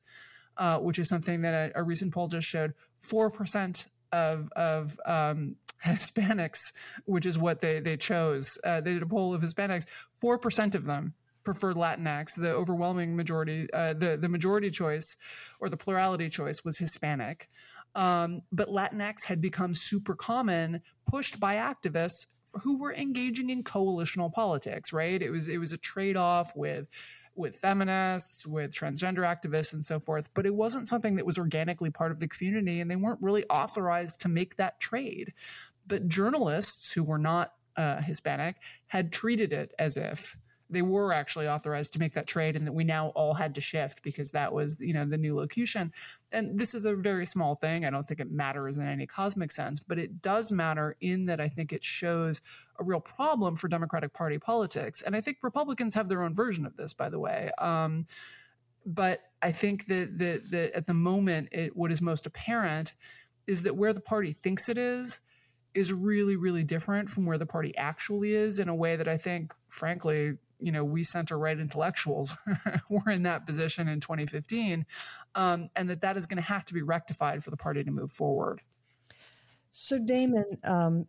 uh, 0.57 0.78
which 0.78 0.99
is 0.99 1.09
something 1.09 1.43
that 1.43 1.72
a, 1.72 1.80
a 1.80 1.82
recent 1.82 2.12
poll 2.12 2.28
just 2.28 2.47
showed 2.47 2.74
four 2.99 3.30
percent 3.30 3.86
of 4.12 4.51
of 4.57 4.99
um, 5.07 5.57
Hispanics, 5.85 6.72
which 7.05 7.26
is 7.26 7.39
what 7.39 7.61
they 7.61 7.80
they 7.80 7.97
chose. 7.97 8.59
Uh, 8.64 8.80
they 8.80 8.95
did 8.95 9.03
a 9.03 9.07
poll 9.07 9.35
of 9.35 9.43
Hispanics. 9.43 9.87
Four 10.11 10.39
percent 10.39 10.74
of 10.74 10.85
them 10.85 11.14
preferred 11.45 11.76
Latinx. 11.76 12.35
The 12.37 12.53
overwhelming 12.53 13.16
majority, 13.16 13.68
uh, 13.72 13.95
the 13.95 14.16
the 14.16 14.28
majority 14.28 14.70
choice 14.70 15.16
or 15.61 15.68
the 15.68 15.76
plurality 15.76 16.28
choice 16.28 16.64
was 16.64 16.78
Hispanic. 16.78 17.49
Um, 17.95 18.43
but 18.51 18.68
Latinx 18.68 19.24
had 19.26 19.41
become 19.41 19.74
super 19.74 20.14
common, 20.14 20.80
pushed 21.07 21.39
by 21.39 21.57
activists 21.57 22.26
who 22.62 22.78
were 22.78 22.95
engaging 22.95 23.51
in 23.51 23.62
coalitional 23.62 24.33
politics. 24.33 24.93
Right? 24.93 25.20
It 25.20 25.30
was 25.30 25.49
it 25.49 25.59
was 25.59 25.72
a 25.72 25.78
trade 25.78 26.16
off 26.16 26.53
with 26.55 26.89
with 27.35 27.57
feminists, 27.57 28.47
with 28.47 28.74
transgender 28.74 29.20
activists, 29.20 29.72
and 29.72 29.85
so 29.85 29.99
forth. 29.99 30.28
But 30.35 30.47
it 30.47 30.55
wasn't 30.55 30.89
something 30.89 31.16
that 31.16 31.26
was 31.26 31.39
organically 31.39 31.91
part 31.91 32.12
of 32.12 32.20
the 32.20 32.28
community, 32.28 32.80
and 32.80 32.91
they 32.91 32.97
weren't 32.97 33.22
really 33.22 33.45
authorized 33.49 34.20
to 34.20 34.28
make 34.28 34.57
that 34.57 34.80
trade. 34.80 35.33
But 35.87 36.09
journalists 36.09 36.93
who 36.93 37.03
were 37.03 37.18
not 37.18 37.53
uh, 37.76 38.01
Hispanic 38.01 38.57
had 38.87 39.12
treated 39.12 39.53
it 39.53 39.72
as 39.78 39.97
if 39.97 40.37
they 40.72 40.83
were 40.83 41.12
actually 41.12 41.47
authorized 41.47 41.93
to 41.93 41.99
make 41.99 42.14
that 42.14 42.26
trade 42.26 42.57
and 42.57 42.66
that 42.66 42.72
we 42.72 42.83
now 42.83 43.09
all 43.09 43.35
had 43.35 43.55
to 43.55 43.61
shift 43.61 44.03
because 44.03 44.30
that 44.30 44.51
was 44.51 44.80
you 44.80 44.95
know 44.95 45.05
the 45.05 45.18
new 45.18 45.37
locution. 45.37 45.93
And 46.33 46.59
this 46.59 46.74
is 46.74 46.87
a 46.87 46.97
very 46.97 47.26
small 47.26 47.55
thing. 47.55 47.85
I 47.85 47.91
don't 47.91 48.09
think 48.09 48.20
it 48.20 48.33
matters 48.33 48.78
in 48.78 48.87
any 48.87 49.07
cosmic 49.07 49.51
sense 49.51 49.80
but 49.80 49.99
it 49.99 50.22
does 50.22 50.51
matter 50.51 50.97
in 51.03 51.26
that 51.26 51.41
i 51.41 51.49
think 51.49 51.72
it 51.72 51.85
shows 51.85 52.41
a 52.78 52.85
real 52.85 53.01
problem 53.01 53.55
for 53.55 53.68
democratic 53.68 54.12
party 54.14 54.39
politics. 54.39 55.03
And 55.03 55.14
i 55.14 55.20
think 55.20 55.39
republicans 55.43 55.93
have 55.95 56.09
their 56.09 56.22
own 56.22 56.35
version 56.35 56.64
of 56.64 56.76
this 56.76 56.95
by 56.95 57.11
the 57.11 57.18
way. 57.20 57.51
Um, 57.59 58.07
but 58.87 59.20
i 59.43 59.53
think 59.53 59.87
that, 59.89 60.18
that, 60.18 60.51
that 60.51 60.72
at 60.72 60.87
the 60.87 60.95
moment 60.95 61.49
it, 61.53 61.76
what 61.76 61.93
is 61.93 62.01
most 62.01 62.26
apparent 62.26 62.95
is 63.47 63.62
that 63.64 63.76
where 63.76 63.93
the 63.93 64.01
party 64.01 64.33
thinks 64.33 64.68
it 64.68 64.78
is 64.78 65.20
is 65.75 65.93
really 65.93 66.37
really 66.37 66.64
different 66.64 67.09
from 67.09 67.27
where 67.27 67.39
the 67.39 67.47
party 67.47 67.77
actually 67.77 68.35
is 68.35 68.59
in 68.59 68.68
a 68.68 68.75
way 68.75 68.97
that 68.97 69.09
i 69.09 69.16
think 69.16 69.53
frankly 69.68 70.35
you 70.62 70.73
know 70.73 70.85
we 70.85 71.03
center 71.03 71.39
right 71.39 71.59
intellectuals 71.59 72.37
were 72.91 73.11
in 73.11 73.23
that 73.23 73.45
position 73.45 73.89
in 73.89 74.01
2015 74.01 74.87
um, 75.35 75.68
and 75.77 75.91
that 75.91 76.01
that 76.01 76.16
is 76.16 76.27
going 76.27 76.37
to 76.37 76.43
have 76.43 76.64
to 76.64 76.75
be 76.75 76.83
rectified 76.83 77.43
for 77.43 77.51
the 77.51 77.57
party 77.57 77.83
to 77.83 77.91
move 77.91 78.11
forward. 78.11 78.62
So 79.73 79.99
damon 79.99 80.45
um, 80.64 81.07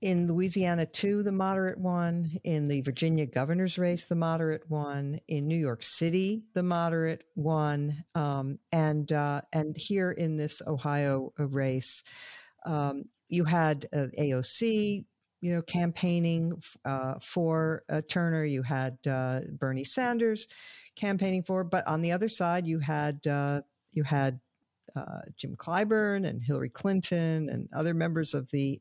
in 0.00 0.26
louisiana 0.26 0.86
too 0.86 1.22
the 1.22 1.32
moderate 1.32 1.78
one 1.78 2.30
in 2.44 2.66
the 2.66 2.80
virginia 2.80 3.26
governor's 3.26 3.78
race 3.78 4.06
the 4.06 4.16
moderate 4.16 4.68
one 4.68 5.20
in 5.28 5.46
new 5.46 5.56
york 5.56 5.82
city 5.82 6.42
the 6.54 6.62
moderate 6.62 7.22
one 7.34 8.04
um, 8.14 8.58
and 8.72 9.12
uh, 9.12 9.40
and 9.52 9.76
here 9.76 10.10
in 10.10 10.36
this 10.36 10.60
ohio 10.66 11.32
race 11.38 12.02
um, 12.66 13.04
you 13.32 13.44
had 13.44 13.88
uh, 13.94 14.06
AOC 14.18 15.04
you 15.40 15.52
know, 15.52 15.62
campaigning 15.62 16.62
uh, 16.84 17.14
for 17.20 17.82
uh, 17.90 18.00
Turner. 18.08 18.44
You 18.44 18.62
had 18.62 18.96
uh, 19.08 19.40
Bernie 19.58 19.84
Sanders 19.84 20.46
campaigning 20.94 21.42
for, 21.42 21.64
but 21.64 21.84
on 21.88 22.00
the 22.00 22.12
other 22.12 22.28
side, 22.28 22.64
you 22.64 22.78
had 22.78 23.26
uh, 23.26 23.62
you 23.90 24.04
had 24.04 24.38
uh, 24.94 25.22
Jim 25.36 25.56
Clyburn 25.56 26.28
and 26.28 26.42
Hillary 26.42 26.68
Clinton 26.68 27.48
and 27.48 27.68
other 27.74 27.92
members 27.92 28.34
of 28.34 28.48
the 28.52 28.80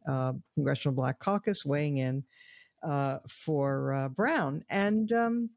Congressional 0.54 0.94
Black 0.94 1.18
Caucus 1.18 1.66
weighing 1.66 1.98
in 1.98 2.24
for 3.28 4.12
Brown. 4.16 4.64
And 4.70 5.12
um, 5.14 5.50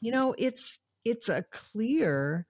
you 0.00 0.12
know, 0.12 0.34
it's 0.38 0.78
it's 1.04 1.28
a 1.28 1.42
clear 1.50 2.46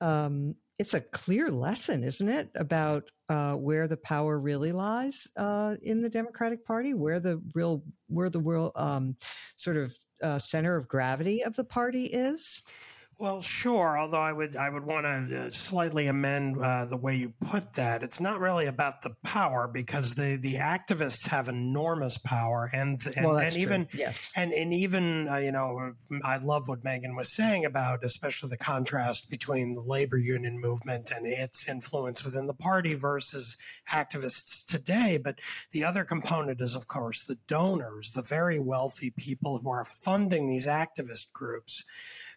um, 0.00 0.54
it's 0.78 0.94
a 0.94 1.00
clear 1.00 1.50
lesson, 1.50 2.04
isn't 2.04 2.28
it, 2.28 2.50
about 2.54 3.10
uh, 3.28 3.54
where 3.54 3.88
the 3.88 3.96
power 3.96 4.38
really 4.38 4.72
lies 4.72 5.26
uh, 5.36 5.76
in 5.82 6.02
the 6.02 6.08
Democratic 6.08 6.64
Party, 6.66 6.94
where 6.94 7.18
the 7.18 7.40
real, 7.54 7.82
where 8.08 8.28
the 8.28 8.40
real 8.40 8.72
um, 8.76 9.16
sort 9.56 9.76
of 9.76 9.96
uh, 10.22 10.38
center 10.38 10.76
of 10.76 10.88
gravity 10.88 11.42
of 11.42 11.56
the 11.56 11.64
party 11.64 12.06
is. 12.06 12.60
Well, 13.18 13.40
sure. 13.40 13.96
Although 13.98 14.20
I 14.20 14.30
would, 14.30 14.56
I 14.56 14.68
would 14.68 14.84
want 14.84 15.06
to 15.06 15.46
uh, 15.46 15.50
slightly 15.50 16.06
amend 16.06 16.60
uh, 16.60 16.84
the 16.84 16.98
way 16.98 17.16
you 17.16 17.32
put 17.46 17.72
that. 17.74 18.02
It's 18.02 18.20
not 18.20 18.40
really 18.40 18.66
about 18.66 19.00
the 19.00 19.16
power 19.24 19.66
because 19.66 20.14
the 20.14 20.36
the 20.36 20.56
activists 20.56 21.26
have 21.28 21.48
enormous 21.48 22.18
power, 22.18 22.68
and 22.74 23.02
and, 23.16 23.24
well, 23.24 23.38
and 23.38 23.56
even 23.56 23.88
yes, 23.94 24.32
and 24.36 24.52
and 24.52 24.74
even 24.74 25.28
uh, 25.28 25.36
you 25.36 25.50
know, 25.50 25.94
I 26.24 26.36
love 26.36 26.68
what 26.68 26.84
Megan 26.84 27.16
was 27.16 27.32
saying 27.32 27.64
about, 27.64 28.04
especially 28.04 28.50
the 28.50 28.58
contrast 28.58 29.30
between 29.30 29.74
the 29.74 29.82
labor 29.82 30.18
union 30.18 30.60
movement 30.60 31.10
and 31.10 31.26
its 31.26 31.66
influence 31.70 32.22
within 32.22 32.46
the 32.46 32.54
party 32.54 32.92
versus 32.92 33.56
activists 33.88 34.66
today. 34.66 35.16
But 35.16 35.38
the 35.70 35.84
other 35.84 36.04
component 36.04 36.60
is, 36.60 36.76
of 36.76 36.86
course, 36.86 37.24
the 37.24 37.38
donors, 37.48 38.10
the 38.10 38.20
very 38.20 38.58
wealthy 38.58 39.08
people 39.08 39.56
who 39.58 39.70
are 39.70 39.86
funding 39.86 40.48
these 40.48 40.66
activist 40.66 41.32
groups 41.32 41.82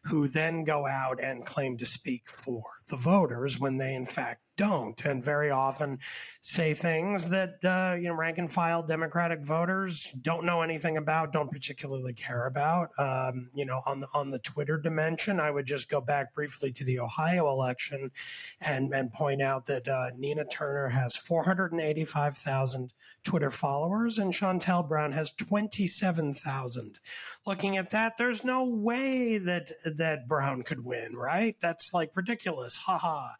who 0.05 0.27
then 0.27 0.63
go 0.63 0.87
out 0.87 1.21
and 1.21 1.45
claim 1.45 1.77
to 1.77 1.85
speak 1.85 2.29
for 2.29 2.63
the 2.89 2.97
voters 2.97 3.59
when 3.59 3.77
they 3.77 3.93
in 3.93 4.05
fact 4.05 4.41
don't, 4.59 5.05
and 5.05 5.23
very 5.23 5.49
often 5.49 5.97
say 6.41 6.73
things 6.73 7.29
that 7.29 7.63
uh, 7.63 7.95
you 7.95 8.09
know 8.09 8.13
rank 8.13 8.37
and 8.37 8.51
file 8.51 8.83
Democratic 8.83 9.39
voters 9.39 10.13
don't 10.21 10.43
know 10.43 10.61
anything 10.61 10.97
about, 10.97 11.31
don't 11.31 11.49
particularly 11.49 12.11
care 12.11 12.45
about. 12.45 12.89
Um, 12.99 13.49
you 13.53 13.65
know, 13.65 13.81
on 13.85 14.01
the 14.01 14.09
on 14.13 14.31
the 14.31 14.39
Twitter 14.39 14.77
dimension, 14.77 15.39
I 15.39 15.49
would 15.49 15.65
just 15.65 15.89
go 15.89 16.01
back 16.01 16.33
briefly 16.33 16.73
to 16.73 16.83
the 16.83 16.99
Ohio 16.99 17.47
election 17.47 18.11
and 18.59 18.93
and 18.93 19.13
point 19.13 19.41
out 19.41 19.65
that 19.67 19.87
uh, 19.87 20.09
Nina 20.17 20.43
Turner 20.43 20.89
has 20.89 21.15
four 21.15 21.43
hundred 21.43 21.71
and 21.71 21.79
eighty 21.79 22.03
five 22.03 22.37
thousand 22.37 22.91
Twitter 23.23 23.51
followers, 23.51 24.17
and 24.17 24.33
Shontel 24.33 24.87
Brown 24.87 25.11
has 25.11 25.31
27,000. 25.31 26.99
Looking 27.45 27.77
at 27.77 27.91
that, 27.91 28.17
there's 28.17 28.43
no 28.43 28.63
way 28.63 29.37
that 29.37 29.71
that 29.85 30.27
Brown 30.27 30.63
could 30.63 30.85
win, 30.85 31.15
right? 31.15 31.55
That's 31.61 31.93
like 31.93 32.15
ridiculous. 32.15 32.75
Ha 32.77 32.97
ha. 32.97 33.35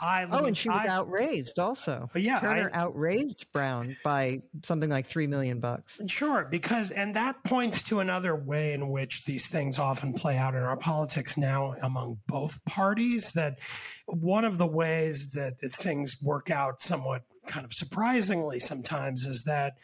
I, 0.00 0.26
oh, 0.30 0.44
and 0.44 0.56
she 0.56 0.68
was 0.68 0.80
I, 0.80 0.88
outraised 0.88 1.58
also. 1.58 2.08
Yeah, 2.14 2.40
Turner 2.40 2.70
I, 2.72 2.78
outraised 2.78 3.52
Brown 3.52 3.96
by 4.02 4.42
something 4.62 4.90
like 4.90 5.06
three 5.06 5.26
million 5.26 5.60
bucks. 5.60 6.00
Sure, 6.06 6.46
because 6.50 6.90
and 6.90 7.14
that 7.14 7.42
points 7.44 7.82
to 7.84 8.00
another 8.00 8.34
way 8.34 8.72
in 8.72 8.88
which 8.88 9.24
these 9.24 9.46
things 9.46 9.78
often 9.78 10.12
play 10.12 10.36
out 10.36 10.54
in 10.54 10.62
our 10.62 10.76
politics 10.76 11.36
now 11.36 11.74
among 11.82 12.18
both 12.26 12.64
parties. 12.64 13.32
That 13.32 13.58
one 14.06 14.44
of 14.44 14.58
the 14.58 14.66
ways 14.66 15.32
that 15.32 15.54
things 15.72 16.16
work 16.22 16.50
out 16.50 16.80
somewhat 16.80 17.22
kind 17.46 17.64
of 17.64 17.74
surprisingly 17.74 18.58
sometimes 18.58 19.26
is 19.26 19.44
that 19.44 19.74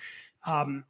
um, 0.47 0.85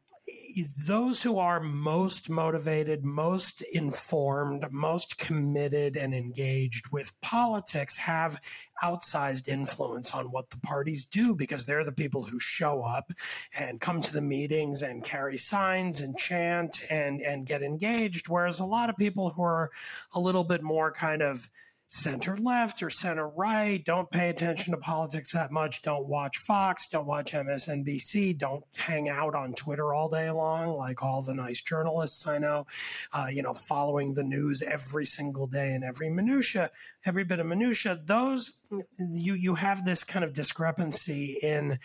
those 0.86 1.22
who 1.22 1.38
are 1.38 1.60
most 1.60 2.30
motivated, 2.30 3.04
most 3.04 3.62
informed, 3.72 4.64
most 4.70 5.18
committed 5.18 5.96
and 5.96 6.14
engaged 6.14 6.92
with 6.92 7.18
politics 7.20 7.96
have 7.98 8.40
outsized 8.82 9.48
influence 9.48 10.14
on 10.14 10.26
what 10.26 10.50
the 10.50 10.58
parties 10.58 11.04
do 11.04 11.34
because 11.34 11.66
they're 11.66 11.84
the 11.84 11.92
people 11.92 12.24
who 12.24 12.38
show 12.38 12.82
up 12.82 13.12
and 13.58 13.80
come 13.80 14.00
to 14.00 14.12
the 14.12 14.22
meetings 14.22 14.82
and 14.82 15.04
carry 15.04 15.38
signs 15.38 16.00
and 16.00 16.16
chant 16.16 16.84
and 16.90 17.20
and 17.22 17.46
get 17.46 17.62
engaged. 17.62 18.28
Whereas 18.28 18.60
a 18.60 18.66
lot 18.66 18.90
of 18.90 18.96
people 18.96 19.30
who 19.30 19.42
are 19.42 19.70
a 20.14 20.20
little 20.20 20.44
bit 20.44 20.62
more 20.62 20.90
kind 20.92 21.22
of 21.22 21.48
center 21.86 22.36
left 22.36 22.82
or 22.82 22.90
center 22.90 23.28
right, 23.28 23.84
don't 23.84 24.10
pay 24.10 24.28
attention 24.28 24.72
to 24.72 24.78
politics 24.78 25.32
that 25.32 25.52
much, 25.52 25.82
don't 25.82 26.06
watch 26.06 26.38
Fox, 26.38 26.88
don't 26.88 27.06
watch 27.06 27.32
MSNBC, 27.32 28.36
don't 28.36 28.64
hang 28.76 29.08
out 29.08 29.34
on 29.34 29.54
Twitter 29.54 29.94
all 29.94 30.08
day 30.08 30.30
long 30.30 30.76
like 30.76 31.02
all 31.02 31.22
the 31.22 31.34
nice 31.34 31.62
journalists 31.62 32.26
I 32.26 32.38
know, 32.38 32.66
uh, 33.12 33.28
you 33.30 33.42
know, 33.42 33.54
following 33.54 34.14
the 34.14 34.24
news 34.24 34.62
every 34.62 35.06
single 35.06 35.46
day 35.46 35.72
and 35.72 35.84
every 35.84 36.10
minutia, 36.10 36.70
every 37.06 37.24
bit 37.24 37.38
of 37.38 37.46
minutia. 37.46 38.00
Those 38.04 38.52
you 38.98 39.34
you 39.34 39.54
have 39.54 39.84
this 39.84 40.02
kind 40.02 40.24
of 40.24 40.32
discrepancy 40.32 41.38
in 41.42 41.78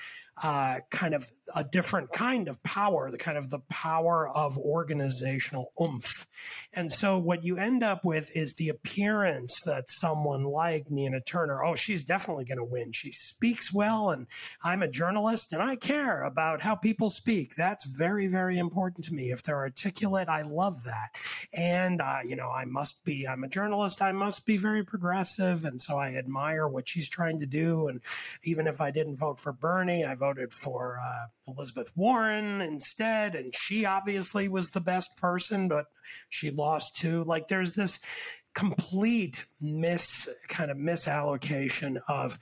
uh, 0.44 0.80
kind 0.90 1.14
of 1.14 1.30
a 1.56 1.64
different 1.64 2.12
kind 2.12 2.48
of 2.48 2.62
power, 2.64 3.12
the 3.12 3.18
kind 3.18 3.38
of 3.38 3.50
the 3.50 3.60
power 3.70 4.28
of 4.30 4.58
organizational 4.58 5.72
oomph. 5.80 6.26
And 6.74 6.92
so 6.92 7.18
what 7.18 7.44
you 7.44 7.58
end 7.58 7.84
up 7.84 8.04
with 8.04 8.36
is 8.36 8.56
the 8.56 8.70
appearance 8.70 9.62
that 9.66 9.90
someone 9.90 10.44
like 10.44 10.90
Nina 10.90 11.22
Turner, 11.22 11.64
oh, 11.64 11.76
she's 11.76 12.04
definitely 12.04 12.46
going 12.46 12.58
to 12.58 12.64
win. 12.64 12.92
She 12.92 13.12
speaks 13.12 13.74
well, 13.74 14.10
and 14.10 14.28
I'm 14.64 14.82
a 14.82 14.88
journalist 14.88 15.54
and 15.54 15.62
I 15.62 15.76
care 15.76 16.24
about 16.24 16.62
how 16.62 16.76
people 16.76 17.10
speak. 17.10 17.56
That's 17.56 17.86
very, 17.86 18.28
very 18.28 18.58
important 18.58 19.06
to 19.06 19.14
me. 19.14 19.32
If 19.32 19.44
they're 19.44 19.58
articulate, 19.58 20.30
I 20.30 20.42
love 20.44 20.84
that. 20.84 21.16
And, 21.54 22.02
uh, 22.02 22.20
you 22.26 22.36
know, 22.36 22.50
I 22.50 22.66
must 22.66 23.04
be, 23.04 23.28
I'm 23.28 23.44
a 23.44 23.50
journalist, 23.50 24.02
I 24.02 24.12
must 24.12 24.46
be 24.46 24.58
very 24.58 24.84
progressive. 24.84 25.66
And 25.66 25.80
so 25.80 25.98
I 25.98 26.16
admire 26.16 26.68
what 26.68 26.88
she's 26.88 27.10
trying 27.10 27.40
to 27.40 27.46
do. 27.46 27.88
And 27.88 28.02
even 28.44 28.68
if 28.68 28.82
I 28.82 28.92
didn't 28.92 29.18
vote 29.18 29.40
for 29.40 29.52
Bernie, 29.52 30.06
I 30.06 30.16
voted 30.16 30.54
for 30.54 31.00
uh, 31.04 31.28
Elizabeth 31.48 31.92
Warren 31.96 32.62
instead. 32.62 33.36
And 33.36 33.54
she 33.56 33.86
obviously 33.86 34.48
was 34.48 34.72
the 34.72 34.82
best 34.82 35.18
person, 35.18 35.68
but 35.68 35.88
she 36.30 36.52
lost 36.52 36.96
too. 36.96 37.24
Like 37.24 37.48
there's 37.48 37.74
this 37.74 38.00
complete 38.54 39.46
miss 39.62 40.28
kind 40.48 40.72
of 40.72 40.78
misallocation 40.78 42.02
of 42.08 42.38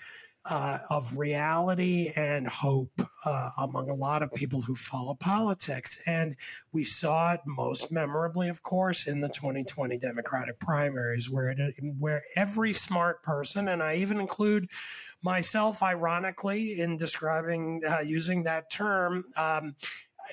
uh, 0.46 0.80
of 0.90 1.18
reality 1.18 2.12
and 2.16 2.48
hope 2.48 3.02
uh, 3.26 3.50
among 3.58 3.90
a 3.90 3.94
lot 3.94 4.24
of 4.24 4.34
people 4.34 4.62
who 4.62 4.76
follow 4.76 5.14
politics. 5.14 6.02
And 6.06 6.36
we 6.72 6.84
saw 6.84 7.34
it 7.34 7.42
most 7.46 7.92
memorably, 7.92 8.50
of 8.50 8.64
course, 8.64 9.06
in 9.06 9.22
the 9.22 9.30
2020 9.30 9.98
Democratic 9.98 10.60
primaries, 10.60 11.30
where 11.30 11.50
it, 11.50 11.76
where 12.00 12.24
every 12.36 12.74
smart 12.74 13.22
person, 13.22 13.68
and 13.68 13.84
I 13.84 13.96
even 13.96 14.20
include 14.20 14.70
myself, 15.22 15.84
ironically, 15.84 16.80
in 16.80 16.98
describing 16.98 17.84
uh, 17.86 18.00
using 18.00 18.44
that 18.44 18.72
term. 18.72 19.26
Um, 19.36 19.76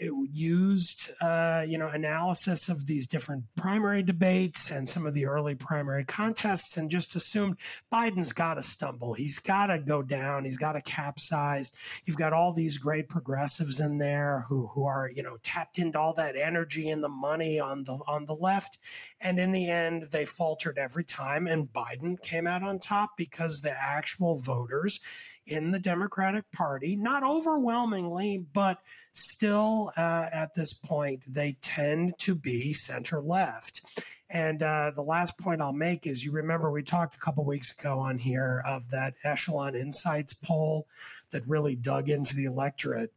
used, 0.01 1.11
uh, 1.21 1.65
you 1.67 1.79
know, 1.79 1.89
analysis 1.89 2.69
of 2.69 2.87
these 2.87 3.07
different 3.07 3.45
primary 3.57 4.03
debates 4.03 4.71
and 4.71 4.89
some 4.89 5.07
of 5.07 5.15
the 5.15 5.27
early 5.27 5.55
primary 5.55 6.05
contests, 6.05 6.77
and 6.77 6.91
just 6.91 7.15
assumed 7.17 7.57
Biden's 7.93 8.33
got 8.33 8.55
to 8.55 8.63
stumble. 8.63 9.15
He's 9.15 9.39
got 9.39 9.67
to 9.67 9.79
go 9.79 10.03
down. 10.03 10.45
He's 10.45 10.59
got 10.59 10.73
to 10.73 10.81
capsize. 10.83 11.73
You've 12.05 12.17
got 12.17 12.33
all 12.33 12.53
these 12.53 12.79
great 12.79 13.09
progressives 13.09 13.81
in 13.81 13.99
there 13.99 14.45
who 14.49 14.67
who 14.69 14.85
are, 14.85 15.11
you 15.15 15.23
know, 15.23 15.37
tapped 15.43 15.79
into 15.79 15.99
all 15.99 16.15
that 16.15 16.37
energy 16.37 16.89
and 16.89 17.03
the 17.03 17.09
money 17.09 17.59
on 17.61 17.85
the 17.85 17.99
on 18.07 18.27
the 18.27 18.37
left, 18.37 18.79
and 19.21 19.39
in 19.39 19.53
the 19.53 19.71
end, 19.71 20.05
they 20.13 20.25
faltered 20.25 20.79
every 20.79 21.05
time, 21.05 21.47
and 21.47 21.73
Biden 21.73 22.21
came 22.21 22.47
out 22.47 22.63
on 22.63 22.79
top 22.79 23.17
because 23.17 23.61
the 23.61 23.73
actual 23.73 24.39
voters 24.39 25.01
in 25.47 25.71
the 25.71 25.79
Democratic 25.79 26.51
Party, 26.53 26.97
not 26.97 27.23
overwhelmingly, 27.23 28.45
but 28.53 28.79
still 29.13 29.93
uh, 29.97 30.29
at 30.33 30.55
this 30.55 30.73
point, 30.73 31.23
they 31.27 31.57
tend 31.63 32.19
to 32.19 32.35
be 32.35 32.73
center 32.73 33.21
left. 33.21 33.83
And 34.31 34.63
uh, 34.63 34.91
the 34.95 35.03
last 35.03 35.39
point 35.39 35.63
I'll 35.63 35.73
make 35.73 36.07
is 36.07 36.25
you 36.25 36.33
remember 36.33 36.71
we 36.71 36.83
talked 36.83 37.15
a 37.15 37.21
couple 37.21 37.45
weeks 37.45 37.73
ago 37.73 37.99
on 37.99 38.19
here 38.19 38.63
of 38.67 38.91
that 38.91 39.15
Echelon 39.23 39.77
Insights 39.77 40.35
poll 40.35 40.87
that 41.31 41.47
really 41.47 41.77
dug 41.77 42.09
into 42.09 42.35
the 42.35 42.45
electorate 42.45 43.13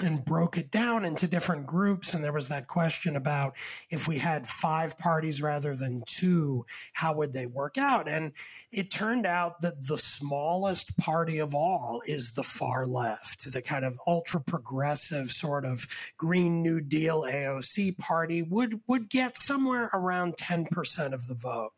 and 0.00 0.24
broke 0.24 0.58
it 0.58 0.70
down 0.70 1.04
into 1.04 1.26
different 1.26 1.66
groups. 1.66 2.14
And 2.14 2.24
there 2.24 2.32
was 2.32 2.48
that 2.48 2.66
question 2.66 3.16
about 3.16 3.56
if 3.90 4.08
we 4.08 4.18
had 4.18 4.48
five 4.48 4.98
parties 4.98 5.42
rather 5.42 5.74
than 5.76 6.02
two, 6.06 6.66
how 6.92 7.14
would 7.14 7.32
they 7.32 7.46
work 7.46 7.78
out? 7.78 8.08
And 8.08 8.32
it 8.70 8.90
turned 8.90 9.26
out 9.26 9.60
that 9.60 9.86
the 9.86 9.98
smallest 9.98 10.96
party 10.96 11.38
of 11.38 11.54
all 11.54 12.02
is 12.06 12.32
the 12.32 12.42
far 12.42 12.86
left, 12.86 13.52
the 13.52 13.62
kind 13.62 13.84
of 13.84 13.98
ultra 14.06 14.40
progressive 14.40 15.30
sort 15.30 15.64
of 15.64 15.86
Green 16.16 16.62
New 16.62 16.80
Deal 16.80 17.22
AOC 17.22 17.98
party 17.98 18.42
would, 18.42 18.80
would 18.86 19.08
get 19.08 19.36
somewhere 19.36 19.90
around 19.92 20.36
10% 20.36 21.12
of 21.12 21.28
the 21.28 21.34
vote. 21.34 21.72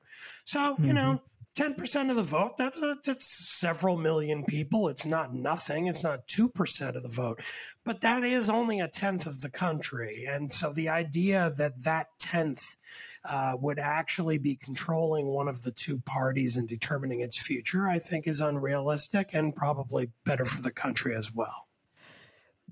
So, 0.44 0.74
mm-hmm. 0.74 0.84
you 0.84 0.92
know, 0.92 1.20
10% 1.56 2.10
of 2.10 2.16
the 2.16 2.22
vote, 2.22 2.58
that's, 2.58 2.80
that's 3.04 3.26
several 3.26 3.96
million 3.96 4.44
people. 4.44 4.88
It's 4.88 5.06
not 5.06 5.34
nothing. 5.34 5.86
It's 5.86 6.04
not 6.04 6.26
2% 6.26 6.94
of 6.94 7.02
the 7.02 7.08
vote, 7.08 7.40
but 7.82 8.02
that 8.02 8.24
is 8.24 8.50
only 8.50 8.80
a 8.80 8.88
tenth 8.88 9.26
of 9.26 9.40
the 9.40 9.48
country. 9.48 10.26
And 10.28 10.52
so 10.52 10.72
the 10.72 10.90
idea 10.90 11.54
that 11.56 11.82
that 11.84 12.08
tenth 12.18 12.76
uh, 13.24 13.56
would 13.58 13.78
actually 13.78 14.36
be 14.36 14.56
controlling 14.56 15.26
one 15.28 15.48
of 15.48 15.62
the 15.62 15.72
two 15.72 15.98
parties 16.00 16.58
and 16.58 16.68
determining 16.68 17.20
its 17.20 17.38
future, 17.38 17.88
I 17.88 17.98
think 17.98 18.26
is 18.26 18.42
unrealistic 18.42 19.30
and 19.32 19.56
probably 19.56 20.10
better 20.24 20.44
for 20.44 20.60
the 20.60 20.70
country 20.70 21.16
as 21.16 21.32
well. 21.32 21.68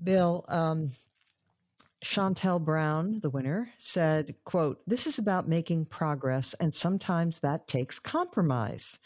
Bill, 0.01 0.45
um, 0.47 0.91
Shontel 2.05 2.63
Brown, 2.63 3.19
the 3.21 3.31
winner, 3.31 3.71
said, 3.79 4.35
quote, 4.43 4.79
this 4.85 5.07
is 5.07 5.17
about 5.17 5.47
making 5.47 5.85
progress, 5.85 6.53
and 6.59 6.71
sometimes 6.71 7.39
that 7.39 7.67
takes 7.67 7.97
compromise. 7.97 8.99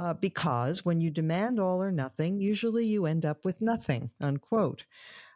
Uh, 0.00 0.14
because 0.14 0.82
when 0.82 0.98
you 0.98 1.10
demand 1.10 1.60
all 1.60 1.82
or 1.82 1.92
nothing, 1.92 2.40
usually 2.40 2.86
you 2.86 3.04
end 3.04 3.26
up 3.26 3.44
with 3.44 3.60
nothing, 3.60 4.10
unquote. 4.20 4.86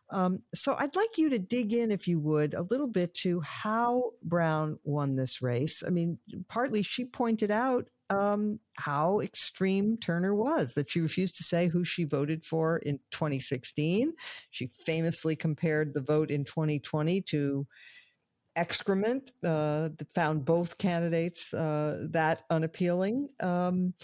Um, 0.09 0.43
so 0.55 0.75
I'd 0.79 0.97
like 0.97 1.19
you 1.19 1.29
to 1.29 1.39
dig 1.39 1.75
in, 1.75 1.91
if 1.91 2.09
you 2.09 2.19
would, 2.21 2.55
a 2.55 2.63
little 2.63 2.87
bit 2.87 3.13
to 3.17 3.41
how 3.41 4.13
Brown 4.23 4.79
won 4.83 5.15
this 5.15 5.43
race. 5.43 5.83
I 5.87 5.91
mean, 5.91 6.19
partly 6.49 6.83
she 6.83 7.05
pointed 7.05 7.51
out 7.51 7.89
um, 8.13 8.61
how 8.75 9.21
extreme 9.21 9.97
Turner 9.97 10.35
was, 10.35 10.75
that 10.75 10.91
she 10.91 11.01
refused 11.01 11.37
to 11.37 11.43
say 11.43 11.69
who 11.69 11.85
she 11.85 12.05
voted 12.05 12.45
for 12.45 12.79
in 12.79 12.99
2016. 13.11 14.13
She 14.51 14.67
famously 14.67 15.37
compared 15.37 15.95
the 15.95 16.01
vote 16.01 16.31
in 16.31 16.45
2020 16.45 17.21
to 17.23 17.67
excrement, 18.57 19.31
uh, 19.45 19.91
found 20.15 20.45
both 20.45 20.79
candidates 20.79 21.55
uh, 21.55 22.07
that 22.11 22.43
unappealing. 22.51 23.29
Um, 23.41 23.95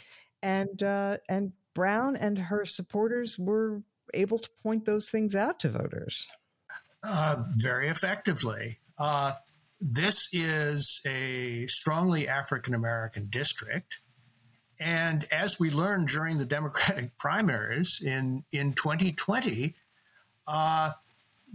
and, 0.43 0.83
uh, 0.83 1.19
and 1.29 1.53
Brown 1.75 2.17
and 2.17 2.39
her 2.39 2.65
supporters 2.65 3.39
were 3.39 3.83
able 4.15 4.39
to 4.39 4.49
point 4.63 4.87
those 4.87 5.11
things 5.11 5.35
out 5.35 5.61
to 5.61 5.69
voters. 5.69 6.27
Uh, 7.03 7.37
very 7.51 7.89
effectively. 7.89 8.79
Uh, 8.99 9.33
this 9.81 10.29
is 10.33 11.01
a 11.07 11.67
strongly 11.67 12.29
African 12.29 12.75
American 12.75 13.27
district. 13.31 14.01
And 14.81 15.27
as 15.33 15.59
we 15.59 15.71
learned 15.71 16.09
during 16.09 16.39
the 16.39 16.45
Democratic 16.45 17.17
primaries 17.19 18.01
in, 18.05 18.45
in 18.53 18.73
2020, 18.75 19.75
uh, 20.47 20.93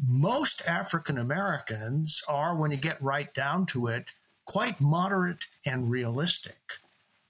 most 0.07 0.61
African 0.67 1.17
Americans 1.17 2.21
are, 2.27 2.55
when 2.55 2.71
you 2.71 2.77
get 2.77 3.01
right 3.01 3.33
down 3.33 3.65
to 3.67 3.87
it, 3.87 4.13
quite 4.45 4.81
moderate 4.81 5.45
and 5.65 5.89
realistic. 5.89 6.57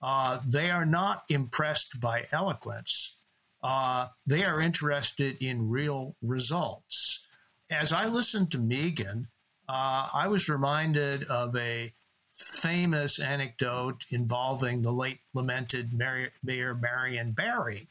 Uh, 0.02 0.40
they 0.46 0.70
are 0.70 0.86
not 0.86 1.24
impressed 1.30 2.00
by 2.00 2.28
eloquence. 2.32 3.18
Uh, 3.62 4.08
they 4.26 4.44
are 4.44 4.60
interested 4.60 5.38
in 5.42 5.70
real 5.70 6.16
results. 6.22 7.28
As 7.72 7.94
I 7.94 8.08
listened 8.08 8.52
to 8.52 8.60
Megan, 8.60 9.28
uh, 9.70 10.10
I 10.14 10.28
was 10.28 10.50
reminded 10.50 11.24
of 11.26 11.56
a 11.56 11.92
famous 12.32 13.20
anecdote 13.20 14.06
involving 14.10 14.82
the 14.82 14.92
late 14.92 15.20
lamented 15.34 15.94
Mayor, 15.94 16.32
Mayor 16.44 16.74
Marion 16.74 17.32
Barry. 17.32 17.88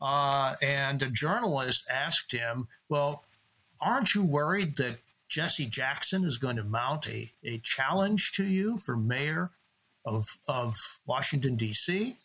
Uh, 0.00 0.54
and 0.60 1.02
a 1.02 1.10
journalist 1.10 1.86
asked 1.90 2.32
him, 2.32 2.68
Well, 2.88 3.24
aren't 3.80 4.14
you 4.14 4.24
worried 4.24 4.76
that 4.76 4.98
Jesse 5.28 5.66
Jackson 5.66 6.24
is 6.24 6.38
going 6.38 6.56
to 6.56 6.64
mount 6.64 7.08
a, 7.08 7.30
a 7.44 7.58
challenge 7.58 8.32
to 8.32 8.44
you 8.44 8.78
for 8.78 8.96
mayor 8.96 9.50
of, 10.04 10.24
of 10.48 10.74
Washington, 11.06 11.56
D.C.? 11.56 12.16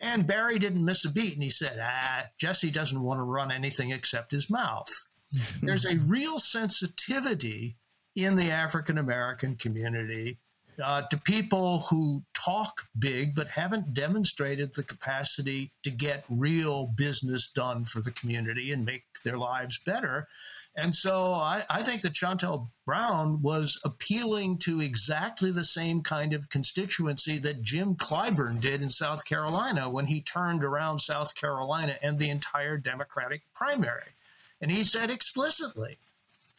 And 0.00 0.26
Barry 0.26 0.58
didn't 0.58 0.84
miss 0.84 1.04
a 1.04 1.10
beat 1.10 1.34
and 1.34 1.42
he 1.42 1.50
said, 1.50 1.78
Ah, 1.80 2.26
Jesse 2.38 2.70
doesn't 2.70 3.00
want 3.00 3.18
to 3.18 3.24
run 3.24 3.50
anything 3.50 3.90
except 3.90 4.32
his 4.32 4.50
mouth. 4.50 4.88
There's 5.62 5.84
a 5.84 5.98
real 5.98 6.38
sensitivity 6.38 7.76
in 8.14 8.36
the 8.36 8.50
African 8.50 8.98
American 8.98 9.56
community 9.56 10.38
uh, 10.82 11.02
to 11.02 11.16
people 11.16 11.80
who 11.90 12.22
talk 12.34 12.86
big 12.98 13.34
but 13.34 13.48
haven't 13.48 13.94
demonstrated 13.94 14.74
the 14.74 14.82
capacity 14.82 15.70
to 15.82 15.90
get 15.90 16.24
real 16.28 16.86
business 16.86 17.48
done 17.48 17.84
for 17.84 18.00
the 18.00 18.10
community 18.10 18.72
and 18.72 18.84
make 18.84 19.04
their 19.24 19.38
lives 19.38 19.78
better. 19.78 20.28
And 20.76 20.92
so 20.94 21.34
I, 21.34 21.62
I, 21.70 21.82
think 21.82 22.02
that 22.02 22.14
Shontel 22.14 22.66
Brown 22.84 23.40
was 23.42 23.80
appealing 23.84 24.58
to 24.58 24.80
exactly 24.80 25.52
the 25.52 25.62
same 25.62 26.02
kind 26.02 26.34
of 26.34 26.48
constituency 26.48 27.38
that 27.38 27.62
Jim 27.62 27.94
Clyburn 27.94 28.60
did 28.60 28.82
in 28.82 28.90
South 28.90 29.24
Carolina 29.24 29.88
when 29.88 30.06
he 30.06 30.20
turned 30.20 30.64
around 30.64 30.98
South 30.98 31.36
Carolina 31.36 31.96
and 32.02 32.18
the 32.18 32.28
entire 32.28 32.76
Democratic 32.76 33.42
primary. 33.54 34.14
And 34.60 34.72
he 34.72 34.82
said 34.82 35.12
explicitly 35.12 35.96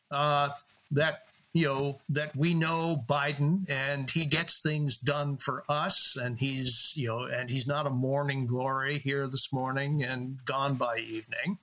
uh, 0.09 0.49
that 0.91 1.24
you 1.55 1.67
know 1.67 2.01
that 2.09 2.35
we 2.35 2.53
know 2.53 3.01
Biden 3.07 3.67
and 3.69 4.11
he 4.11 4.25
gets 4.25 4.59
things 4.59 4.97
done 4.97 5.37
for 5.37 5.63
us 5.69 6.17
and 6.21 6.37
he's 6.37 6.91
you 6.97 7.07
know 7.07 7.23
and 7.23 7.49
he's 7.49 7.65
not 7.65 7.87
a 7.87 7.89
morning 7.89 8.45
glory 8.45 8.97
here 8.97 9.25
this 9.25 9.53
morning 9.53 10.03
and 10.03 10.37
gone 10.43 10.75
by 10.75 10.97
evening. 10.97 11.57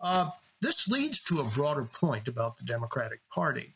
Uh, 0.00 0.30
this 0.62 0.88
leads 0.88 1.20
to 1.20 1.40
a 1.40 1.44
broader 1.44 1.84
point 1.84 2.28
about 2.28 2.56
the 2.56 2.64
Democratic 2.64 3.20
Party. 3.28 3.74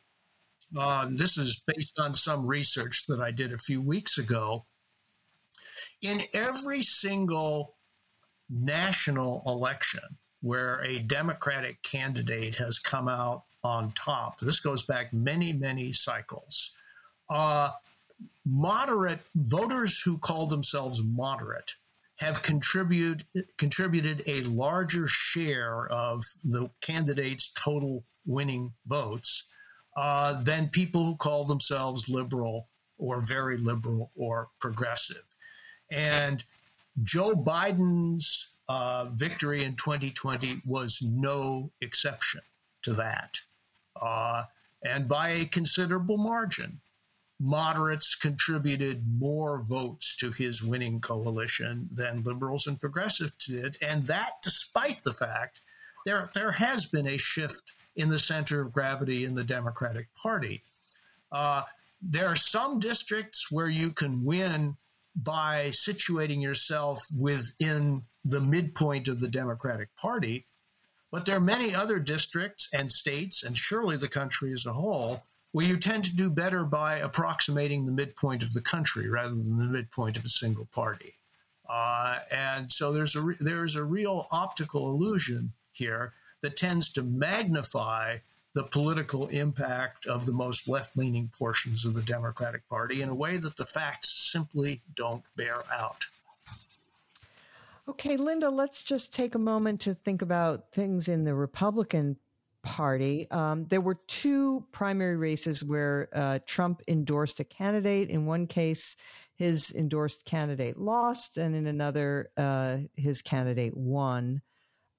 Uh, 0.76 1.08
this 1.12 1.36
is 1.36 1.62
based 1.66 1.98
on 1.98 2.14
some 2.14 2.46
research 2.46 3.04
that 3.06 3.20
I 3.20 3.30
did 3.30 3.52
a 3.52 3.58
few 3.58 3.82
weeks 3.82 4.16
ago. 4.16 4.64
In 6.00 6.22
every 6.32 6.80
single 6.80 7.74
national 8.48 9.42
election 9.46 10.16
where 10.40 10.82
a 10.84 11.00
Democratic 11.00 11.82
candidate 11.82 12.54
has 12.54 12.78
come 12.78 13.08
out 13.08 13.44
on 13.64 13.92
top. 13.92 14.38
This 14.40 14.60
goes 14.60 14.82
back 14.82 15.12
many, 15.12 15.52
many 15.52 15.92
cycles. 15.92 16.72
Uh, 17.28 17.70
moderate 18.44 19.20
voters 19.34 20.00
who 20.02 20.18
call 20.18 20.46
themselves 20.46 21.02
moderate 21.02 21.76
have 22.16 22.42
contributed 22.42 23.24
contributed 23.56 24.22
a 24.26 24.42
larger 24.42 25.08
share 25.08 25.88
of 25.88 26.22
the 26.44 26.70
candidate's 26.80 27.50
total 27.54 28.04
winning 28.24 28.72
votes 28.86 29.44
uh, 29.96 30.40
than 30.42 30.68
people 30.68 31.04
who 31.04 31.16
call 31.16 31.44
themselves 31.44 32.08
liberal 32.08 32.68
or 32.98 33.20
very 33.20 33.56
liberal 33.56 34.10
or 34.14 34.48
progressive. 34.60 35.24
And 35.90 36.44
Joe 37.02 37.32
Biden's 37.32 38.48
uh, 38.68 39.06
victory 39.14 39.64
in 39.64 39.74
2020 39.74 40.60
was 40.64 41.02
no 41.02 41.72
exception 41.80 42.42
to 42.82 42.92
that 42.94 43.40
uh, 44.00 44.44
and 44.84 45.08
by 45.08 45.30
a 45.30 45.44
considerable 45.44 46.18
margin. 46.18 46.80
Moderates 47.40 48.14
contributed 48.14 49.04
more 49.18 49.62
votes 49.62 50.16
to 50.18 50.30
his 50.30 50.62
winning 50.62 51.00
coalition 51.00 51.88
than 51.92 52.22
liberals 52.22 52.66
and 52.68 52.80
progressives 52.80 53.34
did, 53.34 53.76
and 53.82 54.06
that 54.06 54.34
despite 54.42 55.02
the 55.02 55.12
fact 55.12 55.60
there, 56.06 56.30
there 56.32 56.52
has 56.52 56.86
been 56.86 57.08
a 57.08 57.18
shift 57.18 57.72
in 57.96 58.08
the 58.08 58.18
center 58.18 58.60
of 58.60 58.72
gravity 58.72 59.24
in 59.24 59.34
the 59.34 59.44
Democratic 59.44 60.14
Party. 60.14 60.62
Uh, 61.32 61.62
there 62.00 62.28
are 62.28 62.36
some 62.36 62.78
districts 62.78 63.50
where 63.50 63.68
you 63.68 63.90
can 63.90 64.24
win 64.24 64.76
by 65.16 65.66
situating 65.68 66.42
yourself 66.42 67.00
within 67.18 68.02
the 68.24 68.40
midpoint 68.40 69.08
of 69.08 69.20
the 69.20 69.28
Democratic 69.28 69.94
Party. 69.96 70.46
But 71.14 71.26
there 71.26 71.36
are 71.36 71.40
many 71.40 71.72
other 71.76 72.00
districts 72.00 72.68
and 72.72 72.90
states, 72.90 73.44
and 73.44 73.56
surely 73.56 73.96
the 73.96 74.08
country 74.08 74.52
as 74.52 74.66
a 74.66 74.72
whole, 74.72 75.22
where 75.52 75.64
you 75.64 75.76
tend 75.76 76.02
to 76.06 76.16
do 76.16 76.28
better 76.28 76.64
by 76.64 76.96
approximating 76.96 77.86
the 77.86 77.92
midpoint 77.92 78.42
of 78.42 78.52
the 78.52 78.60
country 78.60 79.08
rather 79.08 79.28
than 79.28 79.56
the 79.56 79.68
midpoint 79.68 80.18
of 80.18 80.24
a 80.24 80.28
single 80.28 80.66
party. 80.74 81.14
Uh, 81.70 82.18
and 82.32 82.72
so 82.72 82.90
there's 82.90 83.14
a 83.14 83.22
re- 83.22 83.36
there's 83.38 83.76
a 83.76 83.84
real 83.84 84.26
optical 84.32 84.90
illusion 84.90 85.52
here 85.70 86.14
that 86.40 86.56
tends 86.56 86.92
to 86.94 87.04
magnify 87.04 88.16
the 88.54 88.64
political 88.64 89.28
impact 89.28 90.06
of 90.06 90.26
the 90.26 90.32
most 90.32 90.66
left 90.66 90.96
leaning 90.96 91.30
portions 91.38 91.84
of 91.84 91.94
the 91.94 92.02
Democratic 92.02 92.68
Party 92.68 93.02
in 93.02 93.08
a 93.08 93.14
way 93.14 93.36
that 93.36 93.56
the 93.56 93.64
facts 93.64 94.12
simply 94.32 94.82
don't 94.96 95.22
bear 95.36 95.62
out. 95.72 96.06
Okay, 97.86 98.16
Linda, 98.16 98.48
let's 98.48 98.82
just 98.82 99.12
take 99.12 99.34
a 99.34 99.38
moment 99.38 99.82
to 99.82 99.94
think 99.94 100.22
about 100.22 100.72
things 100.72 101.06
in 101.06 101.24
the 101.24 101.34
Republican 101.34 102.16
Party. 102.62 103.30
Um, 103.30 103.66
there 103.66 103.82
were 103.82 103.98
two 104.06 104.64
primary 104.72 105.16
races 105.16 105.62
where 105.62 106.08
uh, 106.14 106.38
Trump 106.46 106.80
endorsed 106.88 107.40
a 107.40 107.44
candidate. 107.44 108.08
In 108.08 108.24
one 108.24 108.46
case, 108.46 108.96
his 109.34 109.70
endorsed 109.72 110.24
candidate 110.24 110.78
lost, 110.78 111.36
and 111.36 111.54
in 111.54 111.66
another, 111.66 112.30
uh, 112.38 112.78
his 112.94 113.20
candidate 113.20 113.76
won. 113.76 114.40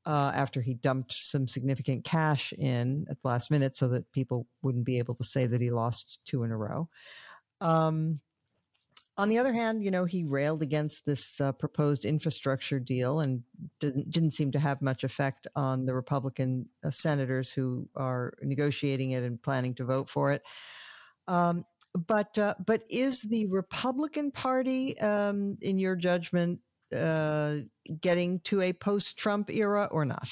Uh, 0.05 0.31
after 0.35 0.61
he 0.61 0.75
dumped 0.75 1.11
some 1.11 1.47
significant 1.47 2.03
cash 2.03 2.53
in 2.59 3.07
at 3.09 3.19
the 3.23 3.27
last 3.27 3.49
minute 3.49 3.75
so 3.75 3.87
that 3.87 4.11
people 4.11 4.45
wouldn't 4.61 4.85
be 4.85 4.99
able 4.99 5.15
to 5.15 5.23
say 5.23 5.47
that 5.47 5.59
he 5.59 5.71
lost 5.71 6.19
two 6.25 6.43
in 6.43 6.51
a 6.51 6.55
row. 6.57 6.87
Um, 7.59 8.19
on 9.17 9.29
the 9.29 9.37
other 9.37 9.53
hand, 9.53 9.83
you 9.83 9.91
know, 9.91 10.03
he 10.03 10.23
railed 10.25 10.61
against 10.61 11.05
this 11.05 11.39
uh, 11.39 11.51
proposed 11.53 12.03
infrastructure 12.03 12.79
deal 12.79 13.21
and 13.21 13.41
didn't, 13.79 14.09
didn't 14.09 14.31
seem 14.31 14.51
to 14.51 14.59
have 14.59 14.81
much 14.81 15.03
effect 15.03 15.47
on 15.55 15.85
the 15.85 15.93
Republican 15.93 16.67
uh, 16.83 16.89
senators 16.89 17.51
who 17.51 17.87
are 17.95 18.33
negotiating 18.41 19.11
it 19.11 19.23
and 19.23 19.41
planning 19.41 19.73
to 19.75 19.85
vote 19.85 20.09
for 20.09 20.31
it. 20.31 20.43
Um, 21.27 21.65
but 22.07 22.37
uh, 22.37 22.55
but 22.65 22.83
is 22.89 23.21
the 23.21 23.45
Republican 23.45 24.31
Party, 24.31 24.99
um, 24.99 25.57
in 25.61 25.79
your 25.79 25.95
judgment, 25.95 26.59
uh, 26.95 27.57
getting 28.01 28.41
to 28.41 28.61
a 28.61 28.73
post-Trump 28.73 29.49
era 29.49 29.87
or 29.91 30.03
not? 30.03 30.27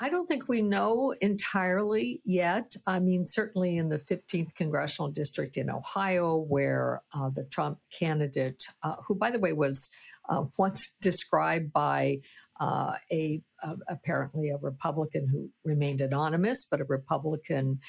I 0.00 0.08
don't 0.08 0.26
think 0.26 0.48
we 0.48 0.62
know 0.62 1.12
entirely 1.20 2.20
yet. 2.24 2.76
I 2.86 3.00
mean, 3.00 3.24
certainly 3.24 3.78
in 3.78 3.88
the 3.88 3.98
15th 3.98 4.54
congressional 4.54 5.10
district 5.10 5.56
in 5.56 5.70
Ohio, 5.70 6.36
where 6.36 7.02
uh, 7.14 7.30
the 7.30 7.44
Trump 7.44 7.78
candidate, 7.96 8.64
uh, 8.82 8.96
who, 9.06 9.16
by 9.16 9.30
the 9.30 9.40
way, 9.40 9.52
was 9.52 9.90
uh, 10.28 10.44
once 10.56 10.94
described 11.00 11.72
by 11.72 12.20
uh, 12.60 12.94
a, 13.10 13.42
apparently 13.88 14.50
a 14.50 14.58
Republican 14.58 15.26
who 15.26 15.50
remained 15.64 16.00
anonymous, 16.00 16.64
but 16.64 16.80
a 16.80 16.84
Republican 16.84 17.80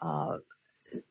uh, 0.00 0.38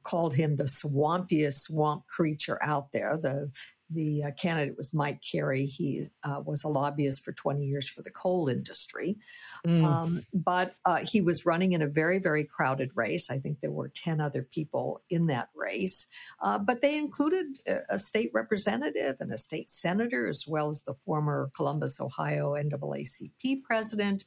called 0.04 0.36
him 0.36 0.56
the 0.56 0.66
swampiest 0.66 1.62
swamp 1.62 2.06
creature 2.08 2.60
out 2.62 2.92
there. 2.92 3.18
The 3.18 3.52
the 3.94 4.24
uh, 4.24 4.32
candidate 4.32 4.78
was 4.78 4.94
Mike 4.94 5.22
Carey. 5.22 5.66
He 5.66 6.06
uh, 6.24 6.42
was 6.46 6.64
a 6.64 6.68
lobbyist 6.68 7.24
for 7.24 7.32
20 7.32 7.66
years 7.66 7.90
for 7.90 8.02
the 8.02 8.10
coal 8.10 8.48
industry. 8.48 9.18
Mm. 9.66 9.84
Um, 9.84 10.26
but 10.34 10.76
uh, 10.86 11.00
he 11.04 11.22
was 11.22 11.46
running 11.46 11.74
in 11.74 11.82
a 11.82 11.88
very, 11.88 12.20
very 12.20 12.44
crowded 12.44 12.92
race. 12.96 13.30
I 13.30 13.40
think 13.40 13.60
there 13.60 13.72
were 13.72 13.90
10 13.90 14.22
other 14.22 14.44
people 14.44 15.02
in 15.10 15.28
that 15.28 15.50
race. 15.56 16.08
Uh, 16.42 16.58
but 16.58 16.82
they 16.82 16.98
included 16.98 17.46
a, 17.68 17.80
a, 17.90 18.00
state 18.00 18.32
representative 18.34 19.18
and 19.20 19.32
a 19.32 19.38
state 19.38 19.70
senator, 19.70 20.28
as 20.28 20.48
well 20.48 20.70
as 20.70 20.84
the 20.84 20.96
former 21.06 21.50
Columbus, 21.56 22.00
Ohio 22.00 22.54
NAACP 22.54 23.64
president. 23.64 24.24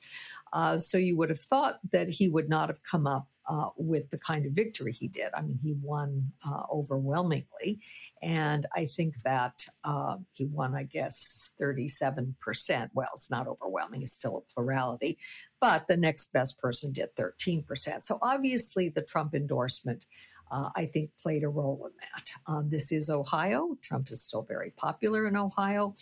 Uh, 0.55 0.78
so 0.78 0.96
you 0.96 1.16
would 1.16 1.30
have 1.30 1.40
thought 1.40 1.80
that 1.90 2.09
he 2.09 2.28
would 2.28 2.48
not 2.48 2.68
have 2.68 2.82
come 2.84 3.07
up 3.07 3.28
uh, 3.48 3.66
with 3.76 4.09
the 4.11 4.18
kind 4.18 4.46
of 4.46 4.52
victory 4.52 4.92
he 4.92 5.09
did. 5.09 5.30
I 5.34 5.42
mean, 5.42 5.59
he 5.62 5.74
won 5.82 6.32
uh, 6.48 6.62
overwhelmingly. 6.72 7.80
And 8.22 8.66
I 8.74 8.86
think 8.86 9.20
that 9.22 9.66
uh, 9.82 10.16
he 10.32 10.46
won, 10.46 10.74
I 10.74 10.84
guess, 10.84 11.50
37%. 11.61 12.88
Well, 12.94 13.09
it's 13.12 13.30
not 13.30 13.48
overwhelming, 13.48 14.02
it's 14.02 14.12
still 14.12 14.38
a 14.38 14.52
plurality. 14.52 15.18
But 15.61 15.88
the 15.88 15.96
next 15.96 16.32
best 16.32 16.59
person 16.59 16.92
did 16.92 17.14
13%. 17.16 18.02
So 18.02 18.18
obviously, 18.22 18.88
the 18.88 19.02
Trump 19.02 19.34
endorsement. 19.34 20.07
Uh, 20.51 20.70
I 20.76 20.86
think 20.86 21.11
played 21.20 21.42
a 21.42 21.49
role 21.49 21.86
in 21.86 21.92
that. 22.01 22.30
Um, 22.47 22.68
this 22.70 22.92
is 22.92 23.09
Ohio. 23.09 23.76
Trump 23.82 24.11
is 24.11 24.22
still 24.22 24.42
very 24.42 24.70
popular 24.70 25.26
in 25.26 25.36
Ohio. 25.36 25.95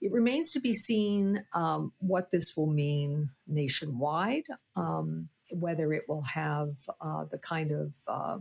It 0.00 0.12
remains 0.12 0.52
to 0.52 0.60
be 0.60 0.72
seen 0.72 1.44
um, 1.54 1.92
what 1.98 2.30
this 2.30 2.56
will 2.56 2.70
mean 2.70 3.30
nationwide. 3.46 4.44
Um, 4.76 5.28
whether 5.52 5.92
it 5.92 6.04
will 6.08 6.22
have 6.22 6.74
uh, 7.00 7.24
the 7.24 7.38
kind 7.38 7.72
of 7.72 7.92
uh, 8.06 8.38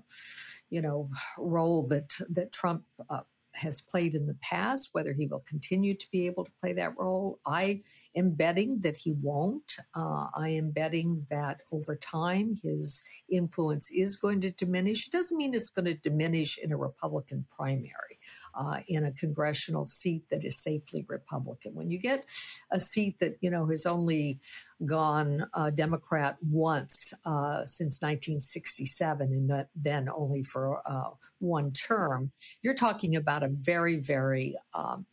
you 0.69 0.81
know 0.81 1.09
role 1.37 1.87
that 1.87 2.09
that 2.29 2.51
Trump 2.51 2.83
uh, 3.09 3.21
has 3.59 3.81
played 3.81 4.15
in 4.15 4.27
the 4.27 4.37
past, 4.41 4.89
whether 4.93 5.13
he 5.13 5.27
will 5.27 5.43
continue 5.47 5.95
to 5.95 6.07
be 6.11 6.25
able 6.25 6.45
to 6.45 6.51
play 6.61 6.73
that 6.73 6.97
role. 6.97 7.39
I 7.45 7.81
am 8.15 8.31
betting 8.31 8.81
that 8.81 8.97
he 8.97 9.13
won't. 9.21 9.77
Uh, 9.95 10.27
I 10.35 10.49
am 10.49 10.71
betting 10.71 11.25
that 11.29 11.61
over 11.71 11.95
time 11.95 12.55
his 12.63 13.03
influence 13.31 13.89
is 13.91 14.15
going 14.15 14.41
to 14.41 14.51
diminish. 14.51 15.07
It 15.07 15.11
doesn't 15.11 15.37
mean 15.37 15.53
it's 15.53 15.69
going 15.69 15.85
to 15.85 15.95
diminish 15.95 16.57
in 16.57 16.71
a 16.71 16.77
Republican 16.77 17.45
primary 17.55 18.19
uh, 18.59 18.79
in 18.87 19.05
a 19.05 19.11
congressional 19.13 19.85
seat 19.85 20.23
that 20.29 20.43
is 20.43 20.61
safely 20.61 21.05
Republican. 21.07 21.73
When 21.73 21.89
you 21.89 21.97
get 21.97 22.25
a 22.71 22.79
seat 22.79 23.17
that 23.19 23.37
you 23.39 23.49
know 23.49 23.65
has 23.67 23.85
only 23.85 24.39
gone 24.85 25.47
uh, 25.53 25.69
Democrat 25.69 26.37
once 26.41 27.13
uh, 27.25 27.63
since 27.65 28.01
1967, 28.01 29.31
and 29.31 29.65
then 29.75 30.09
only 30.13 30.43
for 30.43 30.81
uh, 30.85 31.11
one 31.39 31.71
term, 31.71 32.31
you're 32.61 32.75
talking 32.75 33.15
about 33.15 33.43
a 33.43 33.49
very, 33.49 33.95
very 33.95 34.55
um, 34.73 35.05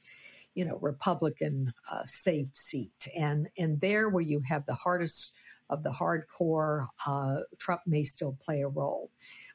you 0.54 0.64
know 0.64 0.78
Republican 0.82 1.72
uh, 1.90 2.04
safe 2.04 2.48
seat, 2.54 3.08
and 3.16 3.48
and 3.56 3.80
there 3.80 4.08
where 4.08 4.24
you 4.24 4.42
have 4.48 4.66
the 4.66 4.74
hardest 4.74 5.32
of 5.68 5.82
the 5.82 5.90
hardcore, 5.90 6.86
uh, 7.06 7.38
Trump 7.58 7.80
may 7.86 8.02
still 8.02 8.36
play 8.40 8.62
a 8.62 8.68
role. 8.68 9.10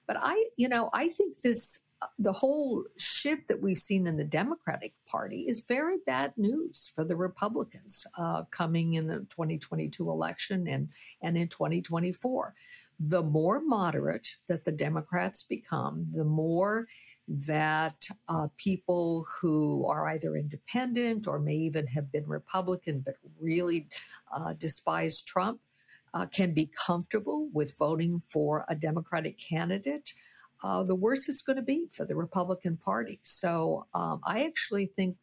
But 0.08 0.18
I, 0.20 0.44
you 0.58 0.68
know, 0.68 0.90
I 0.94 1.08
think 1.08 1.42
this 1.42 1.80
the 2.18 2.32
whole 2.32 2.84
shift 2.98 3.48
that 3.48 3.62
we've 3.62 3.78
seen 3.78 4.08
in 4.08 4.18
the 4.18 4.24
Democratic 4.24 4.94
Party 5.08 5.42
is 5.48 5.62
very 5.62 5.98
bad 6.06 6.34
news 6.38 6.92
for 6.96 7.04
the 7.04 7.16
Republicans 7.16 8.06
uh, 8.18 8.44
coming 8.52 8.96
in 8.96 9.08
the 9.08 9.20
2022 9.20 10.10
election 10.10 10.68
and, 10.68 10.90
and 11.22 11.38
in 11.38 11.48
2024. 11.48 12.54
The 13.00 13.24
more 13.24 13.62
moderate 13.62 14.28
that 14.48 14.64
the 14.64 14.72
Democrats 14.72 15.44
become, 15.44 16.08
the 16.14 16.26
more 16.26 16.88
that 17.28 18.08
uh, 18.28 18.48
people 18.58 19.26
who 19.40 19.86
are 19.88 20.08
either 20.10 20.36
independent 20.36 21.28
or 21.28 21.40
may 21.40 21.56
even 21.56 21.88
have 21.88 22.12
been 22.12 22.28
Republican 22.28 23.02
but 23.06 23.16
really 23.40 23.88
uh, 24.36 24.54
despise 24.54 25.22
Trump 25.22 25.60
uh, 26.14 26.26
can 26.26 26.54
be 26.54 26.70
comfortable 26.86 27.50
with 27.54 27.78
voting 27.78 28.22
for 28.30 28.66
a 28.68 28.76
Democratic 28.76 29.38
candidate 29.38 30.14
uh, 30.64 30.84
the 30.84 30.96
worse 30.96 31.28
it's 31.28 31.42
going 31.42 31.56
to 31.56 31.62
be 31.62 31.88
for 31.92 32.06
the 32.06 32.16
Republican 32.16 32.78
Party. 32.78 33.20
So 33.24 33.86
um, 33.94 34.22
I 34.24 34.46
actually 34.46 34.88
think 34.88 35.18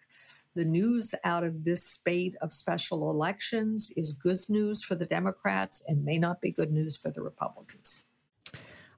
the 0.54 0.64
news 0.64 1.14
out 1.24 1.44
of 1.44 1.64
this 1.64 1.84
spate 1.84 2.34
of 2.40 2.52
special 2.52 3.10
elections 3.10 3.92
is 3.96 4.12
good 4.12 4.38
news 4.48 4.82
for 4.82 4.96
the 4.96 5.06
Democrats 5.06 5.82
and 5.86 6.04
may 6.04 6.18
not 6.18 6.40
be 6.40 6.50
good 6.50 6.72
news 6.72 6.96
for 6.96 7.10
the 7.10 7.22
Republicans. 7.22 8.04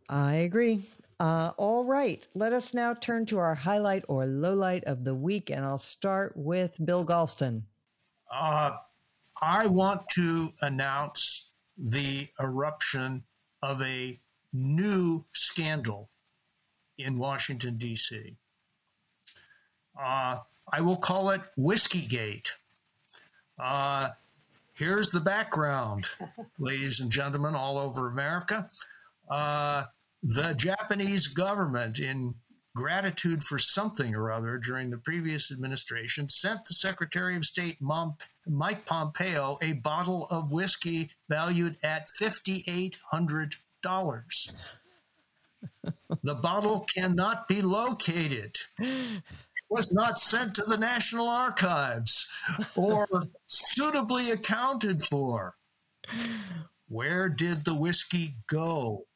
I 0.09 0.34
agree. 0.36 0.82
Uh, 1.20 1.53
all 1.59 1.84
right, 1.84 2.26
let 2.34 2.55
us 2.55 2.72
now 2.72 2.95
turn 2.95 3.26
to 3.26 3.36
our 3.38 3.55
highlight 3.55 4.07
or 4.09 4.24
lowlight 4.24 4.82
of 4.84 5.05
the 5.05 5.14
week, 5.14 5.51
and 5.51 5.62
I'll 5.62 5.76
start 5.76 6.32
with 6.34 6.82
Bill 6.82 7.05
Galston. 7.05 7.62
Uh, 8.32 8.70
I 9.43 9.66
want 9.66 10.09
to 10.14 10.49
announce 10.62 11.51
the 11.76 12.28
eruption 12.41 13.22
of 13.62 13.82
a 13.82 14.18
new 14.55 15.24
scandal 15.34 16.09
in 17.03 17.18
Washington, 17.18 17.76
D.C. 17.76 18.36
Uh, 20.01 20.38
I 20.72 20.80
will 20.80 20.96
call 20.96 21.30
it 21.30 21.42
Whiskey 21.57 22.07
Uh, 23.59 24.11
here's 24.74 25.11
the 25.11 25.20
background, 25.20 26.07
ladies 26.59 27.01
and 27.01 27.11
gentlemen, 27.11 27.55
all 27.55 27.78
over 27.78 28.09
America. 28.09 28.68
Uh, 29.28 29.84
the 30.22 30.55
Japanese 30.55 31.28
government, 31.28 31.98
in 31.98 32.34
gratitude 32.74 33.42
for 33.42 33.59
something 33.59 34.14
or 34.14 34.30
other 34.30 34.59
during 34.59 34.90
the 34.90 34.98
previous 34.98 35.51
administration, 35.51 36.28
sent 36.28 36.64
the 36.66 36.74
Secretary 36.74 37.36
of 37.36 37.44
State 37.44 37.78
Mike 38.46 38.86
Pompeo 38.86 39.59
a 39.62 39.72
bottle 39.74 40.26
of 40.30 40.53
whiskey 40.53 41.11
valued 41.28 41.76
at 41.82 42.07
$5,800 42.20 43.57
the 46.22 46.34
bottle 46.34 46.80
cannot 46.80 47.48
be 47.48 47.62
located. 47.62 48.56
It 48.78 49.22
was 49.68 49.92
not 49.92 50.18
sent 50.18 50.54
to 50.56 50.62
the 50.62 50.78
National 50.78 51.28
Archives 51.28 52.28
or 52.74 53.06
suitably 53.46 54.30
accounted 54.30 55.02
for. 55.02 55.54
Where 56.88 57.28
did 57.28 57.64
the 57.64 57.76
whiskey 57.76 58.36
go? 58.46 59.06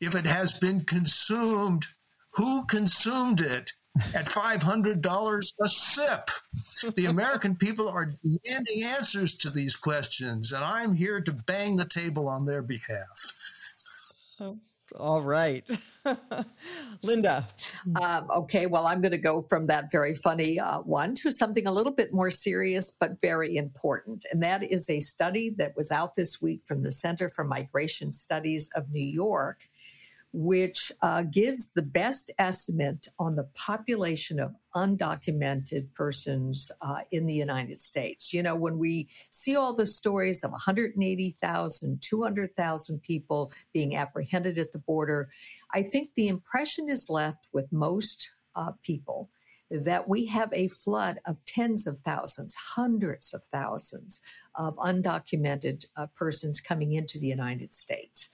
If 0.00 0.14
it 0.14 0.24
has 0.24 0.58
been 0.58 0.84
consumed, 0.84 1.86
who 2.30 2.66
consumed 2.66 3.40
it? 3.40 3.72
At 4.14 4.24
$500 4.24 5.52
a 5.62 5.68
sip. 5.68 6.30
The 6.96 7.04
American 7.04 7.54
people 7.56 7.90
are 7.90 8.06
demanding 8.06 8.84
answers 8.84 9.36
to 9.36 9.50
these 9.50 9.76
questions, 9.76 10.50
and 10.52 10.64
I'm 10.64 10.94
here 10.94 11.20
to 11.20 11.32
bang 11.32 11.76
the 11.76 11.84
table 11.84 12.26
on 12.26 12.46
their 12.46 12.62
behalf. 12.62 13.32
Oh. 14.40 14.58
All 14.98 15.22
right. 15.22 15.64
Linda. 17.02 17.46
Um, 18.00 18.28
okay, 18.30 18.66
well, 18.66 18.86
I'm 18.86 19.00
going 19.00 19.12
to 19.12 19.18
go 19.18 19.46
from 19.48 19.66
that 19.66 19.90
very 19.90 20.14
funny 20.14 20.60
uh, 20.60 20.80
one 20.80 21.14
to 21.16 21.32
something 21.32 21.66
a 21.66 21.72
little 21.72 21.92
bit 21.92 22.12
more 22.12 22.30
serious, 22.30 22.92
but 22.98 23.20
very 23.20 23.56
important. 23.56 24.24
And 24.30 24.42
that 24.42 24.62
is 24.62 24.88
a 24.90 25.00
study 25.00 25.50
that 25.58 25.76
was 25.76 25.90
out 25.90 26.14
this 26.14 26.42
week 26.42 26.62
from 26.66 26.82
the 26.82 26.92
Center 26.92 27.28
for 27.28 27.44
Migration 27.44 28.12
Studies 28.12 28.68
of 28.74 28.90
New 28.90 29.04
York 29.04 29.68
which 30.32 30.90
uh, 31.02 31.22
gives 31.22 31.70
the 31.74 31.82
best 31.82 32.30
estimate 32.38 33.08
on 33.18 33.36
the 33.36 33.48
population 33.54 34.40
of 34.40 34.54
undocumented 34.74 35.92
persons 35.94 36.72
uh, 36.80 37.00
in 37.10 37.26
the 37.26 37.34
United 37.34 37.76
States. 37.76 38.32
You 38.32 38.42
know, 38.42 38.56
when 38.56 38.78
we 38.78 39.08
see 39.30 39.56
all 39.56 39.74
the 39.74 39.86
stories 39.86 40.42
of 40.42 40.50
180,000, 40.52 42.00
200,000 42.00 43.02
people 43.02 43.52
being 43.74 43.94
apprehended 43.94 44.58
at 44.58 44.72
the 44.72 44.78
border, 44.78 45.28
I 45.74 45.82
think 45.82 46.14
the 46.14 46.28
impression 46.28 46.88
is 46.88 47.10
left 47.10 47.48
with 47.52 47.70
most 47.70 48.30
uh, 48.56 48.72
people 48.82 49.30
that 49.70 50.06
we 50.08 50.26
have 50.26 50.52
a 50.52 50.68
flood 50.68 51.18
of 51.26 51.44
tens 51.46 51.86
of 51.86 51.98
thousands, 52.04 52.54
hundreds 52.54 53.32
of 53.32 53.42
thousands 53.46 54.20
of 54.54 54.76
undocumented 54.76 55.86
uh, 55.96 56.06
persons 56.14 56.60
coming 56.60 56.92
into 56.92 57.18
the 57.18 57.26
United 57.26 57.74
States. 57.74 58.28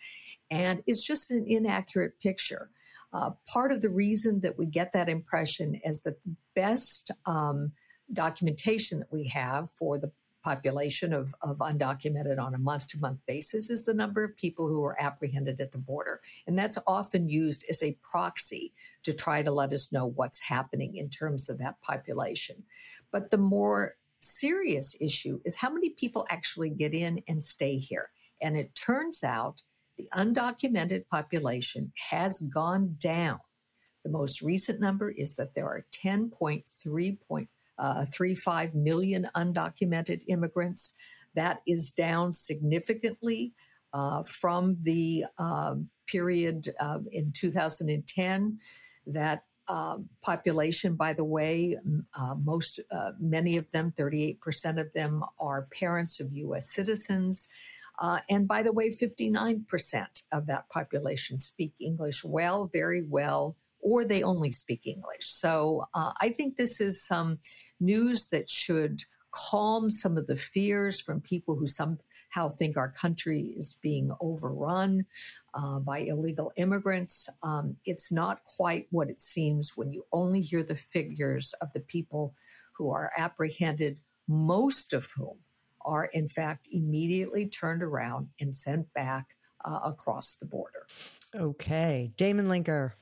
And 0.51 0.83
it's 0.87 1.05
just 1.05 1.31
an 1.31 1.45
inaccurate 1.47 2.19
picture. 2.21 2.71
Uh, 3.13 3.31
part 3.53 3.73
of 3.73 3.81
the 3.81 3.89
reason 3.89 4.41
that 4.41 4.59
we 4.59 4.67
get 4.67 4.93
that 4.93 5.09
impression 5.09 5.81
is 5.85 6.03
that 6.03 6.23
the 6.25 6.35
best 6.55 7.11
um, 7.27 7.73
documentation 8.13 9.01
that 9.01 9.13
we 9.13 9.29
have 9.29 9.71
for 9.71 9.99
the 9.99 10.11
population 10.43 11.13
of, 11.13 11.35
of 11.43 11.59
undocumented 11.59 12.39
on 12.39 12.55
a 12.55 12.59
month 12.59 12.87
to 12.87 12.99
month 12.99 13.19
basis 13.27 13.71
is 13.71 13.85
the 13.85 13.95
number 13.95 14.23
of 14.25 14.37
people 14.37 14.69
who 14.69 14.85
are 14.85 15.01
apprehended 15.01 15.61
at 15.61 15.73
the 15.73 15.79
border. 15.79 16.21
And 16.47 16.59
that's 16.59 16.79
often 16.87 17.29
used 17.29 17.65
as 17.69 17.83
a 17.83 17.97
proxy 18.03 18.73
to 19.03 19.13
try 19.13 19.43
to 19.43 19.51
let 19.51 19.73
us 19.73 19.93
know 19.93 20.07
what's 20.07 20.41
happening 20.41 20.97
in 20.97 21.11
terms 21.11 21.49
of 21.51 21.59
that 21.59 21.81
population. 21.83 22.63
But 23.11 23.31
the 23.31 23.39
more 23.39 23.97
serious 24.21 24.97
issue 25.01 25.41
is 25.45 25.57
how 25.57 25.71
many 25.71 25.91
people 25.91 26.27
actually 26.31 26.71
get 26.71 26.95
in 26.95 27.23
and 27.29 27.43
stay 27.43 27.77
here. 27.77 28.11
And 28.41 28.57
it 28.57 28.75
turns 28.75 29.25
out 29.25 29.63
the 29.99 30.09
undocumented 30.15 31.07
population 31.09 31.93
has 32.11 32.41
gone 32.41 32.97
down. 32.99 33.41
The 34.05 34.11
most 34.11 34.41
recent 34.41 34.81
number 34.81 35.11
is 35.11 35.35
that 35.35 35.55
there 35.55 35.67
are 35.67 35.85
10.35 35.93 37.49
uh, 37.79 38.69
million 38.75 39.29
undocumented 39.37 40.23
immigrants. 40.29 40.95
That 41.35 41.61
is 41.67 41.91
down 41.91 42.33
significantly 42.33 43.53
uh, 43.93 44.23
from 44.23 44.79
the 44.83 45.25
uh, 45.39 45.75
period 46.07 46.75
uh, 46.81 47.01
in 47.11 47.33
2010. 47.33 48.59
That 49.07 49.45
uh, 49.67 49.99
population, 50.23 50.95
by 50.95 51.13
the 51.13 51.25
way, 51.25 51.77
uh, 52.19 52.35
most, 52.43 52.81
many 53.21 53.59
of 53.59 53.71
them, 53.73 53.93
38% 53.99 54.81
of 54.81 54.93
them, 54.95 55.23
are 55.39 55.69
parents 55.79 56.21
of 56.21 56.33
U.S. 56.33 56.73
citizens. 56.73 57.49
Uh, 57.99 58.21
and 58.31 58.47
by 58.47 58.63
the 58.63 58.73
way, 58.73 58.91
59% 58.91 60.23
of 60.33 60.47
that 60.47 60.69
population 60.69 61.39
speak 61.39 61.73
English 61.81 62.25
well, 62.25 62.71
very 62.73 63.03
well, 63.03 63.57
or 63.81 64.05
they 64.05 64.23
only 64.23 64.53
speak 64.53 64.87
English. 64.87 65.27
So 65.27 65.87
uh, 65.95 66.13
I 66.21 66.31
think 66.31 66.57
this 66.57 66.81
is 66.81 67.05
some 67.05 67.39
news 67.81 68.29
that 68.29 68.49
should 68.49 69.03
calm 69.31 69.91
some 69.91 70.17
of 70.17 70.27
the 70.27 70.37
fears 70.37 71.01
from 71.01 71.21
people 71.21 71.55
who 71.55 71.67
somehow 71.67 72.49
think 72.59 72.77
our 72.77 72.91
country 72.91 73.55
is 73.57 73.79
being 73.83 74.11
overrun 74.21 75.05
uh, 75.55 75.79
by 75.81 75.99
illegal 75.99 76.53
immigrants. 76.57 77.29
Um, 77.43 77.77
it's 77.85 78.11
not 78.11 78.45
quite 78.45 78.87
what 78.91 79.11
it 79.11 79.21
seems 79.21 79.77
when 79.77 79.93
you 79.93 80.07
only 80.13 80.41
hear 80.41 80.63
the 80.63 80.77
figures 80.77 81.55
of 81.61 81.73
the 81.73 81.81
people 81.81 82.35
who 82.73 82.91
are 82.91 83.11
apprehended, 83.17 83.99
most 84.29 84.93
of 84.93 85.11
whom 85.17 85.39
are 85.89 86.07
in 86.07 86.29
fact 86.29 86.69
immediately 86.71 87.47
turned 87.49 87.83
around 87.83 88.29
and 88.41 88.55
sent 88.55 88.93
back 88.95 89.35
uh, 89.65 89.81
across 89.85 90.35
the 90.35 90.47
border. 90.47 90.87
Okay. 91.35 92.13
Damon 92.17 92.47
Linker. 92.47 92.93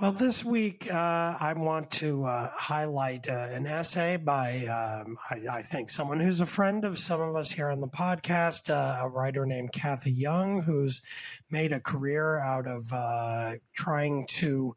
Well, 0.00 0.12
this 0.12 0.44
week 0.44 0.88
uh, 0.92 1.36
I 1.40 1.54
want 1.56 1.90
to 1.92 2.24
uh, 2.24 2.52
highlight 2.54 3.28
uh, 3.28 3.48
an 3.50 3.66
essay 3.66 4.16
by, 4.16 4.64
um, 4.66 5.18
I, 5.28 5.56
I, 5.58 5.62
think, 5.62 5.90
someone 5.90 6.20
who's 6.20 6.38
a 6.38 6.46
friend 6.46 6.84
of 6.84 7.00
some 7.00 7.20
of 7.20 7.34
us 7.34 7.50
here 7.50 7.68
on 7.68 7.80
the 7.80 7.88
podcast, 7.88 8.70
uh, 8.70 9.02
a 9.02 9.08
writer 9.08 9.44
named 9.44 9.72
Cathy 9.72 10.12
Young, 10.12 10.62
who's 10.62 11.02
made 11.50 11.72
a 11.72 11.80
career 11.80 12.38
out 12.38 12.68
of 12.68 12.92
uh, 12.92 13.54
trying 13.74 14.28
to 14.28 14.76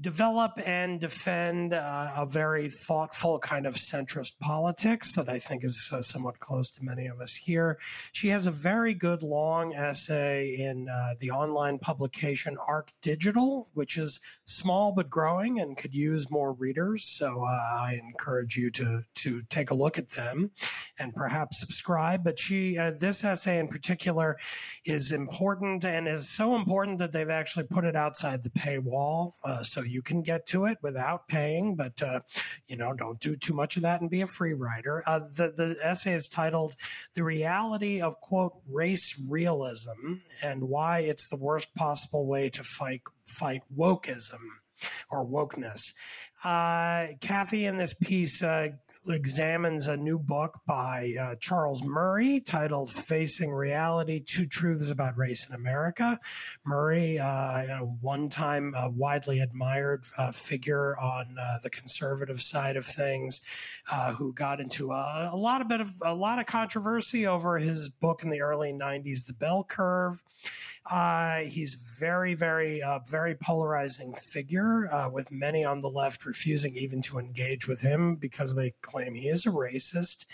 develop 0.00 0.52
and 0.64 1.00
defend 1.00 1.74
uh, 1.74 2.12
a 2.16 2.24
very 2.24 2.68
thoughtful 2.68 3.38
kind 3.38 3.66
of 3.66 3.74
centrist 3.74 4.38
politics 4.38 5.12
that 5.12 5.28
I 5.28 5.38
think 5.38 5.64
is 5.64 5.88
uh, 5.92 6.00
somewhat 6.02 6.38
close 6.38 6.70
to 6.72 6.84
many 6.84 7.06
of 7.06 7.20
us 7.20 7.34
here. 7.34 7.78
She 8.12 8.28
has 8.28 8.46
a 8.46 8.52
very 8.52 8.94
good 8.94 9.22
long 9.22 9.74
essay 9.74 10.56
in 10.56 10.88
uh, 10.88 11.14
the 11.18 11.30
online 11.32 11.78
publication 11.78 12.56
Arc 12.66 12.90
Digital, 13.02 13.68
which 13.74 13.96
is 13.96 14.20
small 14.44 14.92
but 14.92 15.10
growing 15.10 15.58
and 15.58 15.76
could 15.76 15.94
use 15.94 16.30
more 16.30 16.52
readers. 16.52 17.04
So 17.04 17.42
uh, 17.42 17.46
I 17.48 18.00
encourage 18.02 18.56
you 18.56 18.70
to 18.72 19.02
to 19.16 19.42
take 19.42 19.70
a 19.70 19.74
look 19.74 19.98
at 19.98 20.10
them 20.10 20.52
and 20.98 21.14
perhaps 21.14 21.58
subscribe. 21.58 22.22
But 22.22 22.38
she 22.38 22.78
uh, 22.78 22.92
this 22.92 23.24
essay 23.24 23.58
in 23.58 23.66
particular 23.66 24.36
is 24.84 25.12
important 25.12 25.84
and 25.84 26.06
is 26.06 26.28
so 26.28 26.54
important 26.54 26.98
that 26.98 27.12
they've 27.12 27.28
actually 27.28 27.66
put 27.66 27.84
it 27.84 27.96
outside 27.96 28.42
the 28.42 28.50
paywall. 28.50 29.32
Uh, 29.42 29.62
so 29.62 29.82
you 29.88 30.02
can 30.02 30.22
get 30.22 30.46
to 30.46 30.64
it 30.66 30.78
without 30.82 31.28
paying, 31.28 31.74
but 31.74 32.02
uh, 32.02 32.20
you 32.66 32.76
know, 32.76 32.92
don't 32.92 33.20
do 33.20 33.36
too 33.36 33.54
much 33.54 33.76
of 33.76 33.82
that 33.82 34.00
and 34.00 34.10
be 34.10 34.20
a 34.20 34.26
free 34.26 34.54
rider. 34.54 35.02
Uh, 35.06 35.20
the 35.20 35.52
the 35.56 35.76
essay 35.82 36.14
is 36.14 36.28
titled 36.28 36.76
"The 37.14 37.24
Reality 37.24 38.00
of 38.00 38.20
Quote 38.20 38.54
Race 38.68 39.20
Realism 39.28 40.14
and 40.42 40.68
Why 40.68 41.00
It's 41.00 41.28
the 41.28 41.36
Worst 41.36 41.74
Possible 41.74 42.26
Way 42.26 42.50
to 42.50 42.62
Fight 42.62 43.02
Fight 43.24 43.62
Wokeism." 43.76 44.40
or 45.10 45.26
wokeness. 45.26 45.92
Uh, 46.44 47.08
Cathy 47.20 47.66
in 47.66 47.78
this 47.78 47.92
piece 47.92 48.44
uh, 48.44 48.68
examines 49.08 49.88
a 49.88 49.96
new 49.96 50.20
book 50.20 50.60
by 50.66 51.14
uh, 51.20 51.34
Charles 51.40 51.82
Murray 51.82 52.38
titled 52.38 52.92
Facing 52.92 53.50
Reality 53.50 54.20
Two 54.20 54.46
Truths 54.46 54.90
About 54.90 55.18
Race 55.18 55.48
in 55.48 55.56
America. 55.56 56.16
Murray, 56.64 57.18
uh, 57.18 57.78
one 58.00 58.28
time 58.28 58.72
uh, 58.76 58.88
widely 58.88 59.40
admired 59.40 60.04
uh, 60.16 60.30
figure 60.30 60.96
on 60.98 61.34
the 61.64 61.70
conservative 61.70 62.40
side 62.40 62.76
of 62.76 62.86
things, 62.86 63.40
who 64.16 64.32
got 64.32 64.60
into 64.60 64.92
a, 64.92 65.30
a, 65.32 65.36
lot 65.36 65.60
of 65.60 65.66
bit 65.66 65.80
of 65.80 65.90
a 66.02 66.14
lot 66.14 66.38
of 66.38 66.46
controversy 66.46 67.26
over 67.26 67.58
his 67.58 67.88
book 67.88 68.22
in 68.22 68.30
the 68.30 68.40
early 68.40 68.72
90s, 68.72 69.26
The 69.26 69.32
Bell 69.32 69.64
Curve. 69.64 70.22
Uh, 70.90 71.40
he's 71.40 71.74
very, 71.74 72.34
very, 72.34 72.82
uh, 72.82 72.98
very 73.00 73.34
polarizing 73.34 74.14
figure, 74.14 74.88
uh, 74.92 75.08
with 75.10 75.30
many 75.30 75.64
on 75.64 75.80
the 75.80 75.90
left 75.90 76.24
refusing 76.28 76.76
even 76.76 77.00
to 77.02 77.18
engage 77.18 77.66
with 77.66 77.80
him 77.80 78.14
because 78.14 78.54
they 78.54 78.74
claim 78.82 79.14
he 79.14 79.28
is 79.28 79.46
a 79.46 79.50
racist. 79.50 80.26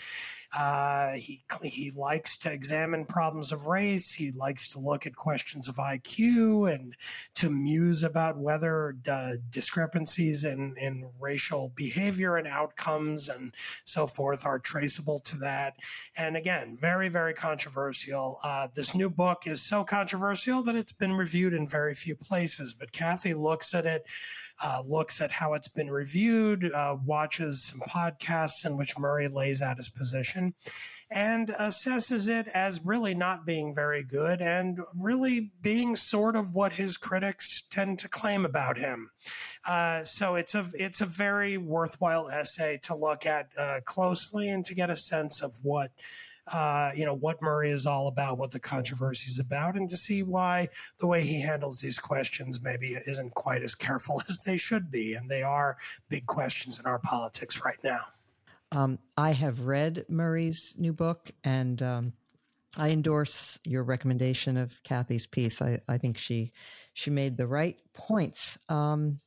Uh, 0.57 1.13
he 1.13 1.43
he 1.63 1.91
likes 1.91 2.37
to 2.37 2.51
examine 2.51 3.03
problems 3.05 3.51
of 3.51 3.67
race. 3.67 4.13
He 4.13 4.31
likes 4.31 4.69
to 4.69 4.79
look 4.79 5.05
at 5.05 5.15
questions 5.15 5.67
of 5.67 5.75
IQ 5.75 6.73
and 6.73 6.95
to 7.35 7.49
muse 7.49 8.03
about 8.03 8.37
whether 8.37 8.95
uh, 9.09 9.33
discrepancies 9.49 10.45
in, 10.45 10.75
in 10.77 11.09
racial 11.19 11.73
behavior 11.75 12.37
and 12.37 12.47
outcomes 12.47 13.27
and 13.27 13.53
so 13.83 14.07
forth 14.07 14.45
are 14.45 14.59
traceable 14.59 15.19
to 15.21 15.37
that. 15.37 15.73
And 16.15 16.37
again, 16.37 16.77
very 16.79 17.09
very 17.09 17.33
controversial. 17.33 18.39
Uh, 18.41 18.69
this 18.73 18.95
new 18.95 19.09
book 19.09 19.47
is 19.47 19.61
so 19.61 19.83
controversial 19.83 20.63
that 20.63 20.75
it's 20.75 20.93
been 20.93 21.13
reviewed 21.13 21.53
in 21.53 21.67
very 21.67 21.95
few 21.95 22.15
places. 22.15 22.73
But 22.73 22.93
Cathy 22.93 23.33
looks 23.33 23.73
at 23.73 23.85
it 23.85 24.05
uh, 24.63 24.81
looks 24.87 25.21
at 25.21 25.31
how 25.31 25.53
it's 25.53 25.67
been 25.67 25.89
reviewed, 25.89 26.71
uh, 26.73 26.97
watches 27.05 27.63
some 27.63 27.81
podcasts 27.81 28.65
in 28.65 28.77
which 28.77 28.97
Murray 28.97 29.27
lays 29.27 29.61
out 29.61 29.77
his 29.77 29.89
position, 29.89 30.53
and 31.11 31.49
assesses 31.49 32.27
it 32.27 32.47
as 32.47 32.83
really 32.83 33.13
not 33.13 33.45
being 33.45 33.75
very 33.75 34.03
good 34.03 34.41
and 34.41 34.79
really 34.97 35.51
being 35.61 35.95
sort 35.95 36.35
of 36.35 36.55
what 36.55 36.73
his 36.73 36.97
critics 36.97 37.61
tend 37.69 37.99
to 37.99 38.09
claim 38.09 38.45
about 38.45 38.77
him. 38.77 39.11
Uh, 39.67 40.03
so 40.03 40.35
it's 40.35 40.55
a 40.55 40.65
it's 40.73 41.01
a 41.01 41.05
very 41.05 41.57
worthwhile 41.57 42.29
essay 42.29 42.79
to 42.83 42.95
look 42.95 43.25
at 43.25 43.49
uh, 43.57 43.79
closely 43.85 44.49
and 44.49 44.65
to 44.65 44.73
get 44.73 44.89
a 44.89 44.95
sense 44.95 45.43
of 45.43 45.59
what 45.61 45.91
uh, 46.51 46.91
you 46.95 47.05
know, 47.05 47.13
what 47.13 47.41
Murray 47.41 47.71
is 47.71 47.85
all 47.85 48.07
about, 48.07 48.37
what 48.37 48.51
the 48.51 48.59
controversy 48.59 49.29
is 49.29 49.39
about, 49.39 49.75
and 49.75 49.89
to 49.89 49.97
see 49.97 50.23
why 50.23 50.69
the 50.99 51.07
way 51.07 51.21
he 51.23 51.41
handles 51.41 51.81
these 51.81 51.97
questions 51.97 52.61
maybe 52.61 52.97
isn't 53.05 53.33
quite 53.33 53.63
as 53.63 53.73
careful 53.73 54.21
as 54.29 54.41
they 54.41 54.57
should 54.57 54.91
be. 54.91 55.13
And 55.13 55.29
they 55.29 55.43
are 55.43 55.77
big 56.09 56.25
questions 56.25 56.79
in 56.79 56.85
our 56.85 56.99
politics 56.99 57.63
right 57.65 57.83
now. 57.83 58.01
Um, 58.71 58.99
I 59.17 59.31
have 59.31 59.61
read 59.61 60.05
Murray's 60.09 60.75
new 60.77 60.93
book 60.93 61.31
and 61.43 61.81
um, 61.81 62.13
I 62.77 62.89
endorse 62.89 63.57
your 63.63 63.83
recommendation 63.83 64.57
of 64.57 64.81
Cathy's 64.83 65.27
piece. 65.27 65.61
I, 65.61 65.79
I 65.87 65.97
think 65.97 66.17
she 66.17 66.51
she 66.93 67.09
made 67.09 67.37
the 67.37 67.47
right 67.47 67.77
points. 67.93 68.57
Um, 68.69 69.19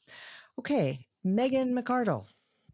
okay, 0.58 1.06
Megan 1.24 1.74
McArdle. 1.74 2.26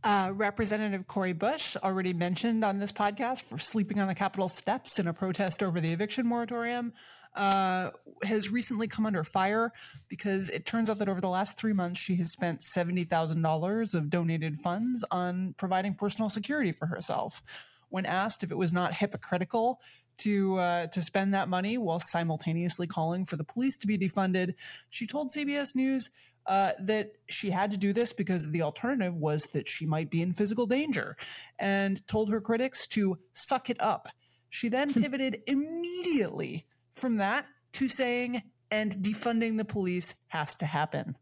Uh, 0.04 0.30
Representative 0.34 1.06
Cori 1.06 1.32
Bush, 1.32 1.78
already 1.82 2.12
mentioned 2.12 2.62
on 2.62 2.78
this 2.78 2.92
podcast 2.92 3.44
for 3.44 3.56
sleeping 3.56 3.98
on 4.00 4.06
the 4.06 4.14
Capitol 4.14 4.50
steps 4.50 4.98
in 4.98 5.06
a 5.06 5.14
protest 5.14 5.62
over 5.62 5.80
the 5.80 5.90
eviction 5.90 6.26
moratorium, 6.26 6.92
uh, 7.34 7.88
has 8.22 8.50
recently 8.50 8.86
come 8.86 9.06
under 9.06 9.24
fire 9.24 9.72
because 10.10 10.50
it 10.50 10.66
turns 10.66 10.90
out 10.90 10.98
that 10.98 11.08
over 11.08 11.22
the 11.22 11.28
last 11.28 11.58
three 11.58 11.72
months, 11.72 11.98
she 11.98 12.16
has 12.16 12.30
spent 12.30 12.60
$70,000 12.60 13.94
of 13.94 14.10
donated 14.10 14.58
funds 14.58 15.02
on 15.10 15.54
providing 15.56 15.94
personal 15.94 16.28
security 16.28 16.70
for 16.70 16.84
herself. 16.84 17.42
When 17.88 18.04
asked 18.04 18.42
if 18.42 18.50
it 18.50 18.58
was 18.58 18.74
not 18.74 18.92
hypocritical 18.92 19.80
to 20.18 20.58
uh, 20.58 20.86
to 20.88 21.00
spend 21.00 21.32
that 21.34 21.48
money 21.48 21.78
while 21.78 21.98
simultaneously 21.98 22.86
calling 22.86 23.24
for 23.24 23.36
the 23.36 23.44
police 23.44 23.78
to 23.78 23.86
be 23.86 23.96
defunded, 23.96 24.54
she 24.90 25.06
told 25.06 25.30
CBS 25.30 25.74
News 25.74 26.10
uh, 26.46 26.72
that 26.80 27.12
she 27.28 27.50
had 27.50 27.70
to 27.70 27.78
do 27.78 27.92
this 27.92 28.12
because 28.12 28.50
the 28.50 28.62
alternative 28.62 29.16
was 29.16 29.44
that 29.52 29.66
she 29.66 29.86
might 29.86 30.10
be 30.10 30.22
in 30.22 30.32
physical 30.32 30.66
danger 30.66 31.16
and 31.58 32.06
told 32.06 32.30
her 32.30 32.40
critics 32.40 32.86
to 32.88 33.18
suck 33.32 33.70
it 33.70 33.80
up. 33.80 34.08
She 34.50 34.68
then 34.68 34.92
pivoted 35.02 35.42
immediately 35.46 36.66
from 36.92 37.16
that 37.16 37.46
to 37.74 37.88
saying, 37.88 38.42
and 38.70 38.92
defunding 38.96 39.56
the 39.56 39.64
police 39.64 40.14
has 40.28 40.54
to 40.56 40.66
happen. 40.66 41.16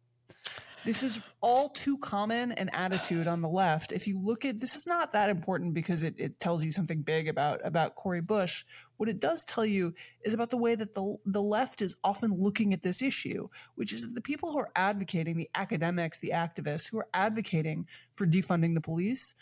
This 0.85 1.03
is 1.05 1.21
all 1.41 1.69
too 1.69 1.97
common 1.99 2.53
an 2.53 2.69
attitude 2.71 3.29
on 3.29 3.41
the 3.41 3.49
left. 3.49 3.93
If 3.93 4.09
you 4.09 4.19
look 4.19 4.45
at 4.45 4.59
this 4.59 4.75
is 4.75 4.87
not 4.87 5.13
that 5.13 5.31
important 5.31 5.75
because 5.75 6.03
it, 6.03 6.15
it 6.19 6.41
tells 6.41 6.65
you 6.65 6.73
something 6.73 7.03
big 7.03 7.29
about 7.29 7.61
about 7.65 7.95
Cori 7.95 8.21
Bush. 8.21 8.65
What 9.03 9.09
it 9.09 9.19
does 9.19 9.45
tell 9.45 9.67
you 9.67 9.93
is 10.25 10.33
about 10.33 10.51
the 10.51 10.57
way 10.57 10.77
that 10.77 10.95
the 10.95 11.17
the 11.27 11.43
left 11.43 11.83
is 11.83 11.97
often 12.05 12.41
looking 12.41 12.73
at 12.73 12.85
this 12.85 13.03
issue, 13.03 13.49
which 13.75 13.93
is 13.93 14.03
that 14.03 14.15
the 14.15 14.21
people 14.21 14.53
who 14.53 14.61
are 14.61 14.71
advocating, 14.77 15.37
the 15.37 15.51
academics, 15.57 16.21
the 16.21 16.31
activists 16.33 16.89
who 16.89 16.99
are 16.99 17.09
advocating 17.13 17.89
for 18.13 18.29
defunding 18.29 18.75
the 18.75 18.81
police, 18.81 19.35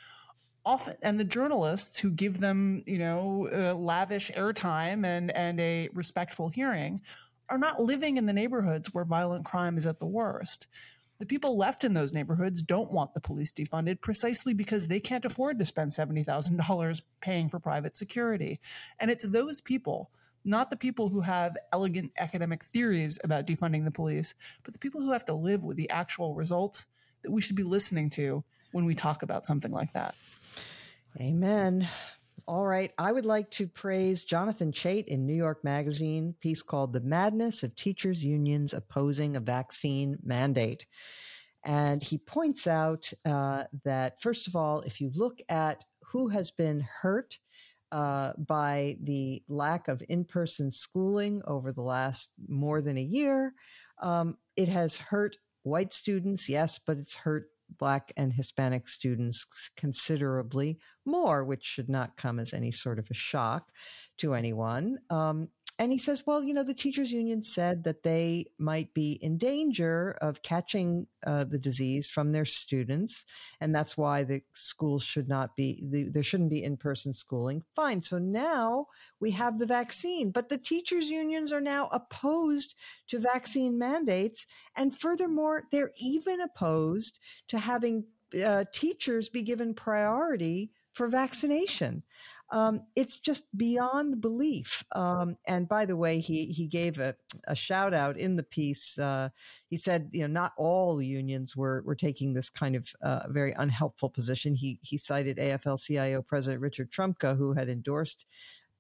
often 0.65 0.95
and 1.03 1.21
the 1.21 1.25
journalists 1.25 1.99
who 1.99 2.11
give 2.11 2.41
them 2.41 2.83
you 2.87 2.97
know 2.97 3.51
uh, 3.53 3.75
lavish 3.75 4.31
airtime 4.31 5.05
and 5.05 5.31
and 5.33 5.61
a 5.61 5.91
respectful 5.93 6.49
hearing 6.49 6.99
are 7.51 7.59
not 7.59 7.83
living 7.83 8.17
in 8.17 8.25
the 8.25 8.33
neighborhoods 8.33 8.95
where 8.95 9.05
violent 9.05 9.45
crime 9.45 9.77
is 9.77 9.85
at 9.85 9.99
the 9.99 10.07
worst 10.07 10.69
the 11.21 11.27
people 11.27 11.59
left 11.59 11.85
in 11.85 11.93
those 11.93 12.14
neighborhoods 12.14 12.62
don't 12.62 12.91
want 12.91 13.12
the 13.12 13.21
police 13.21 13.53
defunded 13.53 14.01
precisely 14.01 14.55
because 14.55 14.89
they 14.89 14.99
can't 14.99 15.27
afford 15.27 15.59
to 15.59 15.66
spend 15.66 15.91
$70,000 15.91 17.03
paying 17.21 17.51
for 17.51 17.61
private 17.61 17.95
security. 17.95 18.59
And 18.99 19.11
it's 19.11 19.27
those 19.27 19.61
people, 19.61 20.11
not 20.47 20.71
the 20.71 20.79
people 20.79 21.11
who 21.11 21.21
have 21.21 21.59
elegant 21.75 22.12
academic 22.18 22.64
theories 22.64 23.18
about 23.23 23.47
defunding 23.47 23.85
the 23.85 23.91
police, 23.91 24.35
but 24.64 24.73
the 24.73 24.79
people 24.79 25.03
who 25.03 25.12
have 25.12 25.27
to 25.27 25.35
live 25.35 25.62
with 25.62 25.77
the 25.77 25.91
actual 25.91 26.35
results 26.35 26.87
that 27.23 27.31
we 27.31 27.43
should 27.43 27.57
be 27.57 27.64
listening 27.64 28.09
to 28.11 28.43
when 28.73 28.87
we 28.87 28.95
talk 28.95 29.23
about 29.23 29.45
something 29.45 29.73
like 29.73 29.93
that. 29.93 30.14
Amen. 31.21 31.87
All 32.51 32.67
right. 32.67 32.91
I 32.99 33.13
would 33.13 33.27
like 33.27 33.49
to 33.53 33.69
praise 33.69 34.25
Jonathan 34.25 34.73
Chait 34.73 35.07
in 35.07 35.25
New 35.25 35.37
York 35.37 35.63
Magazine, 35.63 36.35
piece 36.41 36.63
called 36.63 36.93
The 36.93 37.01
Madness 37.01 37.63
of 37.63 37.77
Teachers' 37.77 38.25
Unions 38.25 38.75
Opposing 38.75 39.37
a 39.37 39.41
Vaccine 39.41 40.19
Mandate. 40.25 40.85
And 41.65 42.03
he 42.03 42.19
points 42.19 42.67
out 42.67 43.09
uh, 43.25 43.67
that, 43.85 44.21
first 44.21 44.49
of 44.49 44.57
all, 44.57 44.81
if 44.81 45.01
you 45.01 45.13
look 45.15 45.39
at 45.49 45.85
who 46.03 46.27
has 46.31 46.51
been 46.51 46.81
hurt 46.81 47.39
uh, 47.93 48.33
by 48.37 48.97
the 49.01 49.45
lack 49.49 49.87
of 49.87 50.03
in 50.09 50.25
person 50.25 50.73
schooling 50.73 51.43
over 51.47 51.71
the 51.71 51.83
last 51.83 52.31
more 52.49 52.81
than 52.83 52.99
a 52.99 53.01
year, 53.01 53.55
um, 54.03 54.37
it 54.57 54.69
has 54.69 54.97
hurt 54.97 55.37
white 55.63 55.93
students, 55.93 56.49
yes, 56.49 56.81
but 56.85 56.99
it's 56.99 57.15
hurt 57.15 57.45
Black 57.79 58.12
and 58.16 58.33
Hispanic 58.33 58.89
students 58.89 59.47
considerably 59.77 60.79
more, 61.05 61.45
which 61.45 61.64
should 61.64 61.89
not 61.89 62.16
come 62.16 62.39
as 62.39 62.53
any 62.53 62.73
sort 62.73 62.99
of 62.99 63.07
a 63.11 63.14
shock 63.14 63.71
to 64.18 64.35
anyone. 64.35 64.99
Um, 65.11 65.49
and 65.81 65.93
he 65.93 65.97
says, 65.97 66.24
well, 66.26 66.45
you 66.45 66.53
know, 66.53 66.62
the 66.62 66.74
teachers 66.74 67.11
union 67.11 67.43
said 67.43 67.85
that 67.85 68.03
they 68.03 68.45
might 68.59 68.93
be 68.93 69.12
in 69.12 69.39
danger 69.39 70.18
of 70.20 70.43
catching 70.43 71.07
uh, 71.26 71.45
the 71.45 71.59
disease 71.59 72.07
from 72.07 72.33
their 72.33 72.45
students, 72.45 73.24
and 73.62 73.74
that's 73.74 73.97
why 73.97 74.22
the 74.22 74.43
schools 74.53 75.03
should 75.03 75.26
not 75.26 75.57
be 75.57 75.83
the, 75.91 76.03
there 76.11 76.22
shouldn't 76.22 76.51
be 76.51 76.62
in 76.62 76.76
person 76.76 77.14
schooling. 77.14 77.64
Fine. 77.74 78.03
So 78.03 78.18
now 78.18 78.89
we 79.20 79.31
have 79.31 79.59
the 79.59 79.64
vaccine, 79.64 80.31
but 80.31 80.51
the 80.51 80.59
teachers 80.59 81.09
unions 81.09 81.51
are 81.51 81.62
now 81.62 81.89
opposed 81.93 82.74
to 83.09 83.18
vaccine 83.18 83.78
mandates, 83.78 84.47
and 84.76 84.95
furthermore, 84.95 85.64
they're 85.72 85.93
even 85.97 86.43
opposed 86.43 87.18
to 87.49 87.59
having 87.59 88.05
uh, 88.45 88.64
teachers 88.70 89.31
be 89.31 89.41
given 89.41 89.72
priority 89.72 90.72
for 90.93 91.09
vaccination. 91.09 92.03
Um, 92.53 92.83
it's 92.97 93.19
just 93.19 93.45
beyond 93.57 94.21
belief. 94.21 94.85
Um, 94.93 95.37
and 95.47 95.69
by 95.69 95.85
the 95.87 95.97
way, 95.97 96.19
he 96.19 96.47
he 96.47 96.67
gave 96.67 96.99
a, 96.99 97.15
a 97.47 97.55
shout 97.55 97.95
out 97.95 98.17
in 98.17 98.37
the 98.37 98.43
piece. 98.43 98.99
Uh, 98.99 99.29
he 99.69 99.77
said, 99.77 100.11
you 100.13 100.23
know, 100.23 100.27
not 100.27 100.53
all 100.57 101.01
unions 101.01 101.57
were 101.57 101.83
were 101.87 101.95
taking 101.95 102.33
this 102.33 102.51
kind 102.51 102.75
of 102.75 102.89
uh, 103.03 103.23
very 103.29 103.53
unhelpful 103.53 104.11
position. 104.11 104.55
He 104.55 104.79
he 104.83 104.97
cited 104.97 105.37
AFL-CIO 105.39 106.23
President 106.23 106.61
Richard 106.61 106.91
Trumka, 106.91 107.37
who 107.37 107.53
had 107.53 107.69
endorsed 107.69 108.27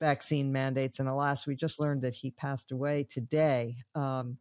vaccine 0.00 0.50
mandates, 0.50 0.98
and 0.98 1.08
alas, 1.08 1.46
we 1.46 1.54
just 1.54 1.78
learned 1.78 2.02
that 2.02 2.14
he 2.14 2.30
passed 2.30 2.72
away 2.72 3.06
today. 3.08 3.76
Um, 3.94 4.38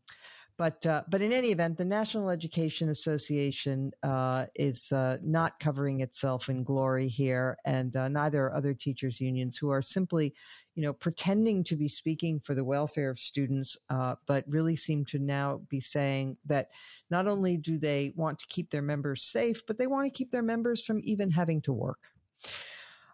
but 0.60 0.86
uh, 0.86 1.03
but 1.07 1.22
in 1.22 1.32
any 1.32 1.51
event, 1.51 1.78
the 1.78 1.86
National 1.86 2.30
Education 2.30 2.89
Association 2.89 3.93
uh, 4.03 4.45
is 4.55 4.91
uh, 4.91 5.16
not 5.24 5.57
covering 5.57 6.01
itself 6.01 6.49
in 6.49 6.66
glory 6.66 7.07
here, 7.07 7.57
and 7.64 7.95
uh, 7.95 8.10
neither 8.10 8.47
are 8.47 8.53
other 8.53 8.74
teachers 8.74 9.22
unions 9.22 9.57
who 9.57 9.70
are 9.70 9.82
simply, 9.82 10.34
you 10.76 10.84
know, 10.84 10.91
pretending 10.91 11.64
to 11.64 11.78
be 11.78 11.88
speaking 11.88 12.41
for 12.41 12.55
the 12.55 12.66
welfare 12.66 13.10
of 13.10 13.18
students, 13.18 13.78
uh, 13.89 14.16
but 14.28 14.43
really 14.49 14.76
seem 14.76 15.05
to 15.05 15.18
now 15.18 15.62
be 15.70 15.80
saying 15.80 16.36
that 16.45 16.68
not 17.10 17.26
only 17.26 17.55
do 17.55 17.78
they 17.78 18.12
want 18.18 18.38
to 18.38 18.47
keep 18.47 18.70
their 18.70 18.82
members 18.82 19.24
safe, 19.24 19.66
but 19.66 19.78
they 19.78 19.88
want 19.88 20.07
to 20.07 20.18
keep 20.18 20.30
their 20.30 20.43
members 20.43 20.84
from 20.84 20.99
even 21.03 21.32
having 21.32 21.62
to 21.62 21.72
work. 21.72 22.12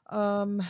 Um, 0.09 0.63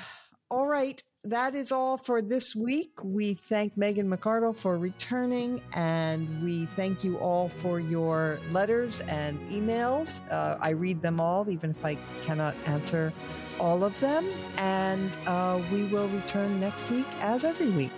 all 0.50 0.68
right 0.68 1.04
that 1.26 1.56
is 1.56 1.72
all 1.72 1.98
for 1.98 2.22
this 2.22 2.56
week. 2.56 3.04
We 3.04 3.34
thank 3.34 3.76
Megan 3.76 4.08
McArdle 4.08 4.56
for 4.56 4.78
returning, 4.78 5.60
and 5.74 6.44
we 6.44 6.68
thank 6.76 7.04
you 7.04 7.18
all 7.18 7.50
for 7.50 7.80
your 7.80 8.40
letters 8.52 9.02
and 9.02 9.40
emails. 9.52 10.22
Uh, 10.32 10.58
I 10.62 10.70
read 10.70 11.02
them 11.02 11.20
all, 11.20 11.50
even 11.50 11.72
if 11.72 11.84
I 11.84 11.98
cannot 12.22 12.56
answer 12.68 13.12
all 13.60 13.84
of 13.84 14.00
them. 14.00 14.30
And 14.58 15.10
uh, 15.26 15.60
we 15.72 15.86
will 15.86 16.08
return 16.10 16.60
next 16.60 16.90
week, 16.92 17.08
as 17.22 17.44
every 17.44 17.70
week. 17.72 17.92